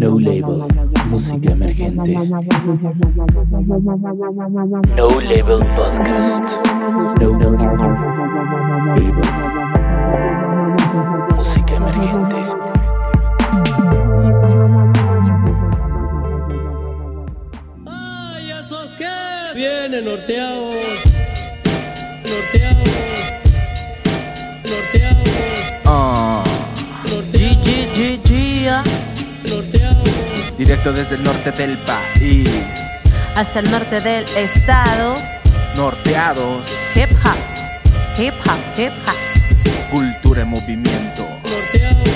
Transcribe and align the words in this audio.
No 0.00 0.18
Label, 0.18 0.64
música 1.10 1.52
emergente. 1.52 2.14
No 4.96 5.08
Label 5.20 5.60
Podcast. 5.76 6.48
No, 7.20 7.28
no, 7.36 7.50
no. 7.50 7.66
Label. 8.94 9.28
Música 11.36 11.74
emergente. 11.74 12.36
¡Ay, 17.86 18.50
esos 18.62 18.94
que 18.94 19.04
vienen 19.54 20.06
norteados! 20.06 20.97
Directo 30.58 30.92
desde 30.92 31.14
el 31.14 31.22
norte 31.22 31.52
del 31.52 31.78
país. 31.78 32.50
hasta 33.36 33.60
el 33.60 33.70
norte 33.70 34.00
del 34.00 34.24
estado. 34.36 35.14
Norteados. 35.76 36.68
Hip 36.96 37.10
hop, 37.24 38.20
hip 38.20 38.34
hop, 38.44 38.58
hip 38.76 38.92
hop. 39.06 39.90
Cultura 39.90 40.42
en 40.42 40.48
movimiento. 40.48 41.22
Norteados. 41.22 42.08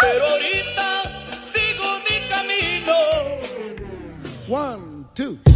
Pero 0.00 0.26
ahorita 0.26 1.02
sigo 1.52 1.98
mi 2.08 2.28
camino. 2.28 2.94
One, 4.48 5.04
two. 5.14 5.47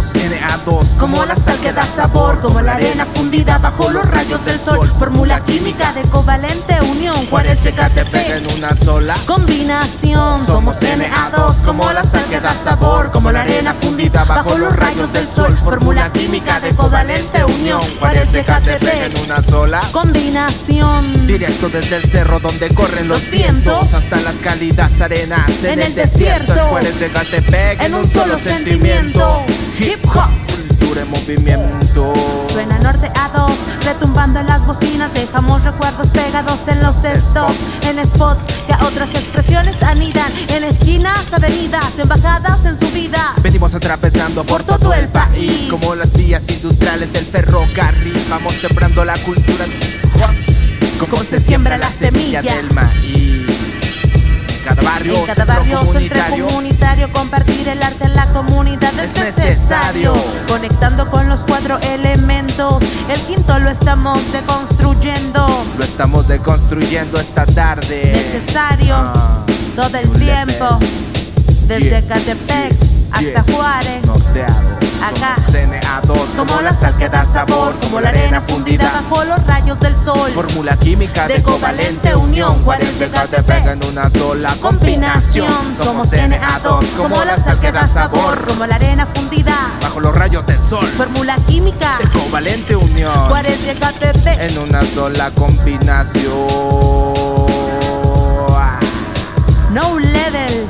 Somos 0.00 0.14
NA2 0.14 0.96
Como 0.96 1.22
la 1.26 1.36
sal 1.36 1.58
que 1.58 1.72
da 1.72 1.82
sabor, 1.82 2.40
como 2.40 2.62
la 2.62 2.72
arena 2.74 3.04
fundida 3.14 3.58
bajo 3.58 3.90
los 3.90 4.02
rayos 4.10 4.42
del 4.46 4.58
sol. 4.58 4.90
Fórmula 4.98 5.44
química 5.44 5.92
de 5.92 6.00
covalente 6.08 6.80
unión. 6.80 7.14
Juárez 7.28 7.66
y 7.66 7.72
Catepec 7.72 8.30
en 8.30 8.46
una 8.56 8.74
sola. 8.74 9.12
Combinación, 9.26 10.46
somos 10.46 10.80
NA2 10.80 11.62
como 11.64 11.92
la 11.92 12.02
sal 12.02 12.24
que 12.30 12.40
da 12.40 12.48
sabor, 12.54 13.10
como 13.10 13.30
la 13.30 13.42
arena 13.42 13.74
fundida 13.78 14.24
bajo 14.24 14.56
los 14.56 14.74
rayos 14.74 15.12
del 15.12 15.30
sol. 15.30 15.54
Fórmula 15.62 16.10
química 16.12 16.60
de 16.60 16.70
covalente 16.74 17.44
unión. 17.44 17.82
Juárez 17.98 18.34
y 18.34 18.42
Catepec 18.42 19.14
en 19.16 19.24
una 19.24 19.42
sola. 19.42 19.80
Combinación. 19.92 21.26
Directo 21.26 21.68
desde 21.68 21.96
el 21.96 22.06
cerro 22.06 22.40
donde 22.40 22.72
corren 22.72 23.06
los 23.06 23.20
Los 23.24 23.30
vientos. 23.30 23.92
hasta 23.92 24.16
las 24.22 24.36
cálidas 24.36 24.98
arenas 25.02 25.46
en, 25.62 25.72
En 25.72 25.78
el, 25.80 25.84
el 25.86 25.94
desierto. 25.94 26.54
desierto. 26.54 26.54
Es 26.54 26.68
Juárez 26.68 27.00
de 27.00 27.08
Catepec 27.10 27.82
En 27.84 27.94
un 27.94 28.08
solo 28.10 28.38
sentimiento. 28.38 29.44
Hip 29.80 30.04
hop. 30.14 30.28
Cultura 30.68 31.00
en 31.00 31.10
movimiento. 31.10 32.12
Suena 32.50 32.78
norte 32.80 33.10
a 33.18 33.28
dos, 33.30 33.60
retumbando 33.82 34.40
en 34.40 34.46
las 34.46 34.66
bocinas, 34.66 35.12
dejamos 35.14 35.64
recuerdos 35.64 36.10
pegados 36.10 36.60
en 36.68 36.82
los 36.82 36.96
stops, 36.96 37.56
en 37.88 38.06
spots 38.06 38.44
que 38.66 38.74
a 38.74 38.84
otras 38.84 39.08
expresiones 39.14 39.82
anidan, 39.82 40.30
en 40.50 40.64
esquinas, 40.64 41.32
avenidas, 41.32 41.98
embajadas 41.98 42.66
en 42.66 42.78
su 42.78 42.88
vida. 42.90 43.32
Venimos 43.42 43.74
atravesando 43.74 44.44
por 44.44 44.64
todo 44.64 44.92
el 44.92 45.08
país 45.08 45.66
Como 45.70 45.94
las 45.94 46.12
vías 46.12 46.46
industriales 46.50 47.10
del 47.14 47.24
ferrocarril. 47.24 48.22
Vamos 48.28 48.52
sembrando 48.52 49.02
la 49.02 49.14
cultura. 49.14 49.64
Como 50.98 51.16
se 51.22 51.40
siembra 51.40 51.78
la 51.78 51.88
semilla 51.88 52.42
del 52.42 52.70
maíz 52.74 53.69
Cada 54.70 54.82
barrio, 54.82 55.14
En 55.16 55.26
cada 55.26 55.44
barrio, 55.44 55.78
centro 55.78 55.86
comunitario. 55.92 56.46
comunitario, 56.46 57.12
compartir 57.12 57.68
el 57.68 57.82
arte 57.82 58.04
en 58.04 58.14
la 58.14 58.26
comunidad 58.26 58.92
es, 58.98 59.10
Es 59.16 59.36
necesario. 59.36 60.12
necesario. 60.12 60.14
Conectando 60.48 61.10
con 61.10 61.28
los 61.28 61.44
cuatro 61.44 61.78
elementos, 61.92 62.82
el 63.08 63.18
quinto 63.22 63.58
lo 63.58 63.68
estamos 63.70 64.30
deconstruyendo. 64.32 65.64
Lo 65.76 65.84
estamos 65.84 66.28
deconstruyendo 66.28 67.18
esta 67.20 67.46
tarde. 67.46 68.12
Necesario 68.14 68.94
Ah, 68.94 69.44
todo 69.74 69.98
el 69.98 70.08
tiempo, 70.10 70.78
desde 71.66 71.88
Yeah, 71.90 72.02
Catepec 72.06 72.76
hasta 73.12 73.42
Juárez. 73.52 74.02
Acá. 75.02 75.34
Somos 75.36 75.54
NA2 75.54 76.36
Como 76.36 76.60
la 76.60 76.72
sal 76.72 76.94
que 76.98 77.08
da 77.08 77.24
sabor, 77.24 77.74
como 77.80 78.00
la 78.00 78.10
arena 78.10 78.42
fundida 78.46 78.92
bajo 78.92 79.24
los 79.24 79.46
rayos 79.46 79.80
del 79.80 79.98
sol. 79.98 80.30
Fórmula 80.32 80.76
química 80.76 81.26
de, 81.26 81.34
De 81.34 81.42
covalente 81.42 82.14
unión 82.14 82.62
Juárez 82.64 82.98
de 82.98 83.08
Catepec 83.08 83.66
en 83.66 83.84
una 83.86 84.10
sola 84.10 84.54
combinación 84.60 85.48
somos 85.82 86.12
NA2, 86.12 86.84
como 86.96 87.24
la 87.24 87.38
sal 87.38 87.58
que 87.60 87.72
da 87.72 87.88
sabor, 87.88 88.46
como 88.46 88.66
la 88.66 88.74
arena 88.74 89.06
fundida. 89.06 89.56
Bajo 89.80 90.00
los 90.00 90.14
rayos 90.14 90.46
del 90.46 90.62
sol 90.62 90.86
Fórmula 90.86 91.36
química, 91.46 91.98
de 91.98 92.08
covalente 92.10 92.76
unión 92.76 93.14
Juárez 93.28 93.64
de 93.64 93.74
Catepec. 93.76 94.38
en 94.38 94.58
una 94.58 94.82
sola 94.84 95.30
combinación. 95.30 96.46
No 99.72 99.98
level, 99.98 100.66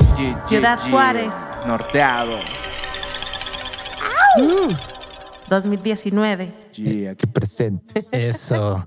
Ciudad. 0.46 0.78
Juárez, 0.90 1.32
Norteados. 1.66 2.44
2019. 5.48 6.54
G, 6.72 7.10
aquí 7.10 7.26
presentes. 7.26 8.12
Eso. 8.12 8.86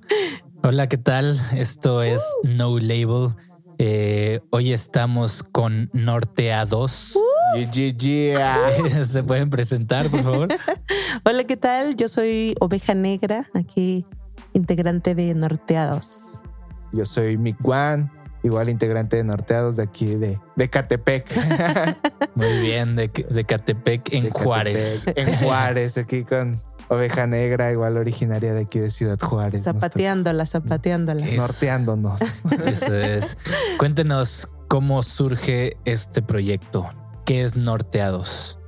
Hola, 0.63 0.87
¿qué 0.87 0.97
tal? 0.97 1.39
Esto 1.55 2.01
es 2.01 2.21
No 2.43 2.79
Label. 2.79 3.35
Eh, 3.77 4.39
hoy 4.49 4.71
estamos 4.71 5.43
con 5.43 5.89
Norteados. 5.93 7.17
G, 7.55 7.69
G, 7.69 7.97
G. 7.97 8.37
ah. 8.39 9.03
¿Se 9.05 9.23
pueden 9.23 9.49
presentar, 9.49 10.09
por 10.09 10.23
favor? 10.23 10.47
Hola, 11.25 11.43
¿qué 11.43 11.57
tal? 11.57 11.95
Yo 11.95 12.07
soy 12.07 12.55
Oveja 12.59 12.95
Negra, 12.95 13.47
aquí 13.53 14.05
integrante 14.53 15.15
de 15.15 15.33
Norteados. 15.35 16.39
Yo 16.91 17.05
soy 17.05 17.37
Mick 17.37 17.57
Wan, 17.65 18.11
igual 18.43 18.69
integrante 18.69 19.15
de 19.17 19.23
Norteados 19.23 19.75
de 19.77 19.83
aquí 19.83 20.15
de, 20.15 20.39
de 20.55 20.69
Catepec. 20.69 21.27
Muy 22.35 22.59
bien, 22.59 22.95
de, 22.95 23.07
de 23.07 23.43
Catepec 23.45 24.13
en 24.13 24.25
De 24.25 24.29
Juárez. 24.31 25.01
Catepec, 25.05 25.27
En 25.27 25.35
Juárez, 25.37 25.97
aquí 25.97 26.23
con 26.23 26.61
Oveja 26.89 27.25
Negra, 27.27 27.71
igual 27.71 27.97
originaria 27.97 28.53
de 28.53 28.61
aquí 28.61 28.79
de 28.79 28.91
Ciudad 28.91 29.17
Juárez. 29.19 29.63
Zapateándola, 29.63 30.45
zapateándola. 30.45 31.25
Es- 31.25 31.37
norteándonos. 31.37 32.21
Eso 32.65 32.95
es. 32.95 33.37
Cuéntenos 33.79 34.49
cómo 34.67 35.01
surge 35.03 35.77
este 35.85 36.21
proyecto. 36.21 36.89
¿Qué 37.25 37.43
es 37.43 37.55
Norteados? 37.55 38.59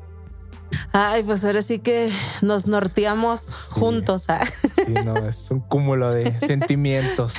Ay, 0.93 1.23
pues 1.23 1.43
ahora 1.45 1.61
sí 1.61 1.79
que 1.79 2.09
nos 2.41 2.67
norteamos 2.67 3.53
juntos. 3.69 4.25
ah. 4.29 4.43
Sí, 4.75 4.93
no, 5.05 5.15
es 5.27 5.51
un 5.51 5.59
cúmulo 5.59 6.11
de 6.11 6.37
sentimientos. 6.45 7.33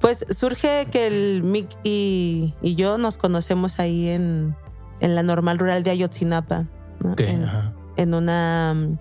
Pues 0.00 0.26
surge 0.30 0.86
que 0.90 1.06
el 1.06 1.42
Mick 1.42 1.68
y, 1.82 2.54
y 2.60 2.74
yo 2.74 2.98
nos 2.98 3.18
conocemos 3.18 3.78
ahí 3.78 4.08
en, 4.08 4.54
en 5.00 5.14
la 5.14 5.22
normal 5.22 5.58
rural 5.58 5.82
de 5.82 5.90
Ayotzinapa, 5.90 6.66
¿no? 7.02 7.12
Ok, 7.12 7.20
en, 7.20 7.44
ajá. 7.44 7.74
en 7.96 8.14
una 8.14 8.74
mm, 8.74 8.98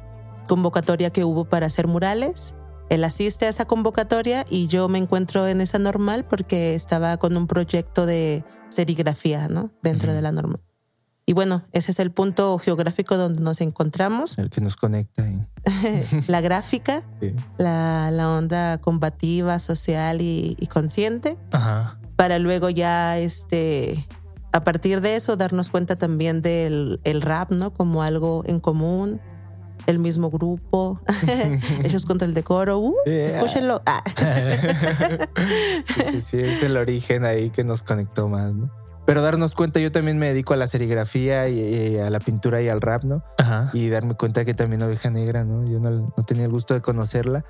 convocatoria 0.47 1.09
que 1.09 1.23
hubo 1.23 1.45
para 1.45 1.65
hacer 1.65 1.87
murales. 1.87 2.55
Él 2.89 3.03
asiste 3.03 3.45
a 3.45 3.49
esa 3.49 3.65
convocatoria 3.65 4.45
y 4.49 4.67
yo 4.67 4.87
me 4.87 4.99
encuentro 4.99 5.47
en 5.47 5.59
esa 5.59 5.79
normal 5.79 6.25
porque 6.25 6.75
estaba 6.75 7.17
con 7.17 7.35
un 7.35 7.47
proyecto 7.47 8.05
de 8.05 8.43
serigrafía, 8.69 9.47
¿no? 9.47 9.71
Dentro 9.81 10.13
de 10.13 10.21
la 10.21 10.31
normal. 10.31 10.61
Y 11.27 11.33
bueno, 11.33 11.63
ese 11.71 11.91
es 11.91 11.99
el 11.99 12.11
punto 12.11 12.57
geográfico 12.59 13.17
donde 13.17 13.41
nos 13.41 13.59
encontramos. 13.61 14.37
El 14.37 14.49
que 14.51 14.61
nos 14.61 14.75
conecta. 14.75 15.23
la 16.27 16.41
gráfica, 16.41 17.03
Sí. 17.19 17.33
la, 17.57 18.11
la 18.11 18.29
onda 18.29 18.77
combativa, 18.77 19.57
social 19.59 20.21
y, 20.21 20.55
y 20.59 20.67
consciente, 20.67 21.37
Ajá. 21.51 21.97
para 22.15 22.37
luego 22.37 22.69
ya, 22.69 23.17
este, 23.17 24.07
a 24.53 24.63
partir 24.63 25.01
de 25.01 25.15
eso, 25.15 25.35
darnos 25.35 25.69
cuenta 25.71 25.95
también 25.95 26.43
del 26.43 26.99
el 27.03 27.21
rap, 27.23 27.51
¿no? 27.51 27.73
Como 27.73 28.03
algo 28.03 28.43
en 28.45 28.59
común, 28.59 29.19
el 29.87 29.97
mismo 29.97 30.29
grupo, 30.29 31.01
ellos 31.83 32.05
contra 32.05 32.27
el 32.27 32.35
decoro, 32.35 32.77
uh, 32.79 32.93
Yeah. 33.07 33.25
escúchenlo. 33.27 33.81
Ah. 33.87 34.03
Sí, 35.95 36.03
sí, 36.03 36.21
sí, 36.21 36.39
es 36.39 36.61
el 36.63 36.77
origen 36.77 37.25
ahí 37.25 37.49
que 37.49 37.63
nos 37.63 37.81
conectó 37.83 38.27
más, 38.27 38.53
¿no? 38.53 38.69
Pero 39.05 39.21
darnos 39.21 39.53
cuenta, 39.53 39.79
yo 39.79 39.91
también 39.91 40.17
me 40.17 40.27
dedico 40.27 40.53
a 40.53 40.57
la 40.57 40.67
serigrafía 40.67 41.47
y, 41.47 41.59
y 41.59 41.97
a 41.99 42.09
la 42.09 42.19
pintura 42.19 42.61
y 42.61 42.69
al 42.69 42.81
rap, 42.81 43.03
¿no? 43.03 43.23
Ajá. 43.37 43.69
Y 43.73 43.89
darme 43.89 44.15
cuenta 44.15 44.45
que 44.45 44.53
también 44.53 44.81
Oveja 44.81 45.09
Negra, 45.11 45.43
¿no? 45.43 45.63
Yo 45.69 45.79
no, 45.79 45.89
no 45.91 46.25
tenía 46.25 46.45
el 46.45 46.51
gusto 46.51 46.73
de 46.73 46.81
conocerla. 46.81 47.43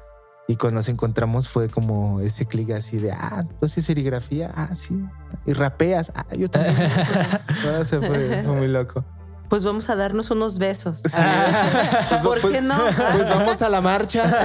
Y 0.48 0.58
cuando 0.58 0.80
nos 0.80 0.90
encontramos 0.90 1.48
fue 1.48 1.70
como 1.70 2.20
ese 2.20 2.46
clic 2.46 2.70
así 2.72 2.98
de, 2.98 3.12
ah, 3.14 3.46
tú 3.60 3.66
haces 3.66 3.86
serigrafía, 3.86 4.52
ah, 4.56 4.76
sí. 4.76 5.02
Y 5.48 5.54
rapeas, 5.54 6.12
ah, 6.14 6.26
yo 6.38 6.50
también. 6.50 6.76
No, 7.66 7.84
se 7.86 8.00
fue, 8.00 8.42
fue 8.44 8.54
muy 8.54 8.68
loco. 8.68 9.04
Pues 9.50 9.64
vamos 9.64 9.90
a 9.90 9.96
darnos 9.96 10.30
unos 10.32 10.58
besos. 10.60 11.04
Pues, 12.10 12.22
¿Por 12.22 12.42
pues- 12.42 12.54
qué 12.54 12.62
no? 12.62 12.76
Pues 13.14 13.30
vamos 13.30 13.62
a 13.62 13.70
la 13.70 13.80
marcha. 13.82 14.24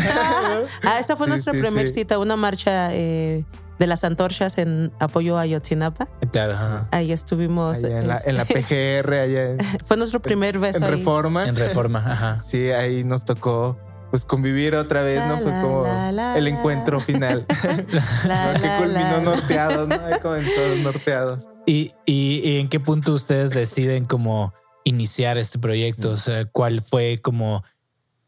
Ah, 0.84 0.98
esa 1.00 1.16
fue 1.16 1.26
Sí, 1.26 1.30
nuestra 1.30 1.52
sí, 1.54 1.60
primer 1.60 1.88
sí. 1.88 1.94
cita, 2.00 2.18
una 2.18 2.36
marcha 2.36 2.94
eh, 2.94 3.44
de 3.80 3.86
las 3.88 4.04
antorchas 4.04 4.58
en 4.58 4.92
apoyo 5.00 5.38
a 5.38 5.40
Ayotzinapa. 5.40 6.06
Claro, 6.30 6.52
ajá. 6.52 6.88
Ahí 6.92 7.10
estuvimos. 7.12 7.78
Allá 7.82 7.98
en, 7.98 8.08
la, 8.08 8.20
en 8.24 8.36
la 8.36 8.42
este, 8.42 9.02
PGR, 9.02 9.12
allá 9.14 9.44
en, 9.52 9.58
Fue 9.86 9.96
nuestro 9.96 10.20
primer 10.20 10.58
beso. 10.58 10.78
en 10.78 10.84
ahí. 10.84 10.90
Reforma. 10.90 11.48
En 11.48 11.56
reforma, 11.56 11.98
ajá. 11.98 12.42
Sí, 12.42 12.70
ahí 12.70 13.02
nos 13.04 13.24
tocó 13.24 13.78
pues 14.10 14.24
convivir 14.24 14.74
otra 14.74 15.02
vez, 15.02 15.24
¿no? 15.26 15.38
Fue 15.38 15.50
como 15.62 15.84
la, 15.84 16.12
la, 16.12 16.36
el 16.36 16.44
la. 16.44 16.50
encuentro 16.50 17.00
final. 17.00 17.46
La, 18.26 18.52
¿no? 18.52 18.60
que 18.60 18.68
culminó 18.78 19.10
la. 19.16 19.20
norteados, 19.20 19.88
¿no? 19.88 19.94
Ahí 19.94 20.18
comenzó 20.20 20.60
norteados. 20.82 21.48
¿Y, 21.64 21.92
y, 22.06 22.40
y 22.44 22.58
en 22.58 22.68
qué 22.68 22.80
punto 22.80 23.12
ustedes 23.14 23.50
deciden 23.50 24.04
como 24.04 24.52
iniciar 24.84 25.38
este 25.38 25.58
proyecto? 25.58 26.10
O 26.10 26.16
sea, 26.16 26.44
¿cuál 26.44 26.82
fue 26.82 27.20
como, 27.22 27.62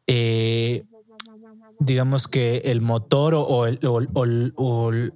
eh, 0.07 0.85
digamos 1.81 2.29
que 2.29 2.59
el 2.67 2.81
motor 2.81 3.35
o, 3.35 3.43
o 3.43 3.67
el- 3.67 3.81
o 3.85 3.99
el- 4.01 4.53
o 4.57 4.91
el- 4.91 5.15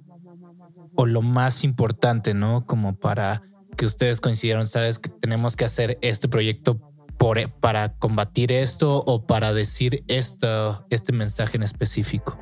o 0.97 1.05
lo 1.05 1.21
más 1.21 1.63
importante, 1.63 2.33
¿no? 2.33 2.65
Como 2.65 2.99
para 2.99 3.43
que 3.77 3.85
ustedes 3.85 4.19
coincidieron, 4.19 4.67
sabes 4.67 4.99
que 4.99 5.09
tenemos 5.09 5.55
que 5.55 5.63
hacer 5.63 5.97
este 6.01 6.27
proyecto 6.27 6.81
por, 7.17 7.49
para 7.59 7.93
combatir 7.93 8.51
esto 8.51 9.03
o 9.05 9.25
para 9.25 9.53
decir 9.53 10.03
esto, 10.07 10.85
este 10.89 11.13
mensaje 11.13 11.57
en 11.57 11.63
específico. 11.63 12.37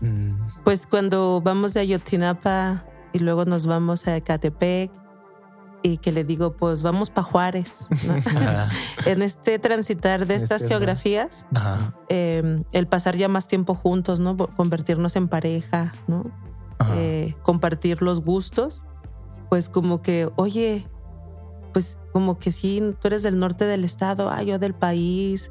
Mm, 0.00 0.34
Pues 0.62 0.86
cuando 0.86 1.40
vamos 1.40 1.74
de 1.74 1.80
Ayotzinapa 1.80 2.84
y 3.12 3.18
luego 3.18 3.46
nos 3.46 3.66
vamos 3.66 4.06
a 4.06 4.16
Ecatepec 4.16 4.90
y 5.82 5.96
que 5.98 6.12
le 6.12 6.24
digo, 6.24 6.56
pues 6.56 6.82
vamos 6.82 7.08
para 7.08 7.24
Juárez. 7.24 7.88
¿no? 8.06 8.14
En 9.06 9.22
este 9.22 9.58
transitar 9.58 10.26
de 10.26 10.34
estas 10.34 10.62
este, 10.62 10.74
¿no? 10.74 10.78
geografías, 10.78 11.46
eh, 12.10 12.62
el 12.72 12.86
pasar 12.86 13.16
ya 13.16 13.28
más 13.28 13.48
tiempo 13.48 13.74
juntos, 13.74 14.20
¿no? 14.20 14.36
Convertirnos 14.36 15.16
en 15.16 15.28
pareja, 15.28 15.92
¿no? 16.06 16.30
Eh, 16.94 17.34
compartir 17.42 18.02
los 18.02 18.20
gustos, 18.22 18.82
pues 19.48 19.68
como 19.68 20.02
que, 20.02 20.30
oye, 20.36 20.88
pues 21.72 21.98
como 22.12 22.38
que 22.38 22.52
sí, 22.52 22.82
tú 23.00 23.08
eres 23.08 23.22
del 23.22 23.38
norte 23.38 23.64
del 23.64 23.84
estado, 23.84 24.30
ah, 24.30 24.42
yo 24.42 24.58
del 24.58 24.74
país, 24.74 25.50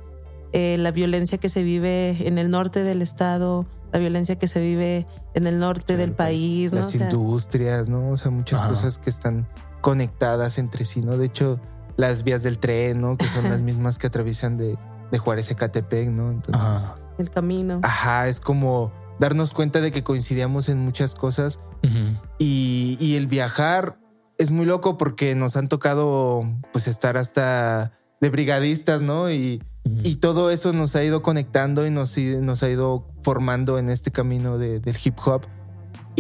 eh, 0.53 0.77
la 0.77 0.91
violencia 0.91 1.37
que 1.37 1.49
se 1.49 1.63
vive 1.63 2.27
en 2.27 2.37
el 2.37 2.49
norte 2.49 2.83
del 2.83 3.01
estado, 3.01 3.65
la 3.91 3.99
violencia 3.99 4.37
que 4.37 4.47
se 4.47 4.59
vive 4.59 5.07
en 5.33 5.47
el 5.47 5.59
norte 5.59 5.97
del 5.97 6.13
país, 6.13 6.71
¿no? 6.71 6.79
Las 6.79 6.95
industrias, 6.95 7.89
¿no? 7.89 8.09
O 8.09 8.17
sea, 8.17 8.31
muchas 8.31 8.59
Ajá. 8.59 8.69
cosas 8.69 8.97
que 8.97 9.09
están 9.09 9.47
conectadas 9.81 10.57
entre 10.57 10.85
sí, 10.85 11.01
¿no? 11.01 11.17
De 11.17 11.25
hecho, 11.25 11.59
las 11.97 12.23
vías 12.23 12.43
del 12.43 12.59
tren, 12.59 13.01
¿no? 13.01 13.17
Que 13.17 13.27
son 13.27 13.49
las 13.49 13.61
mismas 13.61 13.97
que 13.97 14.07
atraviesan 14.07 14.57
de, 14.57 14.77
de 15.11 15.17
Juárez 15.17 15.49
a 15.49 15.53
Ecatepec, 15.53 16.09
¿no? 16.09 16.31
Entonces, 16.31 16.91
Ajá. 16.91 16.95
el 17.17 17.29
camino. 17.29 17.79
ajá, 17.83 18.27
es 18.27 18.39
como 18.39 18.91
darnos 19.21 19.53
cuenta 19.53 19.79
de 19.81 19.91
que 19.91 20.03
coincidíamos 20.03 20.67
en 20.67 20.79
muchas 20.79 21.13
cosas. 21.15 21.59
Y, 22.39 22.97
y 22.99 23.15
el 23.15 23.27
viajar 23.27 23.97
es 24.37 24.49
muy 24.51 24.65
loco 24.65 24.97
porque 24.97 25.35
nos 25.35 25.55
han 25.55 25.69
tocado 25.69 26.43
pues 26.73 26.87
estar 26.87 27.15
hasta 27.17 27.93
de 28.19 28.29
brigadistas, 28.29 29.01
¿no? 29.01 29.31
Y, 29.31 29.61
y 30.03 30.15
todo 30.17 30.49
eso 30.51 30.73
nos 30.73 30.95
ha 30.95 31.03
ido 31.03 31.21
conectando 31.21 31.85
y 31.85 31.91
nos, 31.91 32.17
nos 32.17 32.63
ha 32.63 32.69
ido 32.69 33.07
formando 33.23 33.77
en 33.79 33.89
este 33.91 34.11
camino 34.11 34.57
de- 34.57 34.79
del 34.79 34.97
hip 35.03 35.17
hop 35.25 35.45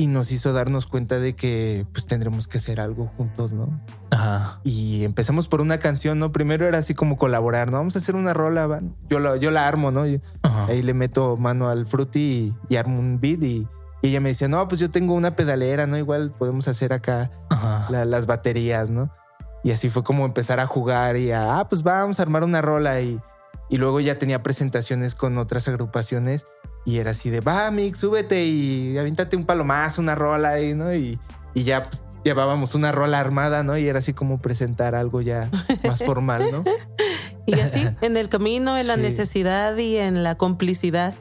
y 0.01 0.07
nos 0.07 0.31
hizo 0.31 0.51
darnos 0.51 0.87
cuenta 0.87 1.19
de 1.19 1.35
que 1.35 1.85
pues 1.93 2.07
tendremos 2.07 2.47
que 2.47 2.57
hacer 2.57 2.79
algo 2.81 3.11
juntos, 3.17 3.53
¿no? 3.53 3.79
Ajá. 4.09 4.59
Y 4.63 5.03
empezamos 5.03 5.47
por 5.47 5.61
una 5.61 5.77
canción, 5.77 6.17
¿no? 6.17 6.31
Primero 6.31 6.67
era 6.67 6.79
así 6.79 6.95
como 6.95 7.17
colaborar, 7.17 7.69
¿no? 7.69 7.77
Vamos 7.77 7.95
a 7.95 7.99
hacer 7.99 8.15
una 8.15 8.33
rola, 8.33 8.65
van. 8.65 8.95
Yo, 9.09 9.19
la- 9.19 9.37
yo 9.37 9.51
la 9.51 9.67
armo, 9.67 9.91
¿no? 9.91 10.07
Yo- 10.07 10.19
ahí 10.67 10.81
le 10.81 10.93
meto 10.95 11.37
mano 11.37 11.69
al 11.69 11.85
fruity 11.85 12.19
y, 12.69 12.73
y 12.73 12.77
armo 12.77 12.97
un 12.99 13.19
beat 13.19 13.43
y, 13.43 13.67
y 14.01 14.07
ella 14.09 14.19
me 14.21 14.29
decía, 14.29 14.47
no, 14.47 14.67
pues 14.67 14.79
yo 14.81 14.89
tengo 14.89 15.13
una 15.13 15.35
pedalera, 15.35 15.85
¿no? 15.85 15.97
Igual 15.97 16.31
podemos 16.31 16.67
hacer 16.67 16.93
acá 16.93 17.29
la- 17.91 18.05
las 18.05 18.25
baterías, 18.25 18.89
¿no? 18.89 19.11
Y 19.63 19.69
así 19.69 19.89
fue 19.89 20.03
como 20.03 20.25
empezar 20.25 20.59
a 20.59 20.65
jugar 20.65 21.17
y 21.17 21.29
a, 21.31 21.59
ah, 21.59 21.69
pues 21.69 21.83
vamos 21.83 22.19
a 22.19 22.23
armar 22.23 22.43
una 22.43 22.63
rola 22.63 22.99
y, 23.01 23.21
y 23.69 23.77
luego 23.77 23.99
ya 23.99 24.17
tenía 24.17 24.41
presentaciones 24.41 25.13
con 25.13 25.37
otras 25.37 25.67
agrupaciones 25.67 26.47
y 26.85 26.97
era 26.97 27.11
así 27.11 27.29
de, 27.29 27.41
va, 27.41 27.69
Mix, 27.71 27.99
súbete 27.99 28.43
y 28.43 28.97
avíntate 28.97 29.35
un 29.35 29.45
palomazo, 29.45 30.01
una 30.01 30.15
rola 30.15 30.51
ahí, 30.51 30.73
¿no? 30.73 30.93
Y, 30.93 31.19
y 31.53 31.63
ya 31.63 31.89
pues, 31.89 32.03
llevábamos 32.23 32.75
una 32.75 32.91
rola 32.91 33.19
armada, 33.19 33.63
¿no? 33.63 33.77
Y 33.77 33.87
era 33.87 33.99
así 33.99 34.13
como 34.13 34.41
presentar 34.41 34.95
algo 34.95 35.21
ya 35.21 35.49
más 35.83 36.03
formal, 36.05 36.49
¿no? 36.51 36.63
Y 37.45 37.59
así, 37.59 37.87
en 38.01 38.17
el 38.17 38.29
camino, 38.29 38.77
en 38.77 38.87
la 38.87 38.97
necesidad 38.97 39.75
y 39.77 39.97
en 39.97 40.23
la 40.23 40.35
complicidad 40.35 41.15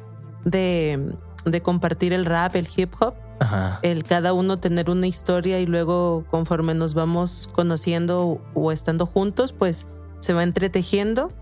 de, 0.45 1.13
de 1.45 1.63
compartir 1.63 2.13
el 2.13 2.25
rap, 2.25 2.57
el 2.57 2.69
hip 2.75 2.95
hop, 3.01 3.15
Ajá. 3.41 3.81
el 3.83 4.05
cada 4.05 4.33
uno 4.33 4.59
tener 4.59 4.91
una 4.91 5.07
historia 5.07 5.61
y 5.61 5.67
luego 5.67 6.25
conforme 6.31 6.75
nos 6.75 6.95
vamos 6.95 7.51
conociendo 7.53 8.41
o 8.55 8.73
estando 8.73 9.07
juntos, 9.07 9.53
pues 9.53 9.87
se 10.21 10.33
va 10.33 10.43
entretejiendo. 10.43 11.33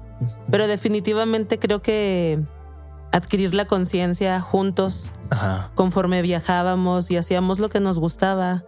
Pero 0.51 0.67
definitivamente 0.67 1.61
creo 1.61 1.81
que 1.81 2.41
adquirir 3.13 3.55
la 3.55 3.67
conciencia 3.67 4.41
juntos 4.41 5.11
Ajá. 5.31 5.71
conforme 5.75 6.23
viajábamos 6.23 7.11
y 7.11 7.17
hacíamos 7.17 7.59
lo 7.59 7.69
que 7.69 7.81
nos 7.81 7.99
gustaba, 7.99 8.65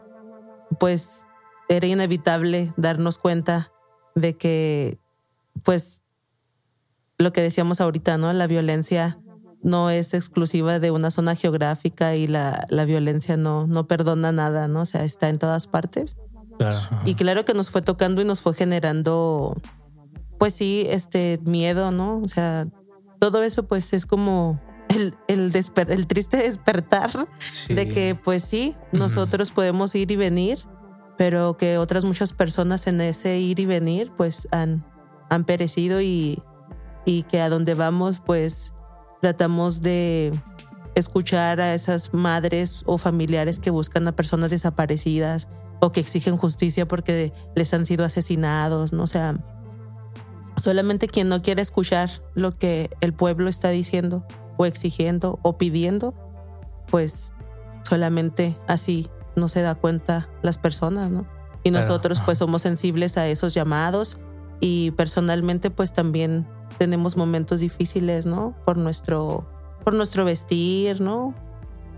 pues 0.78 1.26
era 1.68 1.86
inevitable 1.86 2.72
darnos 2.76 3.18
cuenta 3.18 3.72
de 4.14 4.36
que, 4.36 4.98
pues, 5.64 6.02
lo 7.18 7.32
que 7.32 7.42
decíamos 7.42 7.80
ahorita, 7.80 8.18
¿no? 8.18 8.32
La 8.32 8.46
violencia 8.46 9.18
no 9.62 9.90
es 9.90 10.14
exclusiva 10.14 10.78
de 10.78 10.90
una 10.90 11.10
zona 11.10 11.36
geográfica 11.36 12.16
y 12.16 12.26
la, 12.26 12.66
la 12.70 12.84
violencia 12.86 13.36
no, 13.36 13.66
no 13.66 13.86
perdona 13.86 14.32
nada, 14.32 14.68
¿no? 14.68 14.82
O 14.82 14.86
sea, 14.86 15.04
está 15.04 15.28
en 15.28 15.38
todas 15.38 15.66
partes. 15.66 16.16
Ajá. 16.60 17.02
Y 17.04 17.14
claro 17.14 17.44
que 17.44 17.54
nos 17.54 17.70
fue 17.70 17.82
tocando 17.82 18.20
y 18.20 18.24
nos 18.24 18.40
fue 18.40 18.54
generando, 18.54 19.56
pues 20.38 20.54
sí, 20.54 20.86
este 20.88 21.40
miedo, 21.44 21.90
¿no? 21.90 22.20
O 22.22 22.28
sea, 22.28 22.66
todo 23.20 23.42
eso 23.44 23.64
pues 23.68 23.92
es 23.92 24.06
como 24.06 24.60
el, 24.88 25.14
el, 25.28 25.52
desper- 25.52 25.90
el 25.90 26.06
triste 26.08 26.38
despertar 26.38 27.10
Sí. 27.38 27.74
de 27.74 27.88
que 27.88 28.14
pues 28.16 28.42
sí, 28.42 28.74
nosotros 28.92 29.52
podemos 29.52 29.94
ir 29.94 30.10
y 30.10 30.16
venir, 30.16 30.66
pero 31.16 31.56
que 31.56 31.78
otras 31.78 32.04
muchas 32.04 32.32
personas 32.32 32.86
en 32.88 33.00
ese 33.00 33.38
ir 33.38 33.60
y 33.60 33.66
venir 33.66 34.10
pues 34.16 34.48
han, 34.50 34.84
han 35.28 35.44
perecido 35.44 36.00
y, 36.00 36.42
y 37.04 37.22
que 37.24 37.40
a 37.40 37.48
donde 37.48 37.74
vamos 37.74 38.20
pues 38.24 38.72
tratamos 39.20 39.80
de 39.82 40.32
escuchar 40.94 41.60
a 41.60 41.74
esas 41.74 42.12
madres 42.14 42.82
o 42.86 42.98
familiares 42.98 43.60
que 43.60 43.70
buscan 43.70 44.08
a 44.08 44.12
personas 44.12 44.50
desaparecidas 44.50 45.48
o 45.80 45.92
que 45.92 46.00
exigen 46.00 46.36
justicia 46.36 46.86
porque 46.88 47.32
les 47.54 47.72
han 47.74 47.86
sido 47.86 48.04
asesinados, 48.04 48.92
¿no? 48.92 49.04
O 49.04 49.06
sea, 49.06 49.36
solamente 50.60 51.08
quien 51.08 51.28
no 51.28 51.42
quiere 51.42 51.62
escuchar 51.62 52.10
lo 52.34 52.52
que 52.52 52.90
el 53.00 53.12
pueblo 53.12 53.48
está 53.48 53.70
diciendo 53.70 54.24
o 54.56 54.66
exigiendo 54.66 55.38
o 55.42 55.56
pidiendo, 55.58 56.14
pues 56.90 57.32
solamente 57.82 58.58
así 58.66 59.08
no 59.36 59.48
se 59.48 59.62
da 59.62 59.74
cuenta 59.74 60.28
las 60.42 60.58
personas, 60.58 61.10
¿no? 61.10 61.26
Y 61.62 61.70
nosotros 61.70 62.20
pues 62.24 62.38
somos 62.38 62.62
sensibles 62.62 63.16
a 63.18 63.28
esos 63.28 63.52
llamados 63.52 64.18
y 64.60 64.92
personalmente 64.92 65.70
pues 65.70 65.92
también 65.92 66.46
tenemos 66.78 67.16
momentos 67.16 67.60
difíciles, 67.60 68.26
¿no? 68.26 68.54
Por 68.64 68.76
nuestro 68.76 69.46
por 69.84 69.94
nuestro 69.94 70.24
vestir, 70.24 71.00
¿no? 71.00 71.34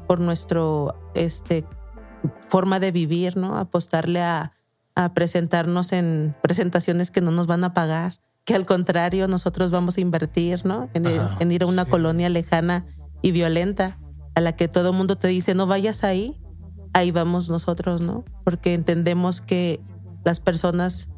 Por 0.07 0.21
nuestro 0.21 0.97
este 1.15 1.65
forma 2.49 2.81
de 2.81 2.93
vivir, 2.93 3.37
¿no? 3.37 3.59
Apostarle 3.59 4.21
a, 4.21 4.53
a 4.95 5.15
presentarnos 5.15 5.93
en 5.93 6.37
presentaciones 6.43 7.11
que 7.11 7.21
no 7.21 7.31
nos 7.31 7.47
van 7.47 7.65
a 7.65 7.75
pagar, 7.75 8.22
que 8.45 8.55
al 8.55 8.67
contrario 8.67 9.29
nosotros 9.29 9.71
vamos 9.71 9.97
a 9.99 10.01
invertir, 10.01 10.65
¿no? 10.67 10.89
En, 10.95 11.05
ir- 11.05 11.21
Ajá, 11.21 11.37
en 11.41 11.53
ir 11.53 11.63
a 11.63 11.67
una 11.67 11.85
sí. 11.85 11.91
colonia 11.91 12.29
lejana 12.29 12.85
y 13.23 13.31
violenta 13.33 13.99
a 14.35 14.41
la 14.41 14.53
que 14.57 14.67
todo 14.69 14.91
el 14.91 14.97
mundo 14.97 15.17
te 15.17 15.29
dice 15.29 15.55
no 15.55 15.67
vayas 15.67 16.03
ahí, 16.05 16.41
ahí 16.93 17.11
vamos 17.11 17.49
nosotros, 17.49 18.01
¿no? 18.01 18.25
Porque 18.45 18.75
entendemos 18.75 19.41
que 19.41 19.81
las 20.25 20.41
personas 20.41 21.09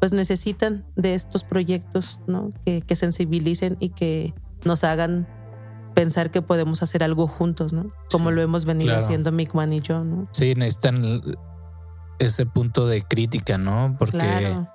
pues 0.00 0.12
necesitan 0.12 0.84
de 0.96 1.14
estos 1.14 1.44
proyectos, 1.44 2.20
¿no? 2.26 2.52
Que, 2.66 2.82
que 2.82 2.96
sensibilicen 2.96 3.78
y 3.80 3.88
que 3.90 4.34
nos 4.64 4.84
hagan 4.84 5.26
pensar 5.94 6.30
que 6.30 6.42
podemos 6.42 6.82
hacer 6.82 7.02
algo 7.02 7.26
juntos, 7.26 7.72
¿no? 7.72 7.90
Como 8.12 8.28
Sí, 8.28 8.34
lo 8.36 8.42
hemos 8.42 8.66
venido 8.66 8.90
claro. 8.90 9.04
haciendo 9.04 9.32
Mickman 9.32 9.72
y 9.72 9.80
yo, 9.80 10.04
¿no? 10.04 10.28
Sí, 10.32 10.54
necesitan 10.54 11.22
ese 12.18 12.44
punto 12.44 12.86
de 12.86 13.02
crítica, 13.02 13.56
¿no? 13.56 13.96
Porque 13.98 14.18
Claro. 14.18 14.68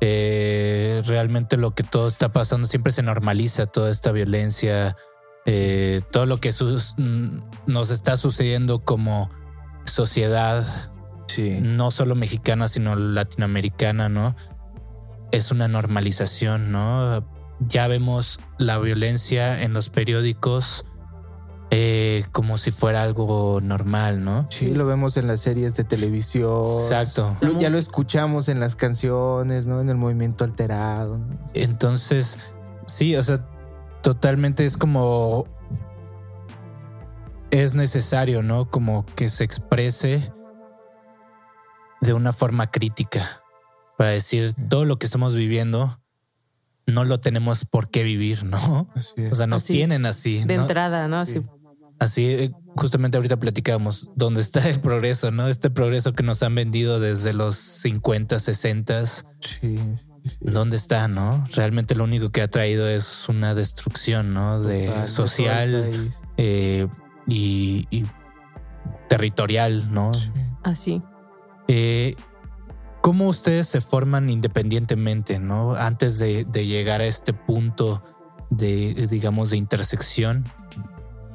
Eh, 0.00 1.02
realmente 1.06 1.56
lo 1.56 1.74
que 1.74 1.82
todo 1.82 2.06
está 2.08 2.32
pasando 2.32 2.66
siempre 2.66 2.92
se 2.92 3.02
normaliza, 3.02 3.66
toda 3.66 3.90
esta 3.90 4.12
violencia, 4.12 4.96
eh, 5.46 6.02
todo 6.10 6.26
lo 6.26 6.38
que 6.38 6.50
mm, 6.50 7.38
nos 7.66 7.90
está 7.90 8.16
sucediendo 8.16 8.84
como 8.84 9.30
sociedad, 9.84 10.92
Sí. 11.28 11.58
no 11.60 11.90
solo 11.90 12.14
mexicana, 12.14 12.68
sino 12.68 12.94
latinoamericana, 12.96 14.08
¿no? 14.08 14.36
Es 15.32 15.50
una 15.50 15.68
normalización, 15.68 16.70
¿no? 16.72 17.26
Ya 17.60 17.88
vemos 17.88 18.38
la 18.58 18.78
violencia 18.78 19.62
en 19.62 19.72
los 19.72 19.88
periódicos 19.90 20.84
eh, 21.78 22.24
como 22.32 22.56
si 22.56 22.70
fuera 22.70 23.02
algo 23.02 23.60
normal, 23.62 24.24
¿no? 24.24 24.46
Sí, 24.50 24.74
lo 24.74 24.86
vemos 24.86 25.18
en 25.18 25.26
las 25.26 25.40
series 25.40 25.74
de 25.74 25.84
televisión. 25.84 26.62
Exacto. 26.64 27.36
Lo- 27.42 27.58
ya 27.58 27.68
lo 27.68 27.76
escuchamos 27.76 28.48
en 28.48 28.60
las 28.60 28.76
canciones, 28.76 29.66
¿no? 29.66 29.82
En 29.82 29.90
el 29.90 29.96
movimiento 29.96 30.42
alterado. 30.44 31.18
¿no? 31.18 31.38
Entonces, 31.52 32.38
sí, 32.86 33.14
o 33.14 33.22
sea, 33.22 33.46
totalmente 34.02 34.64
es 34.64 34.78
como 34.78 35.44
es 37.50 37.74
necesario, 37.74 38.42
¿no? 38.42 38.68
Como 38.68 39.04
que 39.14 39.28
se 39.28 39.44
exprese 39.44 40.32
de 42.00 42.14
una 42.14 42.32
forma 42.32 42.70
crítica 42.70 43.42
para 43.98 44.10
decir 44.10 44.54
todo 44.70 44.86
lo 44.86 44.98
que 44.98 45.04
estamos 45.04 45.34
viviendo 45.34 46.00
no 46.88 47.04
lo 47.04 47.18
tenemos 47.18 47.64
por 47.64 47.90
qué 47.90 48.04
vivir, 48.04 48.44
¿no? 48.44 48.88
O 49.30 49.34
sea, 49.34 49.48
nos 49.48 49.64
Así, 49.64 49.72
tienen 49.72 50.06
así. 50.06 50.44
De 50.44 50.56
¿no? 50.56 50.62
entrada, 50.62 51.08
¿no? 51.08 51.18
Así, 51.18 51.42
Así, 51.98 52.26
eh, 52.26 52.50
justamente 52.76 53.16
ahorita 53.16 53.38
platicábamos 53.38 54.10
dónde 54.16 54.40
está 54.42 54.68
el 54.68 54.80
progreso, 54.80 55.30
¿no? 55.30 55.48
Este 55.48 55.70
progreso 55.70 56.12
que 56.12 56.22
nos 56.22 56.42
han 56.42 56.54
vendido 56.54 57.00
desde 57.00 57.32
los 57.32 57.56
50, 57.56 58.38
60, 58.38 59.06
Sí, 59.06 59.24
sí, 59.40 59.78
sí. 60.22 60.38
¿dónde 60.42 60.76
está, 60.76 61.08
no? 61.08 61.44
Realmente 61.54 61.94
lo 61.94 62.04
único 62.04 62.30
que 62.30 62.42
ha 62.42 62.48
traído 62.48 62.88
es 62.88 63.28
una 63.28 63.54
destrucción, 63.54 64.34
¿no? 64.34 64.60
De 64.60 64.88
Total, 64.88 65.08
social 65.08 66.10
eh, 66.36 66.86
y, 67.26 67.86
y 67.90 68.04
territorial, 69.08 69.92
¿no? 69.92 70.12
Sí. 70.12 70.30
así. 70.64 71.02
Eh, 71.68 72.14
¿Cómo 73.00 73.28
ustedes 73.28 73.68
se 73.68 73.80
forman 73.80 74.28
independientemente, 74.30 75.38
no? 75.38 75.74
Antes 75.74 76.18
de, 76.18 76.44
de 76.44 76.66
llegar 76.66 77.00
a 77.00 77.06
este 77.06 77.32
punto 77.32 78.02
de, 78.50 79.06
digamos, 79.08 79.50
de 79.50 79.56
intersección 79.56 80.44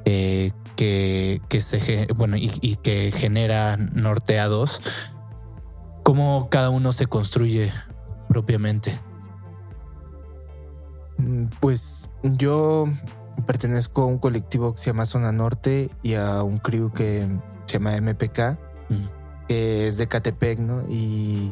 eh, 0.05 0.51
que, 0.75 1.41
que 1.49 1.61
se, 1.61 2.07
bueno, 2.15 2.37
y, 2.37 2.51
y 2.61 2.75
que 2.77 3.11
genera 3.11 3.77
Norte 3.77 4.37
A2, 4.39 4.79
¿cómo 6.03 6.47
cada 6.49 6.69
uno 6.69 6.93
se 6.93 7.05
construye 7.07 7.71
propiamente? 8.27 8.97
Mm, 11.17 11.45
Pues 11.59 12.09
yo 12.23 12.85
pertenezco 13.45 14.03
a 14.03 14.05
un 14.05 14.17
colectivo 14.17 14.73
que 14.73 14.79
se 14.79 14.87
llama 14.87 15.05
Zona 15.05 15.31
Norte 15.31 15.89
y 16.03 16.13
a 16.15 16.43
un 16.43 16.57
crew 16.57 16.91
que 16.91 17.27
se 17.65 17.73
llama 17.73 17.95
MPK, 17.95 18.57
Mm. 18.89 19.07
que 19.47 19.87
es 19.87 19.97
de 19.97 20.07
Catepec, 20.07 20.59
¿no? 20.59 20.83
Y, 20.89 21.51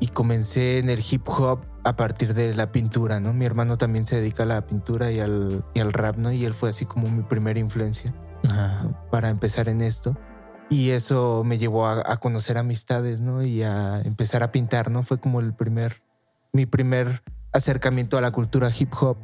y 0.00 0.08
comencé 0.08 0.78
en 0.78 0.90
el 0.90 1.00
hip 1.08 1.28
hop 1.28 1.60
a 1.84 1.96
partir 1.96 2.34
de 2.34 2.54
la 2.54 2.72
pintura, 2.72 3.20
¿no? 3.20 3.32
Mi 3.34 3.44
hermano 3.44 3.76
también 3.76 4.06
se 4.06 4.16
dedica 4.16 4.44
a 4.44 4.46
la 4.46 4.66
pintura 4.66 5.12
y 5.12 5.20
al, 5.20 5.64
y 5.74 5.80
al 5.80 5.92
rap, 5.92 6.16
¿no? 6.16 6.32
Y 6.32 6.44
él 6.44 6.54
fue 6.54 6.70
así 6.70 6.86
como 6.86 7.08
mi 7.10 7.22
primera 7.22 7.58
influencia. 7.60 8.12
¿no? 8.42 8.98
para 9.10 9.30
empezar 9.30 9.68
en 9.70 9.80
esto. 9.80 10.16
Y 10.70 10.90
eso 10.90 11.42
me 11.44 11.56
llevó 11.58 11.86
a, 11.86 12.02
a 12.10 12.16
conocer 12.18 12.58
amistades, 12.58 13.20
¿no? 13.20 13.42
Y 13.42 13.62
a 13.62 14.00
empezar 14.02 14.42
a 14.42 14.50
pintar, 14.52 14.90
¿no? 14.90 15.02
Fue 15.02 15.18
como 15.18 15.40
el 15.40 15.54
primer, 15.54 16.02
mi 16.52 16.66
primer 16.66 17.22
acercamiento 17.52 18.18
a 18.18 18.20
la 18.20 18.30
cultura 18.32 18.70
hip 18.78 18.92
hop, 19.00 19.16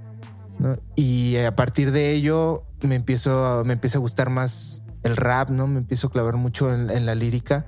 ¿no? 0.59 0.79
Y 0.97 1.37
a 1.39 1.55
partir 1.57 1.93
de 1.93 2.13
ello 2.13 2.63
me 2.83 2.95
empiezo, 2.95 3.45
a- 3.47 3.65
me 3.65 3.73
empieza 3.75 3.99
a 3.99 4.01
gustar 4.01 4.31
más 4.31 4.85
el 5.03 5.17
rap, 5.17 5.51
¿no? 5.51 5.67
Me 5.67 5.79
empiezo 5.79 6.07
a 6.09 6.11
clavar 6.11 6.37
mucho 6.37 6.73
en, 6.73 6.91
en 6.91 7.05
la 7.07 7.15
lírica 7.15 7.67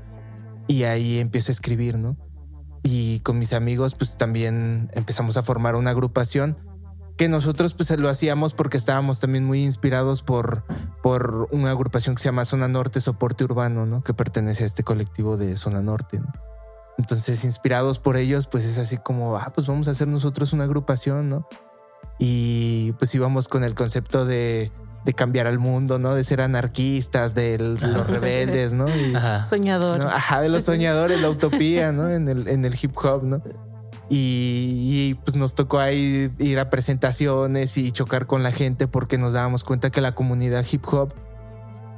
y 0.68 0.84
ahí 0.84 1.18
empiezo 1.18 1.50
a 1.50 1.54
escribir, 1.54 1.98
¿no? 1.98 2.16
Y 2.82 3.20
con 3.20 3.38
mis 3.38 3.52
amigos, 3.52 3.94
pues 3.94 4.16
también 4.16 4.90
empezamos 4.94 5.36
a 5.36 5.42
formar 5.42 5.76
una 5.76 5.90
agrupación 5.90 6.56
que 7.16 7.28
nosotros 7.28 7.74
pues 7.74 7.90
lo 7.98 8.08
hacíamos 8.08 8.54
porque 8.54 8.78
estábamos 8.78 9.20
también 9.20 9.44
muy 9.44 9.64
inspirados 9.64 10.22
por, 10.22 10.64
por 11.02 11.48
una 11.52 11.70
agrupación 11.70 12.16
que 12.16 12.22
se 12.22 12.28
llama 12.28 12.44
Zona 12.44 12.68
Norte 12.68 13.00
Soporte 13.00 13.44
Urbano, 13.44 13.86
¿no? 13.86 14.02
Que 14.02 14.14
pertenece 14.14 14.64
a 14.64 14.66
este 14.66 14.82
colectivo 14.82 15.36
de 15.36 15.56
Zona 15.56 15.82
Norte, 15.82 16.18
¿no? 16.18 16.32
Entonces, 16.98 17.44
inspirados 17.44 17.98
por 17.98 18.16
ellos, 18.16 18.46
pues 18.46 18.64
es 18.64 18.78
así 18.78 18.98
como, 18.98 19.36
ah, 19.36 19.52
pues 19.54 19.66
vamos 19.66 19.88
a 19.88 19.92
hacer 19.92 20.08
nosotros 20.08 20.52
una 20.52 20.64
agrupación, 20.64 21.28
¿no? 21.28 21.48
Y 22.18 22.92
pues 22.92 23.14
íbamos 23.14 23.48
con 23.48 23.64
el 23.64 23.74
concepto 23.74 24.24
de, 24.24 24.70
de 25.04 25.14
cambiar 25.14 25.46
al 25.46 25.58
mundo, 25.58 25.98
¿no? 25.98 26.14
De 26.14 26.24
ser 26.24 26.40
anarquistas, 26.40 27.34
de 27.34 27.58
los 27.58 28.06
rebeldes, 28.06 28.72
¿no? 28.72 28.88
Y, 28.88 29.14
Ajá. 29.14 29.44
Soñador. 29.44 29.98
¿no? 29.98 30.08
Ajá, 30.08 30.40
de 30.40 30.48
los 30.48 30.64
soñadores, 30.64 31.20
la 31.20 31.30
utopía, 31.30 31.92
¿no? 31.92 32.10
En 32.10 32.28
el, 32.28 32.48
en 32.48 32.64
el 32.64 32.74
hip 32.80 32.96
hop, 32.96 33.24
¿no? 33.24 33.42
Y, 34.08 35.08
y, 35.10 35.14
pues 35.14 35.36
nos 35.36 35.54
tocó 35.54 35.78
ahí 35.78 36.30
ir 36.38 36.58
a 36.58 36.68
presentaciones 36.68 37.78
y 37.78 37.92
chocar 37.92 38.26
con 38.26 38.42
la 38.42 38.52
gente 38.52 38.86
porque 38.86 39.16
nos 39.16 39.32
dábamos 39.32 39.64
cuenta 39.64 39.90
que 39.90 40.00
la 40.00 40.14
comunidad 40.14 40.64
hip 40.70 40.84
hop 40.92 41.14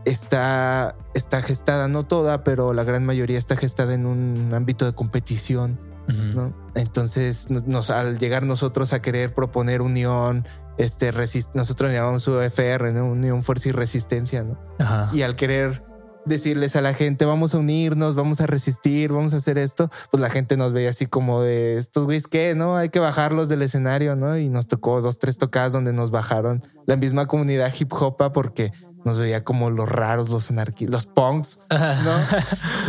está, 0.04 0.96
está 1.14 1.42
gestada, 1.42 1.88
no 1.88 2.04
toda, 2.04 2.44
pero 2.44 2.73
la 2.73 2.84
gran 2.84 3.04
mayoría 3.04 3.38
está 3.38 3.56
gestada 3.56 3.94
en 3.94 4.06
un 4.06 4.50
ámbito 4.54 4.84
de 4.84 4.92
competición. 4.92 5.78
¿no? 6.06 6.52
Entonces, 6.75 7.50
nos, 7.50 7.88
al 7.88 8.18
llegar 8.18 8.42
nosotros 8.42 8.92
a 8.92 9.00
querer 9.00 9.32
proponer 9.32 9.80
unión, 9.80 10.46
este, 10.78 11.12
nosotros 11.54 11.93
llamamos 11.93 12.26
UFR, 12.26 12.93
¿no? 12.93 13.07
Unión, 13.07 13.43
Fuerza 13.43 13.69
y 13.69 13.73
Resistencia, 13.73 14.43
¿no? 14.43 14.59
Ajá. 14.78 15.11
y 15.12 15.23
al 15.23 15.37
querer 15.37 15.83
decirles 16.26 16.75
a 16.76 16.81
la 16.81 16.95
gente 16.95 17.25
vamos 17.25 17.54
a 17.54 17.59
unirnos, 17.59 18.14
vamos 18.14 18.40
a 18.40 18.47
resistir, 18.47 19.12
vamos 19.12 19.35
a 19.35 19.37
hacer 19.37 19.59
esto, 19.59 19.90
pues 20.11 20.21
la 20.21 20.31
gente 20.31 20.57
nos 20.57 20.73
veía 20.73 20.90
así 20.90 21.07
como 21.07 21.43
de 21.43 21.76
estos 21.76 22.04
güeyes 22.04 22.26
que 22.26 22.54
no 22.54 22.76
hay 22.76 22.88
que 22.88 22.99
bajarlos 22.99 23.49
del 23.49 23.62
escenario, 23.62 24.16
¿no? 24.16 24.38
Y 24.38 24.49
nos 24.49 24.66
tocó 24.66 25.00
dos, 25.00 25.19
tres 25.19 25.38
tocadas 25.38 25.73
donde 25.73 25.93
nos 25.93 26.11
bajaron 26.11 26.62
la 26.87 26.97
misma 26.97 27.26
comunidad 27.26 27.73
hip 27.78 27.93
hopa 27.93 28.33
porque 28.33 28.73
nos 29.04 29.19
veía 29.19 29.45
como 29.45 29.71
los 29.71 29.88
raros, 29.88 30.31
los 30.31 30.50
anarquistas, 30.50 30.93
los 30.93 31.07
punks, 31.07 31.61
¿no? 31.71 32.19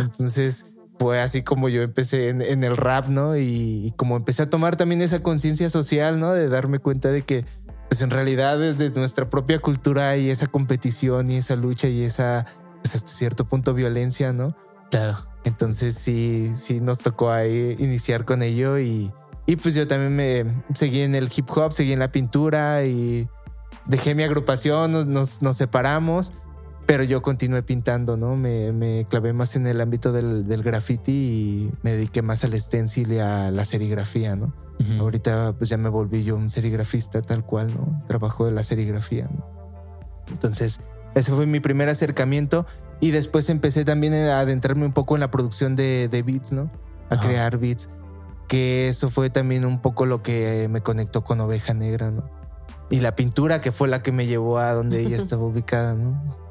Entonces 0.00 0.66
fue 0.98 1.20
así 1.20 1.42
como 1.42 1.68
yo 1.68 1.82
empecé 1.82 2.30
en, 2.30 2.40
en 2.40 2.64
el 2.64 2.76
rap, 2.76 3.08
¿no? 3.08 3.36
Y, 3.36 3.86
y 3.86 3.92
como 3.96 4.16
empecé 4.16 4.42
a 4.42 4.50
tomar 4.50 4.76
también 4.76 5.02
esa 5.02 5.22
conciencia 5.22 5.68
social, 5.68 6.18
¿no? 6.18 6.32
De 6.32 6.48
darme 6.48 6.78
cuenta 6.78 7.10
de 7.10 7.20
que, 7.22 7.44
pues 7.88 8.02
en 8.02 8.10
realidad 8.10 8.58
desde 8.58 8.90
nuestra 8.90 9.28
propia 9.30 9.58
cultura 9.58 10.10
hay 10.10 10.30
esa 10.30 10.46
competición 10.46 11.30
y 11.30 11.36
esa 11.36 11.56
lucha 11.56 11.88
y 11.88 12.02
esa, 12.02 12.46
pues 12.82 12.94
hasta 12.94 13.08
cierto 13.08 13.44
punto 13.44 13.74
violencia, 13.74 14.32
¿no? 14.32 14.56
Claro. 14.90 15.16
Entonces 15.44 15.94
sí, 15.94 16.52
sí 16.54 16.80
nos 16.80 17.00
tocó 17.00 17.30
ahí 17.30 17.76
iniciar 17.78 18.24
con 18.24 18.42
ello 18.42 18.78
y, 18.78 19.12
y 19.46 19.56
pues 19.56 19.74
yo 19.74 19.86
también 19.86 20.14
me 20.16 20.62
seguí 20.74 21.02
en 21.02 21.14
el 21.14 21.30
hip 21.34 21.48
hop, 21.50 21.72
seguí 21.72 21.92
en 21.92 22.00
la 22.00 22.10
pintura 22.10 22.84
y 22.84 23.28
dejé 23.86 24.14
mi 24.14 24.24
agrupación, 24.24 24.92
nos, 24.92 25.06
nos, 25.06 25.42
nos 25.42 25.56
separamos, 25.56 26.32
pero 26.86 27.02
yo 27.02 27.20
continué 27.20 27.62
pintando, 27.64 28.16
¿no? 28.16 28.36
Me, 28.36 28.72
me 28.72 29.04
clavé 29.10 29.32
más 29.32 29.56
en 29.56 29.66
el 29.66 29.80
ámbito 29.80 30.12
del, 30.12 30.46
del 30.46 30.62
graffiti 30.62 31.12
y 31.12 31.72
me 31.82 31.92
dediqué 31.92 32.22
más 32.22 32.44
al 32.44 32.58
stencil 32.60 33.12
y 33.12 33.18
a 33.18 33.50
la 33.50 33.64
serigrafía, 33.64 34.36
¿no? 34.36 34.54
Ujú. 34.78 35.02
Ahorita 35.02 35.54
pues 35.58 35.68
ya 35.68 35.78
me 35.78 35.88
volví 35.88 36.22
yo 36.22 36.36
un 36.36 36.48
serigrafista 36.48 37.22
tal 37.22 37.44
cual, 37.44 37.74
¿no? 37.74 38.04
Trabajo 38.06 38.46
de 38.46 38.52
la 38.52 38.62
serigrafía, 38.62 39.24
¿no? 39.24 39.44
Entonces, 40.30 40.80
ese 41.14 41.32
fue 41.32 41.46
mi 41.46 41.60
primer 41.60 41.88
acercamiento 41.88 42.66
y 43.00 43.10
después 43.10 43.48
empecé 43.50 43.84
también 43.84 44.14
a 44.14 44.38
adentrarme 44.38 44.86
un 44.86 44.92
poco 44.92 45.16
en 45.16 45.20
la 45.20 45.30
producción 45.30 45.74
de, 45.74 46.08
de 46.08 46.22
beats, 46.22 46.52
¿no? 46.52 46.70
A 47.10 47.14
Ajá. 47.14 47.26
crear 47.26 47.58
beats, 47.58 47.88
que 48.48 48.88
eso 48.88 49.10
fue 49.10 49.28
también 49.30 49.64
un 49.64 49.80
poco 49.80 50.06
lo 50.06 50.22
que 50.22 50.68
me 50.70 50.82
conectó 50.82 51.24
con 51.24 51.40
Oveja 51.40 51.74
Negra, 51.74 52.12
¿no? 52.12 52.30
Y 52.90 53.00
la 53.00 53.16
pintura 53.16 53.60
que 53.60 53.72
fue 53.72 53.88
la 53.88 54.02
que 54.02 54.12
me 54.12 54.26
llevó 54.26 54.58
a 54.58 54.72
donde 54.72 55.00
ella 55.00 55.16
estaba 55.16 55.42
ubicada, 55.44 55.94
¿no? 55.94 56.45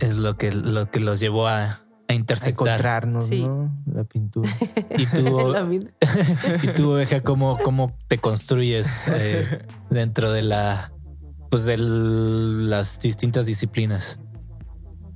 Es 0.00 0.16
lo 0.16 0.36
que, 0.36 0.52
lo 0.52 0.90
que 0.90 1.00
los 1.00 1.20
llevó 1.20 1.46
a, 1.46 1.64
a 1.64 1.78
A 2.08 2.14
intersectar. 2.14 2.68
encontrarnos, 2.68 3.26
Sí. 3.26 3.42
¿no? 3.44 3.70
La 3.92 4.04
pintura. 4.04 4.50
Y 4.96 5.06
tú, 5.06 5.54
y 6.62 6.68
tú, 6.74 6.92
Oveja, 6.92 7.20
¿cómo, 7.20 7.58
cómo 7.62 7.96
te 8.08 8.18
construyes 8.18 9.06
eh, 9.08 9.62
dentro 9.90 10.32
de 10.32 10.42
la, 10.42 10.92
pues 11.50 11.64
de 11.66 11.76
las 11.78 12.98
distintas 12.98 13.46
disciplinas? 13.46 14.18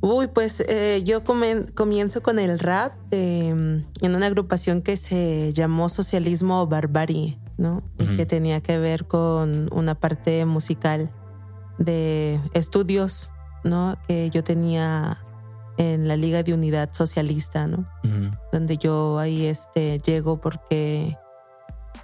Uy, 0.01 0.27
pues 0.27 0.61
eh, 0.69 1.03
yo 1.03 1.25
comen- 1.25 1.73
comienzo 1.73 2.23
con 2.23 2.39
el 2.39 2.59
rap 2.59 2.93
eh, 3.11 3.49
en 3.49 4.15
una 4.15 4.27
agrupación 4.27 4.83
que 4.83 4.99
se 4.99 5.55
llamó 5.55 5.89
Socialismo 5.89 6.67
Barbarie, 6.67 7.39
¿no? 7.57 7.83
Y 7.99 8.15
que 8.17 8.27
tenía 8.27 8.61
que 8.61 8.77
ver 8.79 9.07
con 9.07 9.71
una 9.73 9.95
parte 9.95 10.45
musical 10.45 11.11
de 11.79 12.39
estudios, 12.53 13.33
¿no? 13.65 13.97
Que 14.07 14.31
yo 14.31 14.45
tenía 14.45 15.19
en 15.77 16.07
la 16.07 16.17
Liga 16.17 16.43
de 16.43 16.55
Unidad 16.55 16.91
Socialista, 16.93 17.67
¿no? 17.67 17.87
Donde 18.53 18.77
yo 18.77 19.19
ahí 19.19 19.47
este, 19.47 19.99
llego 20.01 20.41
porque 20.41 21.19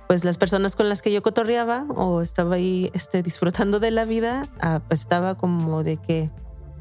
pues 0.09 0.25
las 0.25 0.39
personas 0.39 0.75
con 0.75 0.89
las 0.89 1.03
que 1.03 1.13
yo 1.13 1.23
cotorreaba 1.23 1.87
o 1.95 2.21
estaba 2.21 2.57
ahí 2.57 2.91
este, 2.95 3.23
disfrutando 3.23 3.79
de 3.79 3.93
la 3.93 4.05
vida, 4.05 4.49
ah, 4.61 4.81
pues 4.89 5.01
estaba 5.01 5.37
como 5.37 5.85
de 5.85 5.99
que 5.99 6.31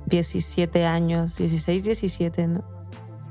17 0.07 0.86
años, 0.86 1.38
16, 1.38 1.83
17, 1.83 2.48
¿no? 2.48 2.63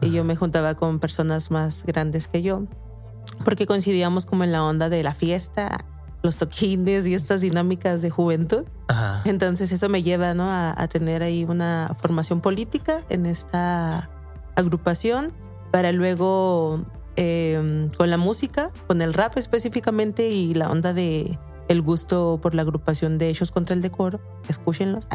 Y 0.00 0.12
yo 0.12 0.22
me 0.22 0.36
juntaba 0.36 0.76
con 0.76 1.00
personas 1.00 1.50
más 1.50 1.84
grandes 1.84 2.28
que 2.28 2.42
yo, 2.42 2.62
porque 3.44 3.66
coincidíamos 3.66 4.24
como 4.24 4.44
en 4.44 4.52
la 4.52 4.62
onda 4.62 4.88
de 4.88 5.02
la 5.02 5.14
fiesta, 5.14 5.78
los 6.22 6.36
toquines 6.36 7.06
y 7.06 7.14
estas 7.14 7.40
dinámicas 7.40 8.02
de 8.02 8.10
juventud. 8.10 8.64
Ajá. 8.88 9.22
Entonces 9.24 9.72
eso 9.72 9.88
me 9.88 10.02
lleva 10.02 10.34
¿no? 10.34 10.50
a, 10.50 10.74
a 10.76 10.88
tener 10.88 11.22
ahí 11.22 11.44
una 11.44 11.94
formación 12.00 12.40
política 12.40 13.04
en 13.08 13.26
esta 13.26 14.10
agrupación 14.56 15.32
para 15.70 15.92
luego 15.92 16.84
eh, 17.16 17.88
con 17.96 18.10
la 18.10 18.16
música, 18.16 18.70
con 18.86 19.02
el 19.02 19.12
rap 19.12 19.36
específicamente 19.38 20.28
y 20.28 20.54
la 20.54 20.70
onda 20.70 20.92
de, 20.92 21.38
el 21.68 21.82
gusto 21.82 22.38
por 22.40 22.54
la 22.54 22.62
agrupación 22.62 23.18
de 23.18 23.28
Hechos 23.28 23.50
contra 23.50 23.74
el 23.74 23.82
Decoro. 23.82 24.20
Escúchenlos. 24.48 25.08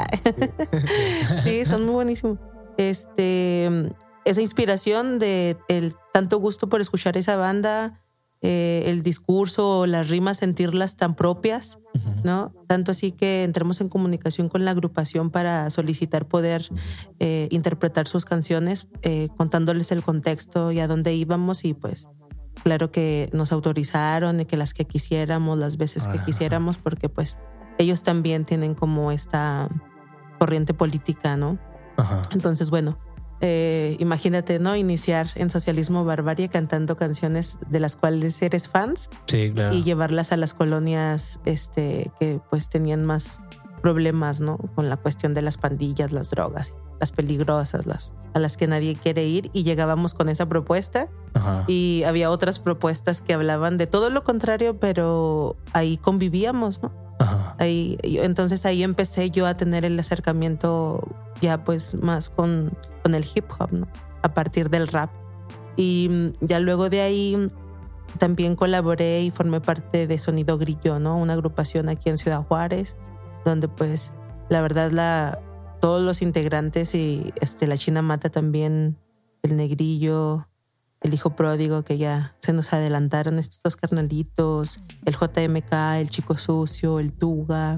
sí, 1.43 1.65
son 1.65 1.85
muy 1.85 1.93
buenísimos. 1.93 2.39
Este, 2.77 3.91
esa 4.25 4.41
inspiración 4.41 5.17
de 5.17 5.57
el 5.67 5.95
tanto 6.11 6.39
gusto 6.39 6.67
por 6.67 6.81
escuchar 6.81 7.17
esa 7.17 7.35
banda, 7.35 8.01
eh, 8.45 8.83
el 8.87 9.03
discurso, 9.03 9.87
las 9.87 10.09
rimas, 10.09 10.39
sentirlas 10.39 10.97
tan 10.97 11.15
propias, 11.15 11.79
¿no? 12.25 12.51
Tanto 12.67 12.91
así 12.91 13.13
que 13.13 13.45
entramos 13.45 13.79
en 13.79 13.87
comunicación 13.87 14.49
con 14.49 14.65
la 14.65 14.71
agrupación 14.71 15.31
para 15.31 15.69
solicitar 15.69 16.27
poder 16.27 16.67
eh, 17.21 17.47
interpretar 17.51 18.05
sus 18.05 18.25
canciones, 18.25 18.87
eh, 19.01 19.29
contándoles 19.37 19.93
el 19.93 20.03
contexto 20.03 20.73
y 20.73 20.81
a 20.81 20.87
dónde 20.87 21.15
íbamos 21.15 21.63
y 21.63 21.73
pues 21.73 22.09
claro 22.63 22.91
que 22.91 23.29
nos 23.31 23.53
autorizaron 23.53 24.41
y 24.41 24.45
que 24.45 24.57
las 24.57 24.73
que 24.73 24.83
quisiéramos, 24.83 25.57
las 25.57 25.77
veces 25.77 26.09
que 26.09 26.19
quisiéramos, 26.19 26.77
porque 26.77 27.07
pues 27.07 27.39
ellos 27.77 28.03
también 28.03 28.43
tienen 28.43 28.75
como 28.75 29.13
esta 29.13 29.69
corriente 30.37 30.73
política, 30.73 31.37
¿no? 31.37 31.59
Ajá. 31.95 32.23
Entonces, 32.33 32.69
bueno, 32.69 32.99
eh, 33.45 33.97
imagínate, 33.99 34.57
¿no? 34.57 34.73
Iniciar 34.77 35.27
en 35.35 35.49
Socialismo 35.49 36.05
Barbarie 36.05 36.47
cantando 36.47 36.95
canciones 36.95 37.57
de 37.69 37.81
las 37.81 37.97
cuales 37.97 38.41
eres 38.41 38.69
fans 38.69 39.09
Sí, 39.27 39.51
claro. 39.53 39.75
y 39.75 39.83
llevarlas 39.83 40.31
a 40.31 40.37
las 40.37 40.53
colonias 40.53 41.41
este, 41.43 42.09
que 42.21 42.39
pues 42.49 42.69
tenían 42.69 43.03
más 43.03 43.41
problemas, 43.81 44.39
¿no? 44.39 44.57
Con 44.75 44.87
la 44.89 44.95
cuestión 44.95 45.33
de 45.33 45.41
las 45.41 45.57
pandillas, 45.57 46.13
las 46.13 46.29
drogas, 46.29 46.73
las 47.01 47.11
peligrosas, 47.11 47.85
las 47.85 48.13
a 48.33 48.39
las 48.39 48.55
que 48.55 48.65
nadie 48.65 48.95
quiere 48.95 49.25
ir 49.25 49.51
y 49.53 49.63
llegábamos 49.63 50.13
con 50.13 50.29
esa 50.29 50.47
propuesta 50.47 51.09
Ajá. 51.33 51.65
y 51.67 52.03
había 52.07 52.31
otras 52.31 52.59
propuestas 52.59 53.19
que 53.19 53.33
hablaban 53.33 53.77
de 53.77 53.87
todo 53.87 54.09
lo 54.09 54.23
contrario, 54.23 54.79
pero 54.79 55.57
ahí 55.73 55.97
convivíamos, 55.97 56.81
¿no? 56.81 57.02
Ahí, 57.57 57.97
entonces 58.03 58.65
ahí 58.65 58.83
empecé 58.83 59.29
yo 59.29 59.45
a 59.45 59.53
tener 59.53 59.85
el 59.85 59.97
acercamiento 59.99 61.01
ya 61.41 61.63
pues 61.63 61.95
más 61.95 62.29
con, 62.29 62.71
con 63.03 63.15
el 63.15 63.25
hip 63.33 63.45
hop. 63.59 63.87
A 64.21 64.33
partir 64.33 64.69
del 64.69 64.87
rap. 64.87 65.11
Y 65.75 66.07
mm, 66.09 66.45
ya 66.45 66.59
luego 66.59 66.89
de 66.89 67.01
ahí 67.01 67.35
mm, 67.35 67.49
también 68.17 68.55
colaboré 68.55 69.21
y 69.21 69.31
formé 69.31 69.59
parte 69.59 70.07
de 70.07 70.17
Sonido 70.17 70.57
Grillo, 70.57 70.99
¿no? 70.99 71.17
Una 71.17 71.33
agrupación 71.33 71.89
aquí 71.89 72.09
en 72.09 72.17
Ciudad 72.17 72.43
Juárez, 72.45 72.95
donde 73.43 73.67
pues 73.67 74.13
la 74.49 74.61
verdad 74.61 74.91
la, 74.91 75.39
todos 75.81 76.01
los 76.01 76.21
integrantes 76.21 76.95
y 76.95 77.33
este, 77.41 77.67
la 77.67 77.77
China 77.77 78.01
Mata 78.01 78.29
también, 78.29 78.97
el 79.41 79.57
Negrillo, 79.57 80.47
el 81.03 81.13
hijo 81.13 81.35
pródigo 81.35 81.83
que 81.83 81.97
ya 81.97 82.35
se 82.39 82.53
nos 82.53 82.73
adelantaron 82.73 83.37
estos 83.37 83.61
dos 83.61 83.75
carnalitos, 83.75 84.79
el 85.05 85.15
JMK, 85.15 85.73
el 85.99 86.09
Chico 86.09 86.37
Sucio, 86.37 86.99
el 86.99 87.13
Tuga, 87.13 87.77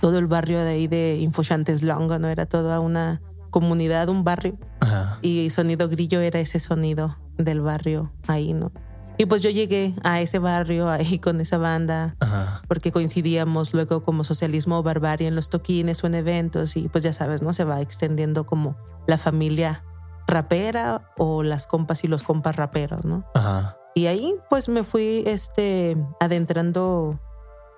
todo 0.00 0.18
el 0.18 0.26
barrio 0.26 0.60
de 0.60 0.70
ahí 0.70 0.86
de 0.86 1.18
Infochantes 1.20 1.82
Longo, 1.82 2.18
¿no? 2.18 2.28
Era 2.28 2.46
toda 2.46 2.80
una 2.80 3.20
comunidad, 3.50 4.08
un 4.08 4.24
barrio. 4.24 4.58
Ajá. 4.80 5.18
Y 5.20 5.50
Sonido 5.50 5.88
Grillo 5.88 6.20
era 6.20 6.40
ese 6.40 6.58
sonido 6.58 7.18
del 7.38 7.60
barrio 7.60 8.12
ahí, 8.26 8.52
¿no? 8.54 8.72
Y 9.18 9.26
pues 9.26 9.42
yo 9.42 9.50
llegué 9.50 9.94
a 10.02 10.20
ese 10.20 10.38
barrio 10.38 10.90
ahí 10.90 11.18
con 11.18 11.40
esa 11.40 11.58
banda 11.58 12.16
Ajá. 12.20 12.62
porque 12.66 12.92
coincidíamos 12.92 13.74
luego 13.74 14.02
como 14.02 14.24
socialismo 14.24 14.78
o 14.78 14.82
barbarie 14.82 15.28
en 15.28 15.34
los 15.34 15.50
toquines 15.50 16.02
o 16.02 16.06
en 16.06 16.14
eventos 16.14 16.76
y 16.76 16.88
pues 16.88 17.04
ya 17.04 17.12
sabes, 17.12 17.42
¿no? 17.42 17.52
Se 17.52 17.64
va 17.64 17.80
extendiendo 17.80 18.46
como 18.46 18.76
la 19.06 19.18
familia 19.18 19.84
rapera 20.26 21.10
o 21.16 21.42
las 21.42 21.66
compas 21.66 22.04
y 22.04 22.08
los 22.08 22.22
compas 22.22 22.56
raperos, 22.56 23.04
¿no? 23.04 23.24
Ajá. 23.34 23.76
Y 23.94 24.06
ahí 24.06 24.34
pues 24.48 24.68
me 24.68 24.84
fui 24.84 25.22
este 25.26 25.96
adentrando 26.20 27.20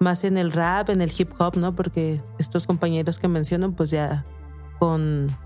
más 0.00 0.24
en 0.24 0.38
el 0.38 0.52
rap, 0.52 0.90
en 0.90 1.00
el 1.00 1.12
hip 1.16 1.32
hop, 1.38 1.56
¿no? 1.56 1.74
Porque 1.74 2.22
estos 2.38 2.66
compañeros 2.66 3.18
que 3.18 3.28
menciono 3.28 3.72
pues 3.72 3.90
ya 3.90 4.24
con 4.78 5.36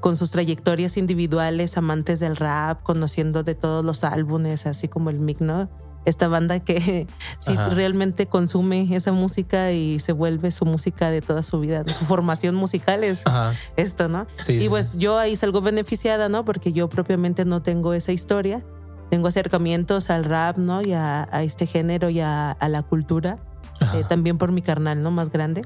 con 0.00 0.16
sus 0.16 0.30
trayectorias 0.30 0.96
individuales, 0.98 1.76
amantes 1.76 2.20
del 2.20 2.36
rap, 2.36 2.82
conociendo 2.82 3.42
de 3.42 3.56
todos 3.56 3.84
los 3.84 4.04
álbumes, 4.04 4.66
así 4.66 4.86
como 4.88 5.10
el 5.10 5.18
Mick, 5.18 5.40
¿no? 5.40 5.68
Esta 6.06 6.28
banda 6.28 6.60
que 6.60 7.06
Ajá. 7.46 7.68
realmente 7.70 8.26
consume 8.26 8.88
esa 8.96 9.12
música 9.12 9.72
y 9.72 9.98
se 10.00 10.12
vuelve 10.12 10.50
su 10.52 10.64
música 10.64 11.10
de 11.10 11.20
toda 11.20 11.42
su 11.42 11.60
vida, 11.60 11.84
su 11.84 12.04
formación 12.06 12.54
musical 12.54 13.04
es 13.04 13.22
Ajá. 13.26 13.52
esto, 13.76 14.08
¿no? 14.08 14.26
Sí, 14.40 14.54
y 14.54 14.60
sí, 14.62 14.68
pues 14.70 14.96
yo 14.96 15.18
ahí 15.18 15.36
salgo 15.36 15.60
beneficiada, 15.60 16.28
¿no? 16.30 16.44
Porque 16.44 16.72
yo 16.72 16.88
propiamente 16.88 17.44
no 17.44 17.60
tengo 17.60 17.92
esa 17.92 18.12
historia. 18.12 18.64
Tengo 19.10 19.28
acercamientos 19.28 20.08
al 20.10 20.24
rap, 20.24 20.56
¿no? 20.56 20.80
Y 20.82 20.92
a, 20.92 21.28
a 21.30 21.42
este 21.44 21.66
género 21.66 22.08
y 22.08 22.20
a, 22.20 22.50
a 22.52 22.68
la 22.68 22.82
cultura. 22.82 23.38
Eh, 23.94 24.04
también 24.08 24.38
por 24.38 24.52
mi 24.52 24.62
carnal, 24.62 25.00
¿no? 25.02 25.10
Más 25.10 25.30
grande. 25.30 25.62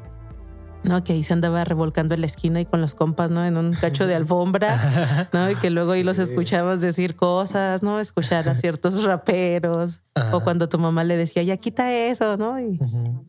¿No? 0.82 1.04
Que 1.04 1.12
ahí 1.12 1.24
se 1.24 1.32
andaba 1.32 1.64
revolcando 1.64 2.14
en 2.14 2.20
la 2.20 2.26
esquina 2.26 2.60
y 2.60 2.66
con 2.66 2.80
los 2.80 2.94
compas, 2.94 3.30
¿no? 3.30 3.44
En 3.44 3.56
un 3.56 3.72
cacho 3.72 4.06
de 4.06 4.14
alfombra, 4.14 5.28
¿no? 5.32 5.50
Y 5.50 5.56
que 5.56 5.70
luego 5.70 5.92
ahí 5.92 6.02
los 6.02 6.18
escuchabas 6.18 6.80
decir 6.80 7.16
cosas, 7.16 7.82
¿no? 7.82 8.00
Escuchar 8.00 8.48
a 8.48 8.54
ciertos 8.54 9.02
raperos. 9.04 10.02
Ajá. 10.14 10.36
O 10.36 10.42
cuando 10.42 10.68
tu 10.68 10.78
mamá 10.78 11.04
le 11.04 11.16
decía, 11.16 11.42
ya 11.42 11.56
quita 11.56 11.92
eso, 11.92 12.36
¿no? 12.36 12.58
Y 12.60 12.78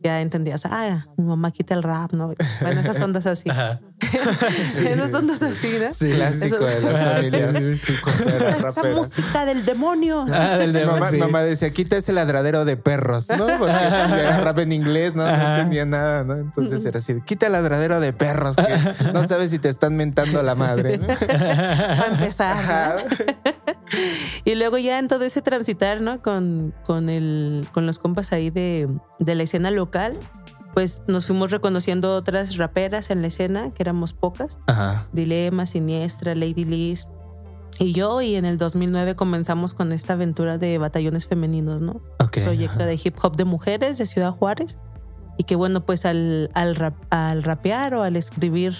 ya 0.02 0.20
entendías, 0.20 0.66
ah, 0.66 1.06
mi 1.16 1.24
mamá 1.24 1.50
quita 1.50 1.74
el 1.74 1.82
rap, 1.82 2.12
¿no? 2.12 2.34
Bueno, 2.60 2.80
esas 2.80 3.00
ondas 3.00 3.26
así. 3.26 3.48
Ajá. 3.50 3.80
Esas 4.02 5.14
ondas 5.14 5.42
así, 5.42 5.78
¿no? 5.80 5.88
Clásico 6.14 6.56
Eso- 6.56 6.66
de 6.66 6.80
las 6.80 6.94
Ah, 6.94 7.20
sí, 7.22 7.30
de 7.30 8.40
las 8.62 8.76
Esa 8.76 8.82
música 8.94 9.44
del 9.46 9.64
demonio. 9.64 10.26
Ah, 10.32 10.56
del 10.56 10.72
de 10.72 10.86
Mamá, 10.86 11.10
sí. 11.10 11.16
mamá 11.18 11.42
decía, 11.42 11.70
quita 11.70 11.96
ese 11.96 12.12
ladradero 12.12 12.64
de 12.64 12.76
perros, 12.76 13.28
¿no? 13.36 13.46
Porque 13.58 13.72
era 13.74 14.40
rap 14.40 14.58
en 14.58 14.72
inglés, 14.72 15.14
¿no? 15.14 15.28
Entendía 15.28 15.84
nada, 15.86 16.24
¿no? 16.24 16.34
Entonces 16.34 16.84
era 16.84 16.98
así, 16.98 17.20
quita 17.24 17.46
el 17.46 17.52
ladradero 17.52 18.00
de 18.00 18.12
perros, 18.12 18.56
que 18.56 19.12
no 19.12 19.26
sabes 19.26 19.50
si 19.50 19.58
te 19.58 19.68
están 19.68 19.96
mentando 19.96 20.42
la 20.42 20.54
madre, 20.54 20.98
¿no? 20.98 21.06
Para 21.06 22.06
empezar. 22.06 22.56
Ajá. 22.56 22.96
¿no? 22.96 23.52
Y 24.44 24.54
luego 24.54 24.78
ya 24.78 24.98
en 24.98 25.06
todo 25.08 25.22
ese 25.24 25.42
transitar, 25.42 26.00
¿no? 26.00 26.22
Con, 26.22 26.74
con, 26.82 27.10
el, 27.10 27.68
con 27.72 27.84
los 27.84 27.98
compas 27.98 28.32
ahí 28.32 28.48
de, 28.48 28.88
de 29.18 29.34
la 29.34 29.42
escena 29.42 29.70
local, 29.70 30.18
pues 30.74 31.02
nos 31.06 31.26
fuimos 31.26 31.50
reconociendo 31.50 32.14
otras 32.16 32.56
raperas 32.56 33.10
en 33.10 33.20
la 33.22 33.28
escena, 33.28 33.70
que 33.70 33.82
éramos 33.82 34.12
pocas. 34.12 34.58
Ajá. 34.66 35.06
Dilema, 35.12 35.66
Siniestra, 35.66 36.34
Lady 36.34 36.64
Liz 36.64 37.06
y 37.78 37.92
yo. 37.92 38.20
Y 38.22 38.36
en 38.36 38.44
el 38.44 38.56
2009 38.56 39.14
comenzamos 39.16 39.74
con 39.74 39.92
esta 39.92 40.14
aventura 40.14 40.58
de 40.58 40.78
batallones 40.78 41.26
femeninos, 41.26 41.80
¿no? 41.80 42.00
Ok. 42.20 42.38
proyecto 42.44 42.84
de 42.84 43.00
hip 43.02 43.16
hop 43.22 43.36
de 43.36 43.44
mujeres 43.44 43.98
de 43.98 44.06
Ciudad 44.06 44.32
Juárez. 44.32 44.78
Y 45.38 45.44
que 45.44 45.56
bueno, 45.56 45.84
pues 45.84 46.04
al, 46.04 46.50
al, 46.54 46.76
rap- 46.76 47.04
al 47.10 47.42
rapear 47.42 47.94
o 47.94 48.02
al 48.02 48.16
escribir 48.16 48.74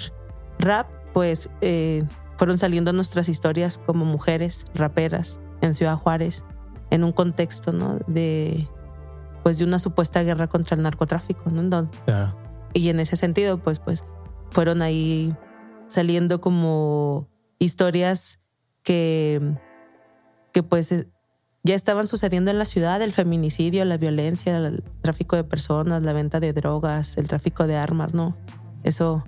rap, 0.59 0.87
pues 1.15 1.49
eh, 1.63 2.05
fueron 2.37 2.59
saliendo 2.59 2.93
nuestras 2.93 3.29
historias 3.29 3.79
como 3.79 4.05
mujeres 4.05 4.65
raperas 4.75 5.41
en 5.63 5.75
Ciudad 5.75 5.97
Juárez, 5.97 6.45
en 6.91 7.05
un 7.05 7.13
contexto, 7.13 7.73
¿no? 7.73 7.99
De, 8.07 8.69
pues 9.43 9.59
de 9.59 9.65
una 9.65 9.79
supuesta 9.79 10.23
guerra 10.23 10.49
contra 10.49 10.77
el 10.77 10.83
narcotráfico, 10.83 11.51
¿no? 11.51 11.61
Entonces, 11.61 11.97
Claro. 12.05 12.37
y 12.73 12.89
en 12.89 13.01
ese 13.01 13.17
sentido, 13.17 13.59
pues, 13.59 13.79
pues 13.79 14.05
fueron 14.51 14.83
ahí 14.83 15.35
saliendo 15.89 16.41
como 16.41 17.29
historias 17.59 18.39
que, 18.83 19.57
que 20.53 20.63
pues 20.63 20.95
ya 21.65 21.75
estaban 21.75 22.09
sucediendo 22.09 22.51
en 22.51 22.59
la 22.59 22.65
ciudad, 22.65 23.01
el 23.03 23.13
feminicidio, 23.13 23.85
la 23.85 23.97
violencia, 23.97 24.57
el 24.57 24.83
tráfico 25.01 25.37
de 25.37 25.45
personas, 25.45 26.03
la 26.03 26.13
venta 26.13 26.41
de 26.41 26.53
drogas, 26.53 27.17
el 27.19 27.29
tráfico 27.29 27.67
de 27.67 27.77
armas, 27.77 28.15
¿no? 28.15 28.37
Eso 28.83 29.25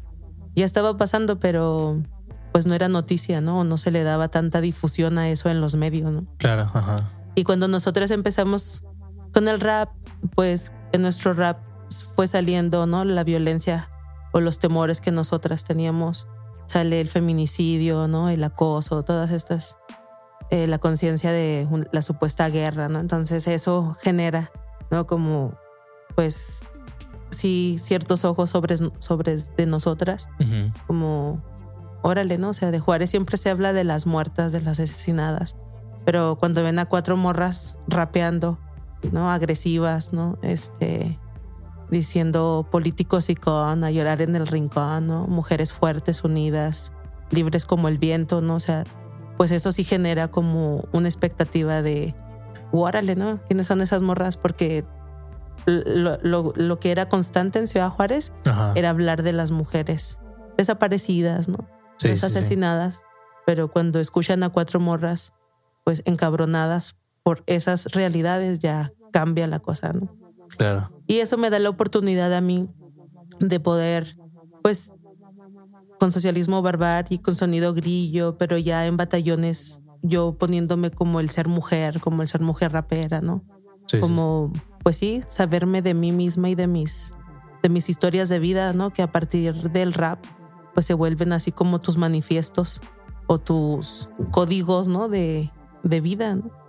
ya 0.56 0.64
estaba 0.64 0.96
pasando, 0.96 1.38
pero 1.38 2.02
pues 2.52 2.66
no 2.66 2.74
era 2.74 2.88
noticia, 2.88 3.40
¿no? 3.40 3.62
No 3.64 3.76
se 3.76 3.90
le 3.90 4.02
daba 4.02 4.28
tanta 4.28 4.60
difusión 4.60 5.18
a 5.18 5.28
eso 5.28 5.48
en 5.48 5.60
los 5.60 5.74
medios, 5.76 6.12
¿no? 6.12 6.26
Claro. 6.38 6.62
Ajá. 6.72 6.96
Y 7.36 7.44
cuando 7.44 7.68
nosotros 7.68 8.10
empezamos 8.10 8.84
con 9.32 9.48
el 9.48 9.60
rap, 9.60 9.90
pues 10.34 10.72
en 10.92 11.02
nuestro 11.02 11.32
rap 11.34 11.58
fue 12.14 12.26
saliendo, 12.26 12.86
¿no? 12.86 13.04
La 13.04 13.24
violencia 13.24 13.90
o 14.32 14.40
los 14.40 14.58
temores 14.58 15.00
que 15.00 15.10
nosotras 15.10 15.64
teníamos. 15.64 16.26
Sale 16.66 17.00
el 17.00 17.08
feminicidio, 17.08 18.08
¿no? 18.08 18.28
El 18.30 18.42
acoso, 18.42 19.02
todas 19.04 19.30
estas, 19.30 19.76
eh, 20.50 20.66
la 20.66 20.78
conciencia 20.78 21.30
de 21.30 21.66
un- 21.70 21.86
la 21.92 22.02
supuesta 22.02 22.48
guerra, 22.48 22.88
¿no? 22.88 23.00
Entonces 23.00 23.46
eso 23.46 23.94
genera, 24.02 24.50
¿no? 24.90 25.06
Como, 25.06 25.54
pues, 26.16 26.64
sí, 27.30 27.76
ciertos 27.78 28.24
ojos 28.24 28.50
sobre, 28.50 28.76
sobre 28.98 29.36
de 29.36 29.66
nosotras 29.66 30.28
como, 30.86 31.42
órale, 32.02 32.38
¿no? 32.38 32.50
O 32.50 32.52
sea, 32.54 32.70
de 32.70 32.80
Juárez 32.80 33.10
siempre 33.10 33.36
se 33.36 33.50
habla 33.50 33.72
de 33.72 33.84
las 33.84 34.06
muertas, 34.06 34.52
de 34.52 34.60
las 34.60 34.78
asesinadas, 34.80 35.56
pero 36.04 36.36
cuando 36.38 36.62
ven 36.62 36.78
a 36.78 36.86
cuatro 36.86 37.16
morras 37.16 37.76
rapeando, 37.88 38.58
¿no? 39.12 39.30
Agresivas, 39.30 40.12
¿no? 40.12 40.38
Este, 40.42 41.18
diciendo 41.90 42.66
políticos 42.70 43.30
y 43.30 43.34
con, 43.34 43.84
a 43.84 43.90
llorar 43.90 44.22
en 44.22 44.34
el 44.36 44.46
rincón, 44.46 45.06
¿no? 45.06 45.26
Mujeres 45.26 45.72
fuertes, 45.72 46.24
unidas, 46.24 46.92
libres 47.30 47.66
como 47.66 47.88
el 47.88 47.98
viento, 47.98 48.40
¿no? 48.40 48.56
O 48.56 48.60
sea, 48.60 48.84
pues 49.36 49.50
eso 49.50 49.72
sí 49.72 49.84
genera 49.84 50.28
como 50.28 50.84
una 50.92 51.08
expectativa 51.08 51.82
de, 51.82 52.14
órale, 52.72 53.16
¿no? 53.16 53.38
¿Quiénes 53.46 53.66
son 53.66 53.80
esas 53.80 54.02
morras? 54.02 54.36
Porque 54.36 54.84
lo, 55.66 56.18
lo- 56.22 56.52
lo 56.56 56.80
que 56.80 56.90
era 56.90 57.08
constante 57.08 57.58
en 57.58 57.68
Ciudad 57.68 57.90
Juárez 57.90 58.32
Ajá. 58.44 58.72
era 58.74 58.90
hablar 58.90 59.22
de 59.22 59.32
las 59.32 59.50
mujeres 59.50 60.18
desaparecidas, 60.56 61.48
¿no? 61.48 61.58
Sí, 61.96 62.08
no 62.08 62.14
sí, 62.16 62.20
sí. 62.20 62.26
asesinadas, 62.26 63.00
pero 63.46 63.68
cuando 63.68 64.00
escuchan 64.00 64.42
a 64.42 64.50
cuatro 64.50 64.80
morras, 64.80 65.32
pues 65.84 66.02
encabronadas 66.06 66.96
por 67.24 67.42
esas 67.46 67.86
realidades, 67.86 68.60
ya 68.60 68.92
cambia 69.12 69.48
la 69.48 69.58
cosa, 69.58 69.92
¿no? 69.92 70.14
Claro. 70.56 70.92
Y 71.08 71.18
eso 71.18 71.36
me 71.38 71.50
da 71.50 71.58
la 71.58 71.70
oportunidad 71.70 72.32
a 72.32 72.40
mí 72.40 72.68
de 73.40 73.58
poder, 73.58 74.16
pues, 74.62 74.92
con 75.98 76.12
socialismo 76.12 76.62
barbar 76.62 77.06
y 77.08 77.18
con 77.18 77.34
sonido 77.34 77.74
grillo, 77.74 78.36
pero 78.38 78.58
ya 78.58 78.86
en 78.86 78.96
batallones, 78.96 79.80
yo 80.02 80.36
poniéndome 80.38 80.90
como 80.90 81.18
el 81.18 81.30
ser 81.30 81.48
mujer, 81.48 82.00
como 82.00 82.22
el 82.22 82.28
ser 82.28 82.42
mujer 82.42 82.72
rapera, 82.72 83.20
¿no? 83.20 83.42
Sí, 83.86 83.96
sí. 83.96 84.00
como, 84.00 84.52
pues 84.82 84.96
sí, 84.96 85.22
saberme 85.28 85.80
de 85.80 85.94
mí 85.94 86.12
misma 86.12 86.50
y 86.50 86.54
de 86.54 86.66
mis, 86.66 87.14
de 87.62 87.70
mis 87.70 87.88
historias 87.88 88.28
de 88.28 88.38
vida, 88.38 88.74
¿no? 88.74 88.90
Que 88.90 89.02
a 89.02 89.10
partir 89.10 89.70
del 89.70 89.94
rap, 89.94 90.22
pues 90.74 90.84
se 90.84 90.94
vuelven 90.94 91.32
así 91.32 91.52
como 91.52 91.80
tus 91.80 91.96
manifiestos 91.96 92.82
o 93.26 93.38
tus 93.38 94.10
códigos, 94.30 94.88
¿no? 94.88 95.08
De, 95.08 95.50
de 95.82 96.00
vida, 96.02 96.34
¿no? 96.36 96.63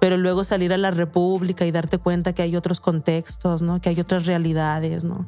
Pero 0.00 0.16
luego 0.16 0.44
salir 0.44 0.72
a 0.72 0.76
la 0.76 0.90
República 0.90 1.66
y 1.66 1.72
darte 1.72 1.98
cuenta 1.98 2.32
que 2.32 2.42
hay 2.42 2.54
otros 2.56 2.80
contextos, 2.80 3.62
¿no? 3.62 3.80
Que 3.80 3.88
hay 3.88 4.00
otras 4.00 4.26
realidades, 4.26 5.04
¿no? 5.04 5.26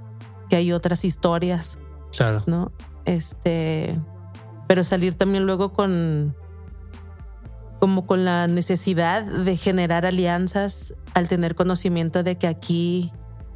Que 0.49 0.57
hay 0.57 0.73
otras 0.73 1.05
historias, 1.05 1.79
Claro. 2.13 2.43
¿no? 2.47 2.73
Este, 3.05 3.99
pero 4.67 4.85
salir 4.85 5.15
también 5.15 5.47
luego 5.47 5.73
con 5.73 6.37
como 7.81 8.07
con 8.07 8.27
la 8.27 8.47
necesidad 8.47 9.25
de 9.25 9.57
generar 9.57 10.05
alianzas 10.05 10.95
al 11.15 11.29
tener 11.29 11.55
conocimiento 11.55 12.23
de 12.23 12.37
que 12.37 12.47
aquí 12.47 13.11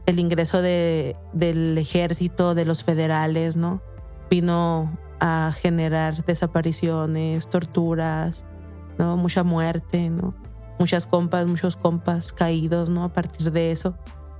el 0.07 0.19
ingreso 0.19 0.63
de, 0.63 1.15
del 1.33 1.77
ejército, 1.77 2.55
de 2.55 2.65
los 2.65 2.85
federales, 2.85 3.57
¿no? 3.57 3.83
Vino 4.31 4.99
a 5.21 5.53
generar 5.55 6.25
desapariciones, 6.25 7.49
torturas, 7.49 8.45
¿no? 8.99 9.17
Mucha 9.17 9.43
muerte, 9.43 10.11
¿no? 10.11 10.35
Muchas 10.79 11.07
compas, 11.07 11.47
muchos 11.47 11.77
compas 11.77 12.33
caídos, 12.33 12.91
¿no? 12.91 13.05
A 13.05 13.13
partir 13.13 13.53
de 13.53 13.71
eso. 13.71 13.97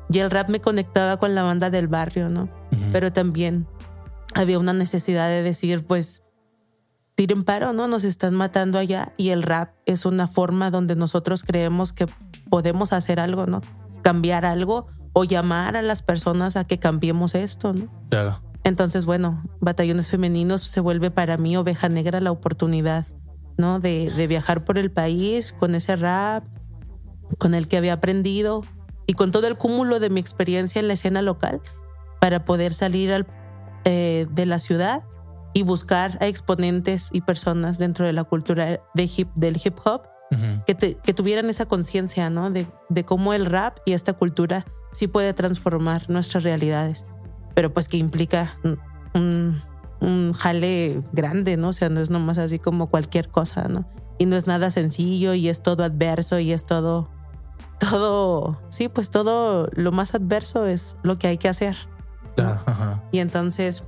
Y 0.09 0.19
el 0.19 0.31
rap 0.31 0.49
me 0.51 0.61
conectaba 0.61 1.17
con 1.17 1.35
la 1.35 1.43
banda 1.43 1.71
del 1.71 1.89
barrio, 1.89 2.29
¿no? 2.29 2.49
Pero 2.93 3.13
también 3.13 3.67
había 4.35 4.59
una 4.59 4.73
necesidad 4.73 5.29
de 5.29 5.43
decir, 5.43 5.85
pues, 5.85 6.23
tiren 7.15 7.43
paro, 7.43 7.73
¿no? 7.73 7.87
Nos 7.87 8.05
están 8.05 8.35
matando 8.35 8.79
allá 8.79 9.13
y 9.17 9.31
el 9.31 9.43
rap 9.43 9.71
es 9.87 10.05
una 10.05 10.27
forma 10.27 10.71
donde 10.71 10.97
nosotros 10.97 11.45
creemos 11.45 11.93
que 11.93 12.07
podemos 12.51 12.93
hacer 12.93 13.21
algo, 13.21 13.47
¿no? 13.47 13.63
Cambiar 14.03 14.45
algo 14.45 14.89
o 15.13 15.25
llamar 15.25 15.77
a 15.77 15.83
las 15.83 16.03
personas 16.03 16.57
a 16.57 16.65
que 16.65 16.79
cambiemos 16.79 17.35
esto, 17.35 17.73
¿no? 17.73 17.87
Claro. 18.11 18.41
Entonces, 18.65 19.05
bueno, 19.05 19.43
Batallones 19.61 20.09
Femeninos 20.09 20.63
se 20.63 20.81
vuelve 20.81 21.11
para 21.11 21.37
mí 21.37 21.57
oveja 21.57 21.89
negra 21.89 22.21
la 22.21 22.31
oportunidad, 22.31 23.07
¿no? 23.59 23.81
De, 23.81 24.11
de 24.11 24.27
viajar 24.27 24.65
por 24.65 24.79
el 24.79 24.91
país 24.91 25.53
con 25.59 25.75
ese 25.75 25.97
rap, 25.97 26.45
con 27.39 27.55
el 27.55 27.69
que 27.69 27.77
había 27.77 27.95
aprendido 27.95 28.63
y 29.07 29.15
con 29.15 29.31
todo 29.33 29.47
el 29.47 29.57
cúmulo 29.57 30.01
de 30.01 30.11
mi 30.11 30.21
experiencia 30.21 30.79
en 30.81 30.89
la 30.89 30.95
escena 30.95 31.23
local 31.23 31.61
para 32.21 32.45
poder 32.45 32.73
salir 32.75 33.13
al- 33.13 33.27
eh, 33.85 34.27
de 34.31 34.47
la 34.47 34.59
ciudad 34.59 35.03
y 35.53 35.63
buscar 35.63 36.17
a 36.21 36.27
exponentes 36.27 37.11
y 37.13 37.21
personas 37.21 37.79
dentro 37.79 38.07
de 38.07 38.13
la 38.13 38.25
cultura 38.25 38.81
de 38.95 39.11
hip, 39.17 39.29
del 39.35 39.61
hip 39.63 39.77
hop 39.85 40.03
que, 40.67 40.75
te- 40.75 40.95
que 40.97 41.15
tuvieran 41.15 41.49
esa 41.49 41.67
conciencia, 41.67 42.29
¿no? 42.31 42.51
De, 42.51 42.67
de 42.89 43.05
cómo 43.05 43.35
el 43.35 43.47
rap 43.47 43.79
y 43.85 43.93
esta 43.93 44.15
cultura 44.15 44.65
sí 44.93 45.07
puede 45.07 45.33
transformar 45.33 46.11
nuestras 46.11 46.43
realidades, 46.43 47.05
pero 47.55 47.73
pues 47.73 47.89
que 47.89 47.99
implica 47.99 48.59
un, 49.15 49.61
un- 50.01 50.33
jale 50.33 51.03
grande, 51.13 51.57
¿no? 51.57 51.69
O 51.69 51.73
sea, 51.73 51.89
no 51.89 52.01
es 52.01 52.11
nomás 52.11 52.39
así 52.39 52.59
como 52.59 52.89
cualquier 52.89 53.29
cosa, 53.29 53.69
¿no? 53.69 53.87
Y 54.19 54.27
no 54.27 54.37
es 54.37 54.47
nada 54.47 54.71
sencillo 54.71 55.35
y 55.35 55.49
es 55.49 55.63
todo 55.63 55.83
adverso 55.85 56.39
y 56.39 56.53
es 56.53 56.65
todo, 56.67 57.11
todo, 57.79 58.61
sí, 58.69 58.89
pues 58.89 59.11
todo 59.11 59.69
lo 59.73 59.93
más 59.93 60.15
adverso 60.15 60.67
es 60.67 60.97
lo 61.03 61.19
que 61.19 61.29
hay 61.29 61.39
que 61.39 61.49
hacer. 61.49 61.77
Ajá. 62.37 63.03
Y 63.13 63.19
entonces, 63.19 63.85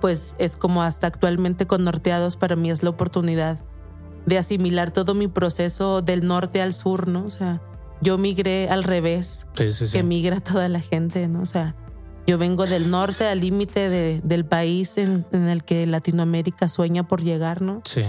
pues 0.00 0.34
es 0.38 0.56
como 0.56 0.82
hasta 0.82 1.06
actualmente 1.06 1.66
con 1.66 1.84
Norteados 1.84 2.36
para 2.36 2.56
mí 2.56 2.70
es 2.70 2.82
la 2.82 2.90
oportunidad 2.90 3.58
de 4.26 4.38
asimilar 4.38 4.90
todo 4.90 5.14
mi 5.14 5.28
proceso 5.28 6.00
del 6.02 6.26
norte 6.26 6.62
al 6.62 6.72
sur, 6.72 7.08
¿no? 7.08 7.24
O 7.26 7.30
sea, 7.30 7.60
yo 8.00 8.16
migré 8.18 8.68
al 8.70 8.82
revés 8.84 9.46
Sí, 9.54 9.70
sí, 9.72 9.86
sí. 9.86 9.92
que 9.96 10.02
migra 10.02 10.40
toda 10.40 10.68
la 10.68 10.80
gente, 10.80 11.28
¿no? 11.28 11.42
O 11.42 11.46
sea, 11.46 11.74
yo 12.26 12.38
vengo 12.38 12.66
del 12.66 12.90
norte 12.90 13.26
al 13.26 13.40
límite 13.40 13.88
de- 13.90 14.20
del 14.24 14.44
país 14.44 14.96
en, 14.98 15.26
en 15.32 15.48
el 15.48 15.64
que 15.64 15.86
Latinoamérica 15.86 16.68
sueña 16.68 17.06
por 17.06 17.22
llegar, 17.22 17.60
¿no? 17.62 17.82
Sí. 17.84 18.02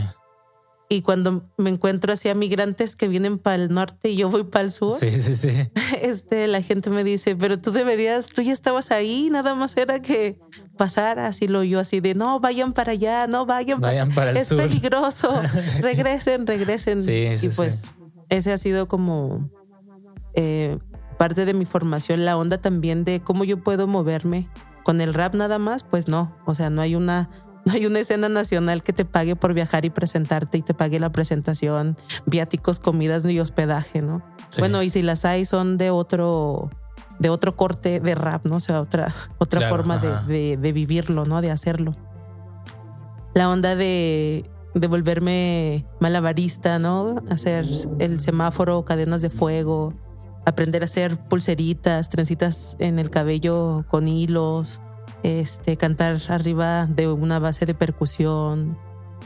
Y 0.88 1.02
cuando 1.02 1.50
me 1.58 1.72
encuentro 1.72 2.14
hacia 2.14 2.36
migrantes 2.36 2.96
que 2.96 3.08
vienen 3.08 3.40
para 3.40 3.56
el 3.56 3.74
norte 3.74 4.10
y 4.12 4.18
yo 4.18 4.30
voy 4.30 4.44
para 4.44 4.66
el 4.66 4.72
sur, 4.72 4.92
Sí, 4.92 5.12
sí, 5.12 5.34
sí. 5.34 5.50
este, 6.02 6.46
la 6.48 6.62
gente 6.62 6.92
me 6.92 7.04
dice, 7.04 7.36
pero 7.36 7.60
tú 7.60 7.72
deberías, 7.72 8.28
tú 8.28 8.44
ya 8.44 8.54
estabas 8.54 8.92
ahí, 8.92 9.30
nada 9.32 9.56
más 9.56 9.76
era 9.78 10.00
que 10.02 10.40
pasaras 10.78 11.42
y 11.42 11.48
lo 11.48 11.64
yo 11.64 11.80
así 11.80 12.02
de, 12.02 12.14
no, 12.14 12.40
vayan 12.40 12.72
para 12.72 12.92
allá, 12.92 13.26
no, 13.26 13.48
vayan, 13.48 13.82
Vayan 13.82 14.14
para 14.14 14.30
el 14.32 14.38
es 14.38 14.48
sur. 14.50 14.60
peligroso, 14.60 15.40
regresen, 15.82 16.46
regresen. 16.46 17.02
Sí, 17.02 17.30
sí, 17.38 17.48
y 17.48 17.50
pues 17.50 17.90
ese 18.30 18.54
ha 18.54 18.58
sido 18.60 18.88
como 18.88 19.50
eh, 20.36 20.78
parte 21.18 21.46
de 21.46 21.54
mi 21.54 21.66
formación, 21.66 22.26
la 22.26 22.38
onda 22.38 22.60
también 22.60 23.04
de 23.04 23.22
cómo 23.22 23.44
yo 23.44 23.58
puedo 23.64 23.88
moverme. 23.88 24.50
Con 24.84 25.02
el 25.02 25.14
rap 25.14 25.34
nada 25.34 25.58
más, 25.58 25.84
pues 25.84 26.08
no, 26.08 26.36
o 26.46 26.54
sea, 26.54 26.70
no 26.70 26.82
hay 26.82 26.96
una... 26.96 27.30
No 27.68 27.74
hay 27.74 27.88
una 27.88 28.00
escena 28.00 28.30
nacional 28.30 28.84
que 28.84 28.94
te 28.94 29.06
pague 29.06 29.36
por 29.36 29.56
viajar 29.56 29.86
y 29.86 29.90
presentarte 29.90 30.60
y 30.60 30.62
te 30.62 30.76
pague 30.76 31.00
la 31.00 31.12
presentación, 31.12 31.98
viáticos, 32.28 32.80
comidas 32.80 33.24
ni 33.26 33.40
hospedaje, 33.40 34.04
¿no? 34.04 34.22
Sí. 34.50 34.62
Bueno, 34.62 34.84
y 34.84 34.92
si 34.92 35.02
las 35.02 35.26
hay 35.26 35.46
son 35.46 35.80
de 35.80 35.90
otro, 35.90 36.70
de 37.18 37.30
otro 37.30 37.56
corte 37.56 38.00
de 38.00 38.14
rap, 38.14 38.46
¿no? 38.46 38.58
O 38.58 38.60
sea, 38.60 38.82
otra, 38.82 39.12
otra 39.40 39.62
Claro, 39.62 39.78
forma 39.78 39.98
de- 39.98 40.58
de 40.58 40.72
vivirlo, 40.74 41.26
¿no? 41.26 41.42
De 41.42 41.50
hacerlo. 41.50 41.94
La 43.34 43.50
onda 43.50 43.76
de, 43.76 44.48
de 44.76 44.88
volverme 44.88 45.88
malabarista, 46.00 46.78
¿no? 46.78 47.16
Hacer 47.32 47.66
el 47.98 48.20
semáforo, 48.20 48.86
cadenas 48.86 49.24
de 49.24 49.32
fuego, 49.32 49.96
aprender 50.46 50.84
a 50.84 50.86
hacer 50.86 51.18
pulseritas, 51.18 52.10
trencitas 52.10 52.76
en 52.80 53.00
el 53.00 53.10
cabello 53.10 53.86
con 53.90 54.08
hilos, 54.08 54.82
este, 55.24 55.78
cantar 55.78 56.20
arriba 56.30 56.86
de 56.86 57.12
una 57.12 57.40
base 57.40 57.66
de 57.66 57.74
percusión. 57.74 58.78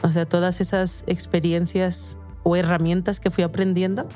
O 0.02 0.10
sea, 0.10 0.26
todas 0.26 0.60
esas 0.60 1.04
experiencias 1.06 2.18
o 2.42 2.56
herramientas 2.56 3.20
que 3.20 3.30
fui 3.30 3.44
aprendiendo 3.44 4.08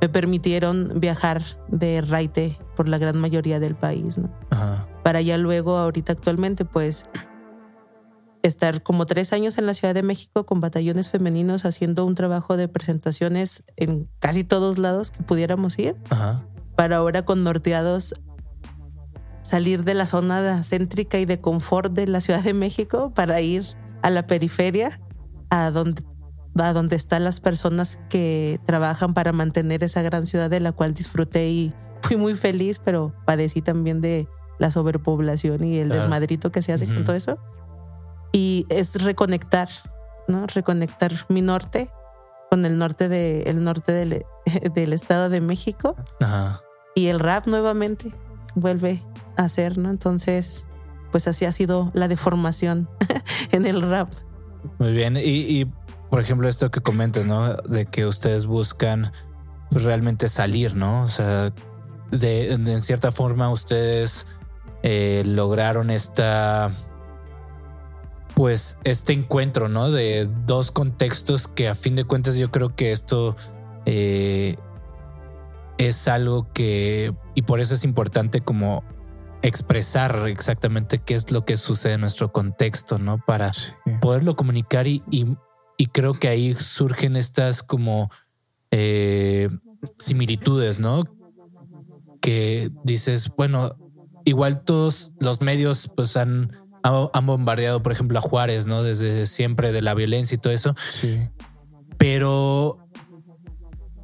me 0.00 0.08
permitieron 0.08 1.00
viajar 1.00 1.42
de 1.68 2.00
raite 2.00 2.58
por 2.76 2.88
la 2.88 2.98
gran 2.98 3.18
mayoría 3.18 3.60
del 3.60 3.74
país, 3.74 4.18
¿no? 4.18 4.30
Ajá. 4.50 4.86
Para 5.02 5.20
ya 5.20 5.38
luego, 5.38 5.78
ahorita 5.78 6.12
actualmente, 6.12 6.64
pues 6.64 7.06
estar 8.42 8.82
como 8.82 9.06
tres 9.06 9.32
años 9.32 9.58
en 9.58 9.66
la 9.66 9.74
Ciudad 9.74 9.94
de 9.94 10.02
México 10.02 10.46
con 10.46 10.60
batallones 10.60 11.08
femeninos 11.10 11.64
haciendo 11.64 12.04
un 12.06 12.14
trabajo 12.14 12.56
de 12.56 12.68
presentaciones 12.68 13.62
en 13.76 14.08
casi 14.18 14.44
todos 14.44 14.78
lados 14.78 15.10
que 15.10 15.22
pudiéramos 15.22 15.78
ir, 15.78 15.96
Ajá. 16.10 16.42
para 16.76 16.96
ahora 16.96 17.24
con 17.24 17.44
norteados 17.44 18.14
salir 19.42 19.84
de 19.84 19.94
la 19.94 20.06
zona 20.06 20.62
céntrica 20.62 21.18
y 21.18 21.24
de 21.24 21.40
confort 21.40 21.92
de 21.92 22.06
la 22.06 22.20
Ciudad 22.20 22.42
de 22.42 22.54
México 22.54 23.12
para 23.14 23.40
ir 23.40 23.64
a 24.02 24.10
la 24.10 24.26
periferia, 24.26 25.00
a 25.50 25.70
donde, 25.70 26.02
a 26.56 26.72
donde 26.72 26.96
están 26.96 27.24
las 27.24 27.40
personas 27.40 27.98
que 28.08 28.60
trabajan 28.64 29.12
para 29.14 29.32
mantener 29.32 29.82
esa 29.82 30.02
gran 30.02 30.26
ciudad 30.26 30.48
de 30.50 30.60
la 30.60 30.72
cual 30.72 30.94
disfruté 30.94 31.50
y 31.50 31.74
fui 32.02 32.16
muy 32.16 32.34
feliz, 32.34 32.78
pero 32.82 33.12
padecí 33.26 33.60
también 33.60 34.00
de 34.00 34.28
la 34.58 34.70
sobrepoblación 34.70 35.64
y 35.64 35.78
el 35.78 35.88
Claro. 35.88 36.02
desmadrito 36.02 36.52
que 36.52 36.62
se 36.62 36.72
hace 36.72 36.84
Ujú. 36.84 36.94
con 36.94 37.04
todo 37.04 37.16
eso. 37.16 37.38
Y 38.32 38.66
es 38.68 39.02
reconectar, 39.02 39.68
¿no? 40.28 40.46
Reconectar 40.46 41.12
mi 41.28 41.40
norte 41.42 41.90
con 42.50 42.64
el 42.64 42.78
norte, 42.78 43.08
de, 43.08 43.42
el 43.42 43.62
norte 43.64 43.92
del, 43.92 44.24
del 44.74 44.92
Estado 44.92 45.28
de 45.28 45.40
México 45.40 45.96
Ajá. 46.20 46.60
y 46.94 47.06
el 47.06 47.20
rap 47.20 47.46
nuevamente 47.46 48.12
vuelve 48.54 49.02
a 49.36 49.48
ser, 49.48 49.78
¿no? 49.78 49.90
Entonces, 49.90 50.66
pues 51.12 51.26
así 51.28 51.44
ha 51.44 51.52
sido 51.52 51.90
la 51.94 52.08
deformación 52.08 52.88
en 53.52 53.66
el 53.66 53.82
rap. 53.82 54.10
Muy 54.78 54.92
bien. 54.92 55.16
Y, 55.16 55.20
y, 55.60 55.66
por 56.10 56.20
ejemplo, 56.20 56.48
esto 56.48 56.70
que 56.70 56.80
comentas, 56.80 57.24
¿no? 57.26 57.54
De 57.54 57.86
que 57.86 58.06
ustedes 58.06 58.46
buscan 58.46 59.12
pues 59.70 59.84
realmente 59.84 60.28
salir, 60.28 60.74
¿no? 60.74 61.04
O 61.04 61.08
sea, 61.08 61.52
de, 62.10 62.58
de- 62.58 62.72
en 62.72 62.80
cierta 62.80 63.12
forma 63.12 63.48
ustedes 63.50 64.26
eh, 64.82 65.22
lograron 65.24 65.90
esta 65.90 66.72
pues 68.40 68.78
este 68.84 69.12
encuentro, 69.12 69.68
¿no? 69.68 69.90
De 69.90 70.26
dos 70.46 70.70
contextos 70.70 71.46
que 71.46 71.68
a 71.68 71.74
fin 71.74 71.94
de 71.94 72.04
cuentas 72.04 72.36
yo 72.36 72.50
creo 72.50 72.74
que 72.74 72.90
esto 72.90 73.36
eh, 73.84 74.56
es 75.76 76.08
algo 76.08 76.50
que, 76.54 77.12
y 77.34 77.42
por 77.42 77.60
eso 77.60 77.74
es 77.74 77.84
importante 77.84 78.40
como 78.40 78.82
expresar 79.42 80.26
exactamente 80.26 81.00
qué 81.00 81.16
es 81.16 81.30
lo 81.30 81.44
que 81.44 81.58
sucede 81.58 81.92
en 81.92 82.00
nuestro 82.00 82.32
contexto, 82.32 82.96
¿no? 82.96 83.18
Para 83.18 83.50
poderlo 84.00 84.36
comunicar 84.36 84.86
y, 84.86 85.02
y, 85.10 85.26
y 85.76 85.88
creo 85.88 86.14
que 86.14 86.28
ahí 86.28 86.54
surgen 86.54 87.16
estas 87.16 87.62
como 87.62 88.10
eh, 88.70 89.50
similitudes, 89.98 90.80
¿no? 90.80 91.02
Que 92.22 92.70
dices, 92.84 93.30
bueno, 93.36 93.76
igual 94.24 94.64
todos 94.64 95.12
los 95.18 95.42
medios 95.42 95.90
pues 95.94 96.16
han, 96.16 96.52
han 96.82 97.26
bombardeado, 97.26 97.82
por 97.82 97.92
ejemplo, 97.92 98.18
a 98.18 98.22
Juárez, 98.22 98.66
¿no? 98.66 98.82
Desde 98.82 99.26
siempre 99.26 99.72
de 99.72 99.82
la 99.82 99.94
violencia 99.94 100.34
y 100.34 100.38
todo 100.38 100.52
eso, 100.52 100.74
Sí. 101.00 101.20
pero 101.98 102.78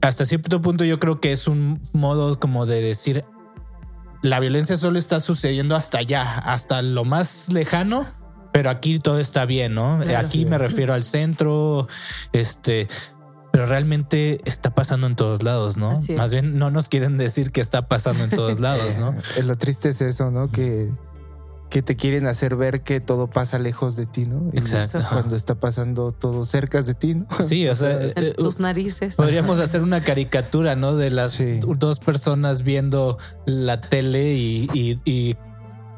hasta 0.03 0.25
cierto 0.25 0.61
punto 0.61 0.85
yo 0.85 0.99
creo 0.99 1.21
que 1.21 1.33
es 1.33 1.49
un 1.49 1.81
modo 1.93 2.39
como 2.39 2.67
de 2.67 2.81
decir 2.83 3.25
la 4.23 4.41
violencia 4.41 4.77
solo 4.77 4.99
está 4.99 5.21
sucediendo 5.21 5.75
hasta 5.77 5.99
allá, 5.99 6.39
hasta 6.39 6.83
lo 6.83 7.05
más 7.05 7.53
lejano, 7.53 8.07
pero 8.53 8.71
aquí 8.71 8.99
todo 8.99 9.19
está 9.21 9.45
bien, 9.47 9.75
¿no? 9.75 9.99
Claro. 10.03 10.27
aquí 10.27 10.45
me 10.47 10.59
refiero 10.59 10.95
al 10.95 11.03
centro, 11.03 11.87
este, 12.33 12.87
pero 13.53 13.67
realmente 13.67 14.41
está 14.45 14.75
pasando 14.75 15.07
en 15.07 15.15
todos 15.17 15.43
lados, 15.43 15.77
¿no? 15.77 15.93
Más 16.17 16.33
bien 16.33 16.59
no 16.59 16.71
nos 16.71 16.89
quieren 16.89 17.19
decir 17.19 17.53
que 17.53 17.61
está 17.61 17.89
pasando 17.89 18.25
en 18.25 18.31
todos 18.31 18.59
lados, 18.61 18.99
¿no? 18.99 19.13
Eh, 19.37 19.43
Lo 19.45 19.55
triste 19.57 19.91
es 19.91 20.01
eso, 20.01 20.31
¿no? 20.31 20.51
Que, 20.51 20.91
que 21.71 21.83
te 21.83 21.97
quieren 21.97 22.27
hacer 22.27 22.55
ver 22.57 22.83
que 22.83 23.01
todo 23.01 23.27
pasa 23.29 23.59
lejos 23.59 23.97
de 23.97 24.07
ti, 24.07 24.25
¿no? 24.27 24.51
Y 24.53 24.59
Exacto. 24.59 25.01
Cuando 25.11 25.35
está 25.37 25.57
pasando 25.57 26.13
todo 26.13 26.45
cerca 26.45 26.81
de 26.83 26.95
ti, 26.95 27.15
¿no? 27.17 27.27
Sí, 27.45 27.67
o 27.69 27.75
sea, 27.75 28.01
En 28.17 28.25
eh, 28.25 28.35
tus 28.37 28.61
narices. 28.61 29.17
Podríamos 29.17 29.59
hacer 29.59 29.83
una 29.83 30.03
caricatura, 30.03 30.77
¿no? 30.77 30.95
De 30.97 31.11
las 31.11 31.33
Sí. 31.33 31.61
dos 31.77 31.99
personas 31.99 32.63
viendo 32.63 33.19
la 33.47 33.81
tele 33.81 34.35
y, 34.35 34.69
y- 34.73 34.99
y, 35.05 35.37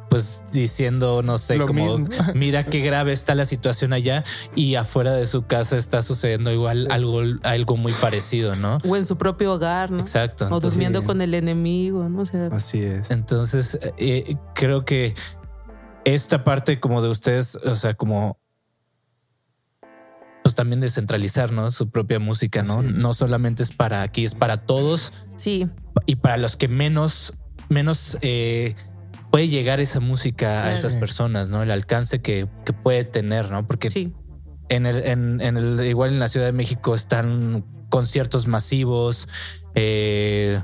pues 0.09 0.43
diciendo, 0.53 1.23
no 1.23 1.37
sé, 1.37 1.57
Lo 1.59 1.67
como 1.67 1.99
mismo. 1.99 2.09
mira 2.35 2.65
qué 2.65 2.81
grave 2.81 3.13
está 3.13 3.35
la 3.35 3.45
situación 3.45 3.93
allá 3.93 4.25
y 4.55 4.77
afuera 4.77 5.13
de 5.13 5.27
su 5.27 5.43
casa 5.43 5.77
está 5.77 6.03
sucediendo 6.03 6.51
igual 6.51 6.89
algo, 6.91 7.21
algo 7.43 7.77
muy 7.77 7.93
parecido, 7.93 8.57
¿no? 8.57 8.79
O 8.89 8.97
en 8.97 9.05
su 9.05 9.19
propio 9.19 9.53
hogar, 9.53 9.91
¿no? 9.91 10.01
Exacto. 10.01 10.45
O 10.45 10.47
Entonces, 10.47 10.71
durmiendo 10.71 11.01
sí. 11.01 11.07
con 11.07 11.21
el 11.21 11.35
enemigo, 11.35 12.09
¿no? 12.09 12.23
O 12.23 12.25
sea, 12.25 12.47
Así 12.53 12.83
es. 12.83 13.11
entonces, 13.11 13.79
eh, 13.99 14.37
creo 14.55 14.87
que 14.87 15.15
esta 16.05 16.45
parte 16.45 16.81
como 16.81 17.03
de 17.03 17.09
ustedes, 17.09 17.57
o 17.57 17.75
sea, 17.75 17.95
como 17.95 18.39
pues 20.43 20.55
también 20.55 20.81
descentralizar, 20.81 21.53
¿no? 21.53 21.71
Su 21.71 21.91
propia 21.91 22.19
música, 22.19 22.63
¿no? 22.63 22.81
Sí. 22.81 22.89
No 22.95 23.13
solamente 23.13 23.63
es 23.63 23.71
para 23.71 24.03
aquí, 24.03 24.25
es 24.25 24.35
para 24.35 24.65
todos 24.65 25.13
sí, 25.37 25.69
y 26.07 26.17
para 26.17 26.39
los 26.39 26.57
que 26.57 26.69
menos, 26.69 27.35
menos 27.69 28.17
eh, 28.23 28.75
puede 29.31 29.49
llegar 29.49 29.81
esa 29.81 30.01
música 30.01 30.65
a 30.65 30.75
esas 30.75 30.97
personas, 30.97 31.49
¿no? 31.49 31.63
El 31.63 31.71
alcance 31.71 32.21
que, 32.21 32.49
que 32.65 32.73
puede 32.73 33.05
tener, 33.05 33.51
¿no? 33.51 33.67
Porque 33.67 33.91
sí. 33.91 34.15
en 34.71 34.87
el, 34.87 35.05
en, 35.05 35.41
en 35.41 35.57
el, 35.59 35.85
igual 35.85 36.11
en 36.11 36.19
la 36.19 36.29
Ciudad 36.29 36.47
de 36.47 36.53
México 36.53 36.95
están 36.95 37.65
conciertos 37.91 38.47
masivos, 38.47 39.29
eh, 39.75 40.63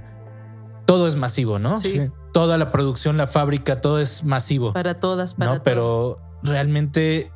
todo 0.87 1.09
es 1.09 1.16
masivo, 1.16 1.59
¿no? 1.59 1.79
Sí. 1.79 2.11
Toda 2.35 2.59
la 2.59 2.70
producción, 2.73 3.16
la 3.16 3.27
fábrica, 3.27 3.81
todo 3.81 3.99
es 4.01 4.25
masivo, 4.25 4.73
Para 4.75 4.99
todas, 5.01 5.35
para 5.35 5.47
¿no? 5.47 5.53
todos. 5.53 5.64
Pero 5.64 6.16
realmente, 6.42 7.31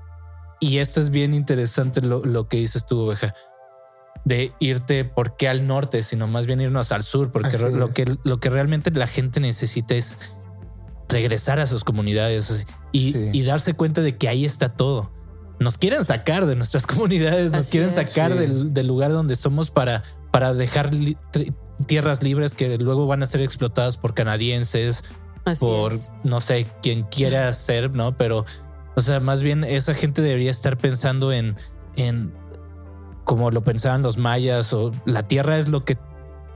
y 0.61 0.79
esto 0.79 1.01
es 1.01 1.09
bien 1.11 1.33
interesante 1.35 2.01
lo, 2.03 2.23
lo 2.25 2.49
que 2.49 2.57
dices 2.59 2.85
tú, 2.85 2.99
oveja, 3.07 3.33
de 4.25 4.53
irte, 4.59 5.05
¿por 5.07 5.37
qué 5.37 5.49
al 5.49 5.67
norte? 5.69 6.03
Sino 6.03 6.27
más 6.27 6.47
bien 6.49 6.61
irnos 6.61 6.91
al 6.93 7.05
sur, 7.05 7.31
porque 7.31 7.49
Así 7.57 7.59
lo 7.59 7.87
es. 7.87 7.93
que, 7.93 8.17
lo 8.25 8.41
que 8.41 8.51
realmente 8.51 8.91
la 8.91 9.07
gente 9.07 9.39
necesita 9.41 9.95
es 9.95 10.19
regresar 11.09 11.61
a 11.61 11.67
sus 11.67 11.85
comunidades 11.85 12.67
y, 12.93 13.13
Sí. 13.13 13.31
y 13.33 13.43
darse 13.45 13.75
cuenta 13.75 14.03
de 14.03 14.17
que 14.19 14.29
ahí 14.29 14.45
está 14.45 14.69
todo. 14.69 15.11
Nos 15.61 15.79
quieren 15.79 16.05
sacar 16.05 16.45
de 16.47 16.57
nuestras 16.57 16.87
comunidades, 16.89 17.53
nos 17.53 17.69
quieren 17.69 17.89
es. 17.89 17.95
sacar 17.95 18.33
Sí. 18.33 18.39
del, 18.39 18.75
del 18.75 18.87
lugar 18.89 19.13
donde 19.13 19.37
somos 19.37 19.71
para, 19.71 20.03
para 20.33 20.53
dejar 20.55 20.91
tierras 21.87 22.23
libres 22.23 22.55
que 22.55 22.77
luego 22.79 23.07
van 23.07 23.23
a 23.23 23.27
ser 23.27 23.41
explotadas 23.43 23.97
por 23.97 24.15
canadienses, 24.15 25.05
Así 25.45 25.65
por 25.65 25.93
es. 25.93 26.11
no 26.25 26.41
sé 26.41 26.67
quién 26.83 27.05
quiera 27.05 27.53
ser, 27.53 27.91
¿no? 27.93 28.17
Pero, 28.17 28.45
o 28.97 29.01
sea, 29.01 29.21
más 29.21 29.43
bien 29.43 29.65
esa 29.65 29.95
gente 29.95 30.21
debería 30.23 30.51
estar 30.51 30.77
pensando 30.77 31.33
en, 31.33 31.57
en 31.97 32.33
como 33.25 33.51
lo 33.51 33.63
pensaban 33.63 34.03
los 34.03 34.19
mayas 34.19 34.73
o 34.73 34.91
la 35.05 35.23
tierra 35.23 35.59
es 35.59 35.69
lo 35.69 35.85
que 35.85 35.97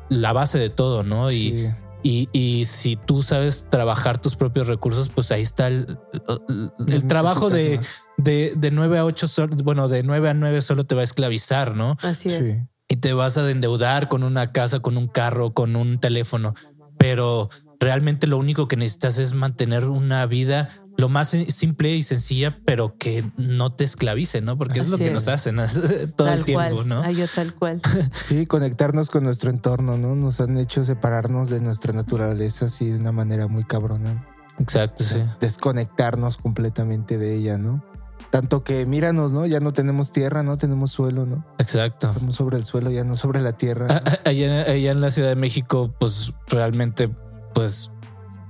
la 0.08 0.32
base 0.32 0.58
de 0.58 0.70
todo, 0.70 1.02
¿no? 1.04 1.30
Y, 1.30 1.56
Sí. 1.58 1.68
y, 2.02 2.28
y 2.32 2.64
si 2.64 2.96
tú 2.96 3.22
sabes 3.22 3.66
trabajar 3.70 4.20
tus 4.20 4.34
propios 4.36 4.66
recursos, 4.68 5.08
pues 5.08 5.30
ahí 5.32 5.42
está 5.42 5.68
el, 5.68 5.98
el- 6.88 7.06
trabajo 7.06 7.48
de, 7.48 7.80
de, 8.16 8.52
de 8.56 8.70
9 8.70 8.98
a 8.98 9.04
8, 9.04 9.26
bueno, 9.62 9.88
de 9.88 10.02
9 10.02 10.30
a 10.30 10.34
9 10.34 10.60
solo 10.62 10.84
te 10.84 10.94
va 10.94 11.02
a 11.02 11.04
esclavizar, 11.04 11.76
¿no? 11.76 11.96
Así 12.02 12.28
es. 12.30 12.48
Sí. 12.50 12.56
Y 12.92 12.96
te 12.96 13.14
vas 13.14 13.38
a 13.38 13.50
endeudar 13.50 14.10
con 14.10 14.22
una 14.22 14.52
casa, 14.52 14.80
con 14.80 14.98
un 14.98 15.08
carro, 15.08 15.54
con 15.54 15.76
un 15.76 15.98
teléfono, 15.98 16.54
pero 16.98 17.48
realmente 17.80 18.26
lo 18.26 18.36
único 18.36 18.68
que 18.68 18.76
necesitas 18.76 19.16
es 19.16 19.32
mantener 19.32 19.86
una 19.86 20.26
vida 20.26 20.68
lo 20.98 21.08
más 21.08 21.30
simple 21.30 21.96
y 21.96 22.02
sencilla, 22.02 22.58
pero 22.66 22.98
que 22.98 23.24
no 23.38 23.72
te 23.72 23.84
esclavice, 23.84 24.42
¿no? 24.42 24.58
Porque 24.58 24.80
es 24.80 24.88
lo 24.90 24.96
Así 24.96 25.04
que 25.04 25.08
es. 25.08 25.14
nos 25.14 25.28
hacen 25.28 25.56
todo 26.16 26.28
tal 26.28 26.40
el 26.40 26.44
tiempo, 26.44 26.68
cual. 26.74 26.86
¿no? 26.86 27.00
Ay, 27.02 27.14
yo 27.14 27.24
tal 27.34 27.54
cual. 27.54 27.80
Sí, 28.12 28.44
conectarnos 28.44 29.08
con 29.08 29.24
nuestro 29.24 29.48
entorno, 29.48 29.96
¿no? 29.96 30.14
Nos 30.14 30.42
han 30.42 30.58
hecho 30.58 30.84
separarnos 30.84 31.48
de 31.48 31.62
nuestra 31.62 31.94
naturaleza 31.94 32.66
así 32.66 32.90
de 32.90 32.98
una 32.98 33.12
manera 33.12 33.48
muy 33.48 33.64
cabrona. 33.64 34.28
Exacto, 34.58 35.02
sí. 35.02 35.22
Desconectarnos 35.40 36.36
completamente 36.36 37.16
de 37.16 37.36
ella, 37.36 37.56
¿no? 37.56 37.82
Tanto 38.32 38.64
que 38.64 38.84
míranos, 38.86 39.30
¿no? 39.32 39.46
Ya 39.46 39.60
no 39.60 39.72
tenemos 39.72 40.10
tierra, 40.10 40.42
no 40.42 40.56
tenemos 40.58 40.90
suelo, 40.90 41.26
¿no? 41.26 41.44
Exacto. 41.58 42.06
Estamos 42.08 42.34
sobre 42.34 42.56
el 42.56 42.64
suelo, 42.64 42.90
ya 42.90 43.04
no 43.04 43.16
sobre 43.16 43.40
la 43.40 43.52
tierra. 43.52 43.86
A- 43.88 43.96
a- 44.10 44.28
Allá, 44.30 44.62
allá 44.62 44.90
en 44.90 45.00
la 45.02 45.10
Ciudad 45.10 45.28
de 45.28 45.36
México, 45.36 45.94
pues 46.00 46.32
realmente, 46.48 47.10
pues 47.54 47.90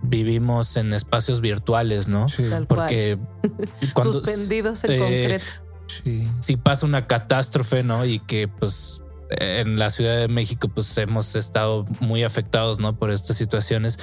vivimos 0.03 0.77
en 0.77 0.93
espacios 0.95 1.41
virtuales, 1.41 2.09
¿no? 2.09 2.29
Sí, 2.29 2.45
Tal 2.49 2.67
Porque 2.67 3.19
cuando 3.95 4.13
Suspendidos 4.13 4.85
en 4.85 4.93
eh, 4.93 4.99
concreto. 4.99 5.45
sí. 5.87 6.29
si 6.41 6.57
pasa 6.57 6.87
una 6.87 7.07
catástrofe, 7.07 7.83
¿no? 7.83 8.05
Y 8.05 8.19
que 8.21 8.49
pues 8.49 9.01
en 9.31 9.79
la 9.79 9.91
Ciudad 9.91 10.17
de 10.17 10.29
México 10.29 10.69
pues 10.69 10.97
hemos 10.99 11.35
estado 11.37 11.87
muy 12.01 12.23
afectados, 12.25 12.79
¿no? 12.79 12.97
Por 12.99 13.11
estas 13.11 13.37
situaciones, 13.37 13.99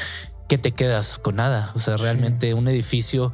que 0.47 0.57
te 0.57 0.71
quedas 0.71 1.19
con 1.19 1.35
nada. 1.35 1.71
O 1.75 1.79
sea, 1.79 1.97
Sí. 1.97 2.03
realmente 2.03 2.53
un 2.53 2.67
edificio 2.67 3.31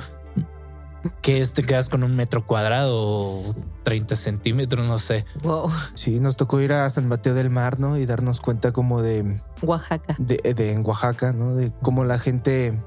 que 1.21 1.41
es, 1.41 1.53
te 1.53 1.63
quedas 1.63 1.89
con 1.89 2.03
un 2.03 2.15
metro 2.15 2.45
cuadrado 2.47 2.95
o 3.19 3.55
30 3.83 4.15
centímetros, 4.15 4.87
no 4.87 4.99
sé. 4.99 5.25
Wow. 5.43 5.69
Sí, 5.93 6.19
nos 6.19 6.37
tocó 6.37 6.59
ir 6.61 6.73
a 6.73 6.89
San 6.89 7.07
Mateo 7.07 7.33
del 7.33 7.49
Mar, 7.49 7.79
¿no? 7.79 7.97
Y 7.97 8.05
darnos 8.05 8.41
cuenta 8.41 8.71
como 8.71 9.01
de, 9.01 9.41
Oaxaca. 9.61 10.15
de, 10.19 10.37
de 10.55 10.71
en 10.71 10.85
Oaxaca, 10.85 11.33
¿no? 11.33 11.55
De 11.55 11.71
cómo 11.81 12.05
la 12.05 12.19
gente 12.19 12.79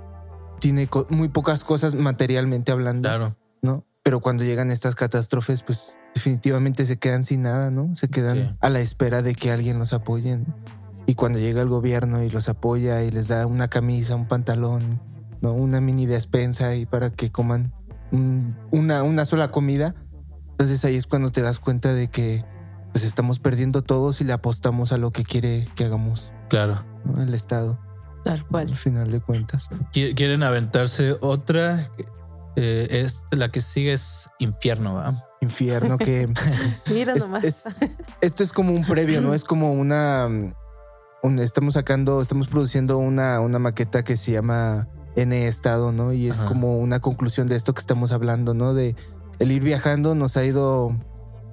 tiene 0.60 0.88
muy 1.08 1.28
pocas 1.28 1.62
cosas 1.64 1.94
materialmente 1.94 2.72
hablando, 2.72 3.08
Claro. 3.08 3.36
¿no? 3.62 3.84
Pero 4.02 4.20
cuando 4.20 4.42
llegan 4.42 4.70
estas 4.70 4.94
catástrofes, 4.94 5.62
pues 5.62 5.98
definitivamente 6.14 6.86
se 6.86 6.98
quedan 6.98 7.24
sin 7.24 7.42
nada, 7.42 7.70
¿no? 7.70 7.94
Se 7.94 8.08
quedan 8.08 8.36
Sí. 8.36 8.56
a 8.60 8.68
la 8.70 8.80
espera 8.80 9.22
de 9.22 9.34
que 9.34 9.50
alguien 9.52 9.78
los 9.78 9.92
apoye. 9.92 10.38
¿no? 10.38 10.46
Y 11.06 11.14
cuando 11.14 11.38
llega 11.38 11.60
el 11.62 11.68
gobierno 11.68 12.22
y 12.22 12.30
los 12.30 12.48
apoya 12.48 13.02
y 13.02 13.10
les 13.10 13.28
da 13.28 13.46
una 13.46 13.68
camisa, 13.68 14.14
un 14.14 14.26
pantalón, 14.26 15.00
¿no? 15.40 15.52
Una 15.52 15.80
mini 15.80 16.06
despensa 16.06 16.74
y 16.74 16.86
para 16.86 17.10
que 17.10 17.30
coman 17.30 17.72
una, 18.10 19.02
una 19.02 19.24
sola 19.24 19.50
comida, 19.50 19.94
entonces 20.52 20.84
ahí 20.84 20.96
es 20.96 21.06
cuando 21.06 21.30
te 21.30 21.42
das 21.42 21.58
cuenta 21.58 21.92
de 21.92 22.08
que 22.08 22.44
pues 22.92 23.04
estamos 23.04 23.38
perdiendo 23.38 23.82
todo 23.82 24.12
si 24.12 24.24
le 24.24 24.32
apostamos 24.32 24.92
a 24.92 24.96
lo 24.98 25.10
que 25.10 25.22
quiere 25.24 25.68
que 25.76 25.84
hagamos 25.84 26.32
Claro. 26.48 26.78
¿no? 27.04 27.22
el 27.22 27.34
Estado, 27.34 27.78
Tal 28.24 28.44
cual. 28.46 28.66
al 28.70 28.76
final 28.76 29.10
de 29.10 29.20
cuentas. 29.20 29.68
Qui- 29.92 30.14
¿Quieren 30.16 30.42
aventarse 30.42 31.16
otra? 31.20 31.90
Eh, 32.56 32.88
es 33.04 33.24
la 33.30 33.50
que 33.50 33.60
sigue 33.60 33.92
es 33.92 34.30
infierno, 34.40 34.94
¿va? 34.94 35.14
Infierno 35.40 35.96
que 35.98 36.28
Mira 36.90 37.12
es- 37.12 37.20
nomás. 37.26 37.44
es- 37.44 37.76
esto 38.20 38.42
es 38.42 38.52
como 38.52 38.72
un 38.72 38.84
previo, 38.84 39.20
¿no? 39.20 39.34
Es 39.34 39.44
como 39.44 39.72
una... 39.74 40.28
mm, 40.28 40.54
un- 41.22 41.38
estamos 41.38 41.74
sacando, 41.74 42.20
estamos 42.22 42.48
produciendo 42.48 42.98
una, 42.98 43.38
una 43.40 43.58
maqueta 43.60 44.02
que 44.02 44.16
se 44.16 44.32
llama 44.32 44.88
N 45.22 45.46
Estado, 45.46 45.92
¿no? 45.92 46.12
Y 46.12 46.28
es 46.28 46.40
Ajá. 46.40 46.48
como 46.48 46.78
una 46.78 47.00
conclusión 47.00 47.46
de 47.46 47.56
esto 47.56 47.74
que 47.74 47.80
estamos 47.80 48.12
hablando, 48.12 48.54
¿no? 48.54 48.74
De 48.74 48.94
el 49.38 49.52
ir 49.52 49.62
viajando 49.62 50.14
nos 50.14 50.36
ha 50.36 50.44
ido 50.44 50.96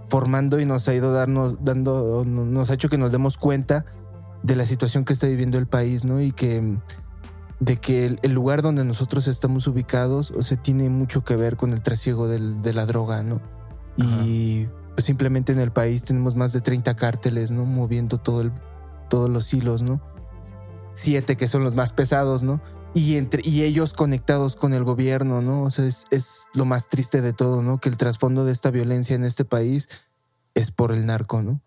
formando 0.09 0.59
y 0.59 0.65
nos 0.65 0.87
ha 0.87 0.93
ido 0.93 1.11
darnos, 1.13 1.57
dando, 1.63 2.23
nos 2.25 2.69
ha 2.69 2.73
hecho 2.75 2.89
que 2.89 2.97
nos 2.97 3.11
demos 3.11 3.37
cuenta 3.37 3.85
de 4.43 4.55
la 4.55 4.65
situación 4.65 5.03
que 5.05 5.13
está 5.13 5.27
viviendo 5.27 5.57
el 5.57 5.67
país, 5.67 6.05
¿no? 6.05 6.21
Y 6.21 6.31
que 6.31 6.77
de 7.59 7.77
que 7.77 8.05
el, 8.05 8.19
el 8.21 8.33
lugar 8.33 8.61
donde 8.61 8.83
nosotros 8.83 9.27
estamos 9.27 9.65
ubicados, 9.67 10.31
o 10.31 10.43
sea, 10.43 10.61
tiene 10.61 10.89
mucho 10.89 11.23
que 11.23 11.35
ver 11.35 11.55
con 11.55 11.71
el 11.71 11.81
trasiego 11.81 12.27
del- 12.27 12.61
de 12.61 12.73
la 12.73 12.85
droga, 12.85 13.23
¿no? 13.23 13.39
Y 13.97 14.67
pues 14.93 15.05
simplemente 15.05 15.51
en 15.53 15.59
el 15.59 15.71
país 15.71 16.03
tenemos 16.03 16.35
más 16.35 16.51
de 16.53 16.59
30 16.61 16.95
cárteles, 16.95 17.51
¿no? 17.51 17.65
Moviendo 17.65 18.17
todo 18.17 18.41
el, 18.41 18.51
todos 19.09 19.29
los 19.29 19.53
hilos, 19.53 19.83
¿no? 19.83 20.01
siete 20.97 21.35
que 21.35 21.49
son 21.49 21.61
los 21.63 21.75
más 21.75 21.91
pesados, 21.91 22.41
¿no? 22.43 22.61
Y, 22.95 23.17
entre, 23.17 23.41
y 23.43 23.63
ellos 23.63 23.91
conectados 23.91 24.55
con 24.55 24.73
el 24.73 24.85
gobierno, 24.85 25.41
¿no? 25.41 25.63
O 25.63 25.69
sea, 25.69 25.85
es, 25.85 26.05
es 26.11 26.47
lo 26.53 26.63
más 26.63 26.87
triste 26.87 27.21
de 27.21 27.33
todo, 27.33 27.61
¿no? 27.61 27.77
Que 27.77 27.89
el 27.89 27.97
trasfondo 27.97 28.45
de 28.45 28.53
esta 28.53 28.71
violencia 28.71 29.17
en 29.17 29.25
este 29.25 29.43
país 29.43 29.89
es 30.53 30.71
por 30.71 30.93
el 30.93 31.05
narco, 31.05 31.43
¿no? 31.43 31.61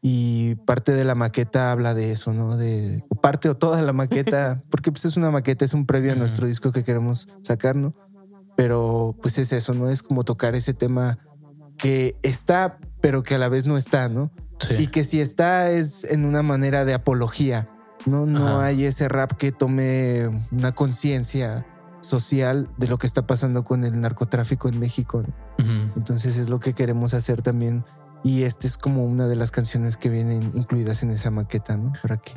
Y 0.00 0.54
parte 0.66 0.92
de 0.92 1.04
la 1.04 1.16
maqueta 1.16 1.72
habla 1.72 1.94
de 1.94 2.12
eso, 2.12 2.32
¿no? 2.32 2.56
De 2.56 3.04
o 3.08 3.16
parte 3.16 3.48
o 3.48 3.56
toda 3.56 3.82
la 3.82 3.92
maqueta, 3.92 4.62
porque 4.70 4.92
pues 4.92 5.04
es 5.04 5.16
una 5.16 5.32
maqueta, 5.32 5.64
es 5.64 5.74
un 5.74 5.84
previo 5.84 6.12
a 6.12 6.14
nuestro 6.14 6.46
disco 6.46 6.70
que 6.70 6.84
queremos 6.84 7.26
sacar, 7.42 7.74
¿no? 7.74 7.94
Pero 8.56 9.16
pues 9.20 9.36
es 9.38 9.52
eso, 9.52 9.74
¿no? 9.74 9.90
Es 9.90 10.04
como 10.04 10.24
tocar 10.24 10.54
ese 10.54 10.74
tema 10.74 11.18
que 11.76 12.16
está, 12.22 12.78
pero 13.00 13.24
que 13.24 13.34
a 13.34 13.38
la 13.38 13.48
vez 13.48 13.66
no 13.66 13.76
está, 13.76 14.08
¿no? 14.08 14.30
Sí. 14.60 14.76
Y 14.78 14.86
que 14.86 15.02
si 15.02 15.20
está 15.20 15.70
es 15.70 16.04
en 16.04 16.24
una 16.24 16.44
manera 16.44 16.84
de 16.84 16.94
apología, 16.94 17.68
¿no? 18.06 18.26
No 18.26 18.46
Ajá. 18.58 18.64
hay 18.66 18.84
ese 18.84 19.08
rap 19.08 19.32
que 19.32 19.52
tome 19.52 20.28
una 20.52 20.72
conciencia 20.72 21.66
social 22.00 22.68
de 22.76 22.86
lo 22.88 22.96
que 22.98 23.06
está 23.06 23.26
pasando 23.26 23.64
con 23.64 23.84
el 23.84 24.00
narcotráfico 24.00 24.68
en 24.68 24.78
México. 24.78 25.22
Entonces 25.96 26.36
es 26.38 26.48
lo 26.48 26.60
que 26.60 26.72
queremos 26.72 27.12
hacer 27.14 27.42
también. 27.42 27.84
Y 28.24 28.42
esta 28.44 28.66
es 28.66 28.78
como 28.78 29.04
una 29.04 29.26
de 29.26 29.36
las 29.36 29.50
canciones 29.50 29.96
que 29.96 30.08
vienen 30.08 30.50
incluidas 30.54 31.02
en 31.02 31.10
esa 31.10 31.30
maqueta, 31.30 31.76
¿no? 31.76 31.92
Para 32.02 32.16
que 32.16 32.32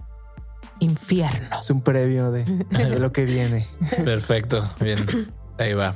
Infierno. 0.80 1.60
es 1.60 1.70
un 1.70 1.82
previo 1.82 2.32
de, 2.32 2.44
de 2.72 3.00
lo 3.00 3.12
que 3.12 3.26
viene. 3.26 3.66
Perfecto. 4.04 4.64
Bien. 4.80 5.06
Ahí 5.58 5.74
va. 5.74 5.96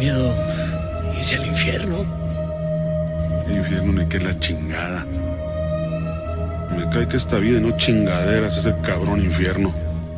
Miedo 0.00 0.34
irse 1.18 1.34
al 1.36 1.46
infierno? 1.46 2.06
El 3.46 3.58
infierno 3.58 3.92
ni 3.92 4.06
que 4.06 4.18
la 4.18 4.38
chingada. 4.40 5.04
Me 6.74 6.88
cae 6.88 7.06
que 7.06 7.18
esta 7.18 7.36
vida 7.36 7.60
no 7.60 7.76
chingaderas 7.76 8.56
es 8.56 8.64
el 8.64 8.80
cabrón 8.80 9.22
infierno. 9.22 9.74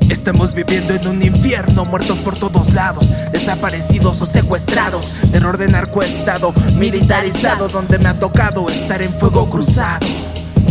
Estamos 0.09 0.55
viviendo 0.55 0.95
en 0.95 1.09
un 1.09 1.23
infierno, 1.23 1.85
muertos 1.85 2.21
por 2.21 2.39
todos 2.39 2.73
lados, 2.75 3.13
desaparecidos 3.33 4.23
o 4.23 4.27
secuestrados, 4.27 5.23
terror 5.33 5.59
de 5.59 5.67
narcoestado, 5.67 6.53
militarizado, 6.79 7.67
donde 7.69 7.99
me 7.99 8.09
ha 8.09 8.19
tocado 8.19 8.69
estar 8.69 9.03
en 9.03 9.13
fuego 9.19 9.51
cruzado. 9.51 10.07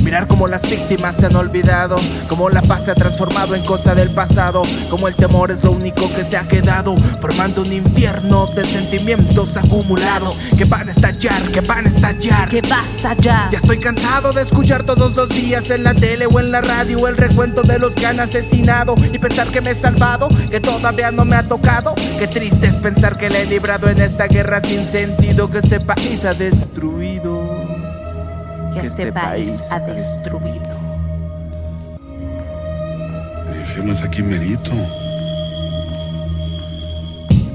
Mirar 0.04 0.28
cómo 0.28 0.48
las 0.48 0.64
víctimas 0.64 1.16
se 1.16 1.28
han 1.28 1.36
olvidado, 1.36 1.96
cómo 2.28 2.50
la 2.50 2.62
paz 2.62 2.86
se 2.86 2.92
ha 2.92 2.96
transformado 2.96 3.56
en 3.56 3.64
cosa 3.64 3.94
del 3.94 4.10
pasado, 4.10 4.64
como 4.90 5.08
el 5.08 5.16
temor 5.16 5.52
es 5.52 5.64
lo 5.64 5.72
único 5.72 6.12
que 6.14 6.24
se 6.24 6.38
ha 6.38 6.48
quedado, 6.48 6.96
formando 7.20 7.62
un 7.62 7.72
infierno 7.72 8.48
de 8.48 8.66
sentimientos 8.66 9.58
acumulados 9.58 10.36
que 10.58 10.66
van 10.66 10.88
a 10.88 10.92
estallar, 10.92 11.52
que 11.52 11.62
van 11.62 11.86
a 11.86 11.90
estallar. 11.90 12.50
Que 12.50 12.62
basta 12.62 13.16
ya. 13.20 13.50
Ya 13.52 13.58
estoy 13.60 13.80
cansado 13.80 14.34
de 14.34 14.42
escuchar 14.42 14.84
todos 14.84 15.16
los 15.16 15.30
días 15.30 15.70
en 15.70 15.84
la 15.84 15.94
tele 15.94 16.26
o 16.26 16.40
en 16.40 16.52
la 16.52 16.62
radio 16.62 17.08
el 17.08 17.18
recuento 17.18 17.62
de 17.62 17.78
los 17.78 17.94
que 17.94 18.08
han 18.08 18.20
asesinado 18.20 18.96
y 19.14 19.20
pensar 19.20 19.52
que 19.52 19.62
me 19.62 19.72
he 19.72 19.76
salvado, 19.76 20.30
que 20.50 20.60
todavía 20.60 21.12
no 21.12 21.26
me 21.26 21.36
ha 21.36 21.44
tocado. 21.48 21.94
Qué 22.18 22.28
triste 22.28 22.68
es 22.68 22.76
pensar 22.76 23.18
que 23.18 23.30
le 23.30 23.44
he 23.44 23.46
librado 23.46 23.90
en 23.90 24.00
esta 24.02 24.28
guerra 24.28 24.62
sin 24.62 24.88
sentido 24.88 25.50
que 25.52 25.60
este 25.60 25.80
país 25.80 26.26
ha 26.26 26.34
destruido. 26.34 27.41
Que 28.74 28.86
este 28.86 29.12
país 29.12 29.72
ha 29.72 29.80
destruido. 29.80 30.82
Es 33.92 34.04
aquí 34.04 34.22
merito. 34.22 34.72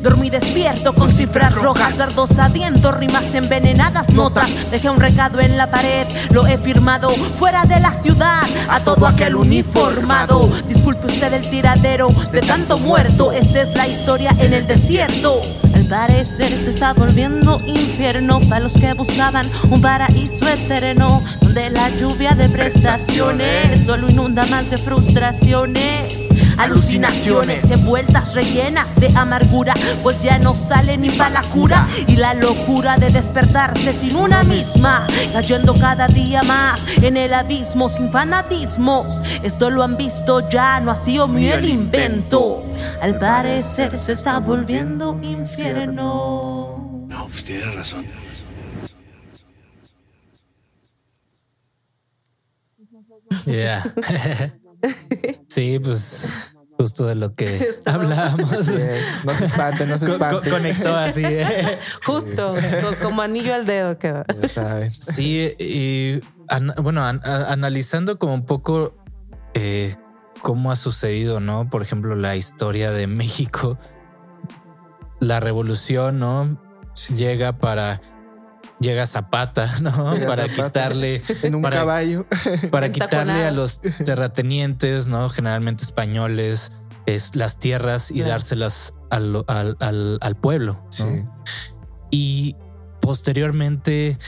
Dormí 0.03 0.29
despierto 0.29 0.95
con 0.95 1.11
cifras 1.11 1.55
rojas, 1.55 1.99
dardos 1.99 2.39
a 2.39 2.49
viento, 2.49 2.93
rimas 2.93 3.35
envenenadas, 3.35 4.11
notas. 4.11 4.71
Dejé 4.71 4.91
un 4.91 5.01
recado 5.01 5.41
en 5.41 5.57
la 5.57 5.71
pared, 5.71 6.07
lo 6.31 6.47
he 6.47 6.59
firmado 6.59 7.11
fuera 7.11 7.65
de 7.65 7.81
la 7.81 7.95
ciudad 7.95 8.43
a 8.69 8.81
todo 8.81 9.07
aquel 9.07 9.35
uniformado. 9.35 10.51
Disculpe 10.69 11.07
usted 11.07 11.33
el 11.33 11.49
tiradero 11.49 12.09
de 12.33 12.41
tanto 12.41 12.77
muerto, 12.77 13.33
esta 13.33 13.63
es 13.63 13.75
la 13.75 13.89
historia 13.89 14.35
en 14.39 14.53
el 14.53 14.67
desierto. 14.67 15.41
Parecer 15.89 16.59
se 16.59 16.71
está 16.71 16.93
volviendo 16.95 17.63
infierno 17.65 18.41
para 18.49 18.61
los 18.61 18.75
que 18.75 18.93
buscaban 18.95 19.47
un 19.71 19.81
paraíso 19.81 20.49
eterno, 20.49 21.23
donde 21.41 21.71
la 21.71 21.91
lluvia 21.91 22.35
de 22.35 22.49
prestaciones 22.49 23.85
solo 23.85 24.11
inunda 24.11 24.45
más 24.47 24.71
de 24.71 24.79
frustraciones. 24.79 26.26
Alucinaciones 26.59 27.71
envueltas 27.71 28.35
rellenas 28.35 28.95
de 28.97 29.09
amargura, 29.17 29.75
pues 30.03 30.23
ya 30.23 30.39
no 30.39 30.55
sale 30.55 30.97
ni 30.97 31.11
para 31.11 31.31
la 31.31 31.43
cura. 31.43 31.87
Y 32.07 32.17
la 32.17 32.35
locura 32.35 32.97
de 32.97 33.11
despertarse 33.11 33.93
sin 33.93 34.17
una 34.17 34.43
misma, 34.45 35.07
cayendo 35.33 35.75
cada 35.75 36.09
día 36.09 36.43
más 36.43 36.81
en 37.03 37.17
el 37.17 37.35
abismo 37.35 37.89
sin 37.89 38.11
fanatismos. 38.11 39.23
Esto 39.43 39.71
lo 39.71 39.83
han 39.83 39.97
visto 39.97 40.49
ya, 40.49 40.81
no 40.81 40.91
ha 40.91 40.97
sido 40.97 41.29
mío 41.29 41.55
el 41.55 41.69
invento. 41.69 42.65
Al 43.01 43.19
parecer 43.19 43.99
se 43.99 44.13
está 44.13 44.39
volviendo 44.39 45.19
infierno. 45.23 47.07
No, 47.09 47.27
pues 47.29 47.45
tiene 47.45 47.71
razón. 47.73 48.07
Yeah. 53.45 53.85
sí, 55.49 55.79
pues 55.83 56.29
justo 56.79 57.07
de 57.07 57.15
lo 57.15 57.35
que 57.35 57.45
Estaba- 57.57 58.03
hablábamos. 58.05 58.51
No 59.25 59.33
se 59.35 59.45
espante, 59.45 59.87
no 59.87 59.99
se 59.99 60.07
Co- 60.07 60.19
co- 60.19 60.25
espante. 60.27 60.51
conectó 60.51 60.95
así. 60.95 61.23
¿eh? 61.25 61.79
Justo, 62.05 62.55
co- 62.83 62.97
como 63.03 63.23
anillo 63.23 63.55
al 63.55 63.65
dedo 63.67 63.99
quedó. 63.99 64.25
Sí, 64.93 65.55
y 65.59 66.21
an- 66.49 66.75
bueno, 66.83 67.03
an- 67.05 67.21
analizando 67.25 68.19
como 68.19 68.35
un 68.35 68.45
poco 68.45 68.95
eh, 69.55 69.97
cómo 70.43 70.71
ha 70.71 70.77
sucedido, 70.77 71.41
¿no? 71.41 71.69
Por 71.71 71.83
ejemplo, 71.83 72.15
la 72.15 72.37
historia 72.37 72.91
de 72.93 73.07
México, 73.07 73.79
la 75.19 75.41
revolución, 75.41 76.19
¿no? 76.19 76.61
Llega 77.15 77.57
para 77.59 78.01
llega 78.81 79.07
Zapata, 79.07 79.71
¿no? 79.83 80.15
Llega 80.15 80.27
para 80.29 80.43
Zapata. 80.49 80.67
quitarle 80.67 81.23
En 81.43 81.55
un 81.55 81.63
para- 81.63 81.79
caballo. 81.79 82.27
para 82.71 82.93
quitarle 82.93 83.45
a 83.47 83.51
los 83.51 83.81
terratenientes, 83.81 85.07
¿no? 85.09 85.29
Generalmente 85.29 85.85
españoles, 85.85 86.73
es 87.07 87.37
las 87.37 87.59
tierras 87.59 88.11
y 88.11 88.23
dárselas 88.23 88.93
al, 89.11 89.45
al- 89.47 89.77
al- 89.81 90.19
al 90.21 90.37
pueblo. 90.37 90.85
¿no? 90.99 91.07
Sí. 91.07 91.25
Y 92.11 92.57
posteriormente 93.01 94.19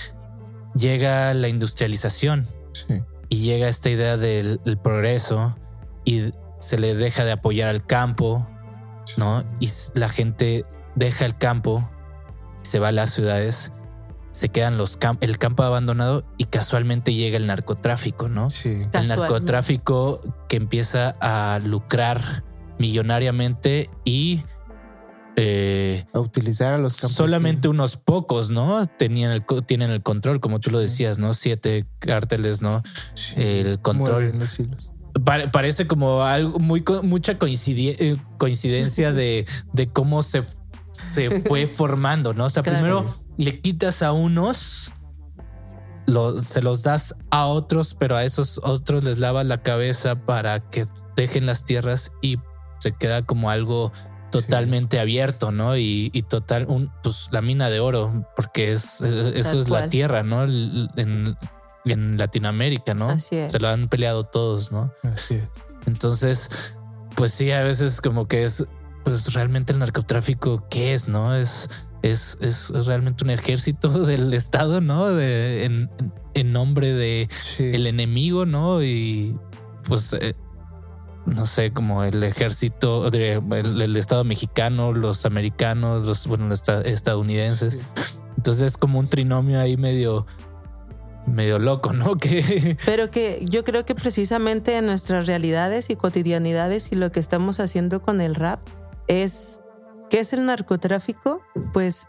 llega 0.74 1.32
la 1.34 1.48
industrialización 1.48 2.46
Sí. 2.72 3.02
y 3.28 3.37
llega 3.42 3.68
esta 3.68 3.90
idea 3.90 4.16
del, 4.16 4.61
del 4.64 4.78
progreso 4.78 5.56
y 6.04 6.30
se 6.61 6.78
le 6.78 6.94
deja 6.94 7.24
de 7.24 7.32
apoyar 7.32 7.68
al 7.68 7.84
campo, 7.84 8.46
¿no? 9.16 9.44
Y 9.61 9.68
la 9.94 10.08
gente 10.08 10.64
deja 10.94 11.24
el 11.24 11.37
campo, 11.37 11.88
se 12.62 12.78
va 12.78 12.88
a 12.88 12.92
las 12.92 13.11
ciudades, 13.12 13.72
se 14.38 14.51
quedan 14.51 14.79
los 14.79 15.01
cam- 15.01 15.18
el 15.20 15.37
campo 15.37 15.64
abandonado 15.64 16.24
y 16.37 16.44
casualmente 16.44 17.12
llega 17.12 17.37
el 17.37 17.48
narcotráfico, 17.48 18.29
¿no? 18.29 18.51
Sí. 18.51 18.87
El 18.92 19.09
narcotráfico 19.09 20.20
que 20.48 20.57
empieza 20.57 21.12
a 21.20 21.59
lucrar 21.59 22.44
millonariamente 22.79 23.90
y 24.05 24.42
eh, 25.37 26.05
A 26.12 26.20
utilizar 26.20 26.72
a 26.74 26.79
los 26.79 26.94
campesinos. 26.96 27.16
solamente 27.16 27.68
unos 27.68 27.96
pocos, 27.96 28.51
¿no? 28.51 28.87
Tenían 28.87 29.31
el, 29.33 29.44
co- 29.44 29.62
tienen 29.62 29.90
el 29.90 30.03
control, 30.03 30.40
como 30.40 30.59
tú 30.61 30.70
lo 30.70 30.79
decías, 30.79 31.18
¿no? 31.18 31.35
Siete 31.35 31.87
cárteles, 31.98 32.61
¿no? 32.62 32.83
Sí. 33.14 33.35
El 33.37 33.81
control. 33.81 34.33
Los 34.38 34.59
hilos. 34.59 34.90
Parece 35.53 35.87
como 35.88 36.22
algo 36.22 36.59
muy 36.61 36.85
mucha 37.03 37.33
eh, 37.40 38.16
coincidencia 38.38 39.12
de, 39.12 39.46
de 39.72 39.88
cómo 39.88 40.22
se, 40.22 40.42
se 40.93 41.41
fue 41.43 41.66
formando, 41.68 42.34
¿no? 42.34 42.45
O 42.47 42.51
sea, 42.51 42.62
Claro. 42.62 42.78
primero 42.78 43.07
le 43.39 43.61
quitas 43.61 44.03
a 44.03 44.12
unos, 44.12 44.93
lo- 46.07 46.39
se 46.43 46.61
los 46.62 46.82
das 46.82 47.14
a 47.30 47.47
otros, 47.47 47.95
pero 47.99 48.16
a 48.16 48.24
esos 48.24 48.61
otros 48.62 49.05
les 49.05 49.18
lavas 49.18 49.47
la 49.47 49.62
cabeza 49.62 50.16
para 50.26 50.61
que 50.70 50.86
dejen 51.16 51.47
las 51.47 51.64
tierras 51.64 52.12
y 52.22 52.39
se 52.80 52.93
queda 52.93 53.22
como 53.24 53.51
algo 53.51 53.93
totalmente 54.30 55.01
abierto, 55.01 55.53
¿no? 55.53 55.76
Y, 55.78 56.11
y 56.12 56.22
total, 56.22 56.66
un, 56.68 56.93
pues 57.03 57.28
la 57.32 57.41
mina 57.41 57.70
de 57.70 57.80
oro, 57.80 58.26
porque 58.36 58.72
es, 58.72 59.01
eh, 59.01 59.32
eso 59.36 59.59
es 59.59 59.70
la 59.70 59.89
tierra, 59.89 60.22
¿no? 60.22 60.45
En, 60.45 61.36
en 61.86 62.18
Latinoamérica, 62.18 62.93
¿no? 62.93 63.09
Así 63.09 63.36
es. 63.36 63.53
Se 63.53 63.59
lo 63.59 63.68
han 63.68 63.89
peleado 63.89 64.24
todos, 64.24 64.70
¿no? 64.70 64.93
Así 65.03 65.36
es. 65.36 65.49
Entonces, 65.86 66.74
pues 67.16 67.32
sí, 67.32 67.51
a 67.53 67.62
veces 67.62 68.03
como 68.03 68.28
que 68.28 68.45
es, 68.45 68.66
pues 69.05 69.32
realmente 69.32 69.72
el 69.72 69.78
narcotráfico, 69.78 70.66
¿qué 70.68 70.93
es? 70.93 71.09
¿No? 71.09 71.34
Es, 71.34 71.70
es, 72.03 72.38
es 72.40 72.70
realmente 72.86 73.24
un 73.24 73.30
ejército 73.30 73.88
del 74.07 74.32
Estado, 74.34 74.80
¿no? 74.80 75.09
De, 75.09 75.64
en, 75.64 75.90
en 76.34 76.53
nombre 76.53 76.92
de 76.92 77.28
Sí. 77.30 77.64
el 77.64 77.86
enemigo, 77.86 78.46
¿no? 78.46 78.82
Y 78.82 79.36
pues 79.84 80.12
eh, 80.12 80.34
no 81.26 81.46
sé, 81.46 81.72
como 81.72 82.05
el 82.05 82.22
ejército, 82.24 83.11
de- 83.11 83.34
el, 83.53 83.80
el 83.82 83.96
Estado 83.96 84.24
mexicano, 84.24 84.92
los 84.92 85.26
americanos, 85.26 86.05
los, 86.07 86.26
bueno, 86.26 86.49
los 86.49 86.61
esta- 86.61 86.80
estadounidenses. 86.82 87.78
Entonces 88.36 88.68
es 88.68 88.76
como 88.76 88.99
un 88.99 89.09
trinomio 89.09 89.61
ahí 89.61 89.76
medio, 89.76 90.26
medio 91.26 91.59
loco, 91.59 91.92
¿no? 91.92 92.14
Que 92.18 92.76
Pero 92.86 93.11
que 93.11 93.44
yo 93.49 93.64
creo 93.64 93.84
que 93.84 93.94
precisamente 93.94 94.76
en 94.76 94.86
nuestras 94.86 95.26
realidades 95.26 95.90
y 95.90 95.96
cotidianidades 95.96 96.92
y 96.92 96.96
lo 96.96 97.11
que 97.12 97.20
estamos 97.20 97.61
haciendo 97.61 98.01
con 98.01 98.20
el 98.20 98.34
rap 98.34 98.61
es, 99.09 99.61
¿qué 100.11 100.20
es 100.20 100.32
el 100.32 100.44
narcotráfico? 100.46 101.40
Pues 101.72 102.06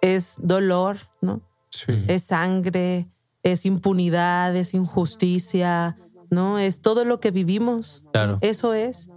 es 0.00 0.36
dolor, 0.38 0.96
¿no? 1.20 1.40
Sí. 1.70 2.04
Es 2.08 2.24
sangre, 2.24 3.08
es 3.42 3.64
impunidad, 3.66 4.54
es 4.56 4.74
injusticia, 4.74 5.96
¿no? 6.30 6.58
Es 6.58 6.80
todo 6.82 7.04
lo 7.04 7.20
que 7.20 7.30
vivimos. 7.30 8.04
Claro. 8.12 8.38
Eso 8.40 8.74
es. 8.74 9.08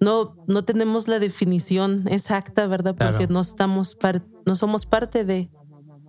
No, 0.00 0.36
no 0.48 0.64
tenemos 0.64 1.06
la 1.08 1.18
definición 1.20 2.04
exacta, 2.08 2.66
¿verdad? 2.66 2.96
Porque 2.96 3.18
Claro. 3.26 3.32
no 3.34 3.40
estamos 3.40 3.94
par- 3.94 4.24
no 4.44 4.56
somos 4.56 4.84
parte 4.84 5.24
de, 5.24 5.48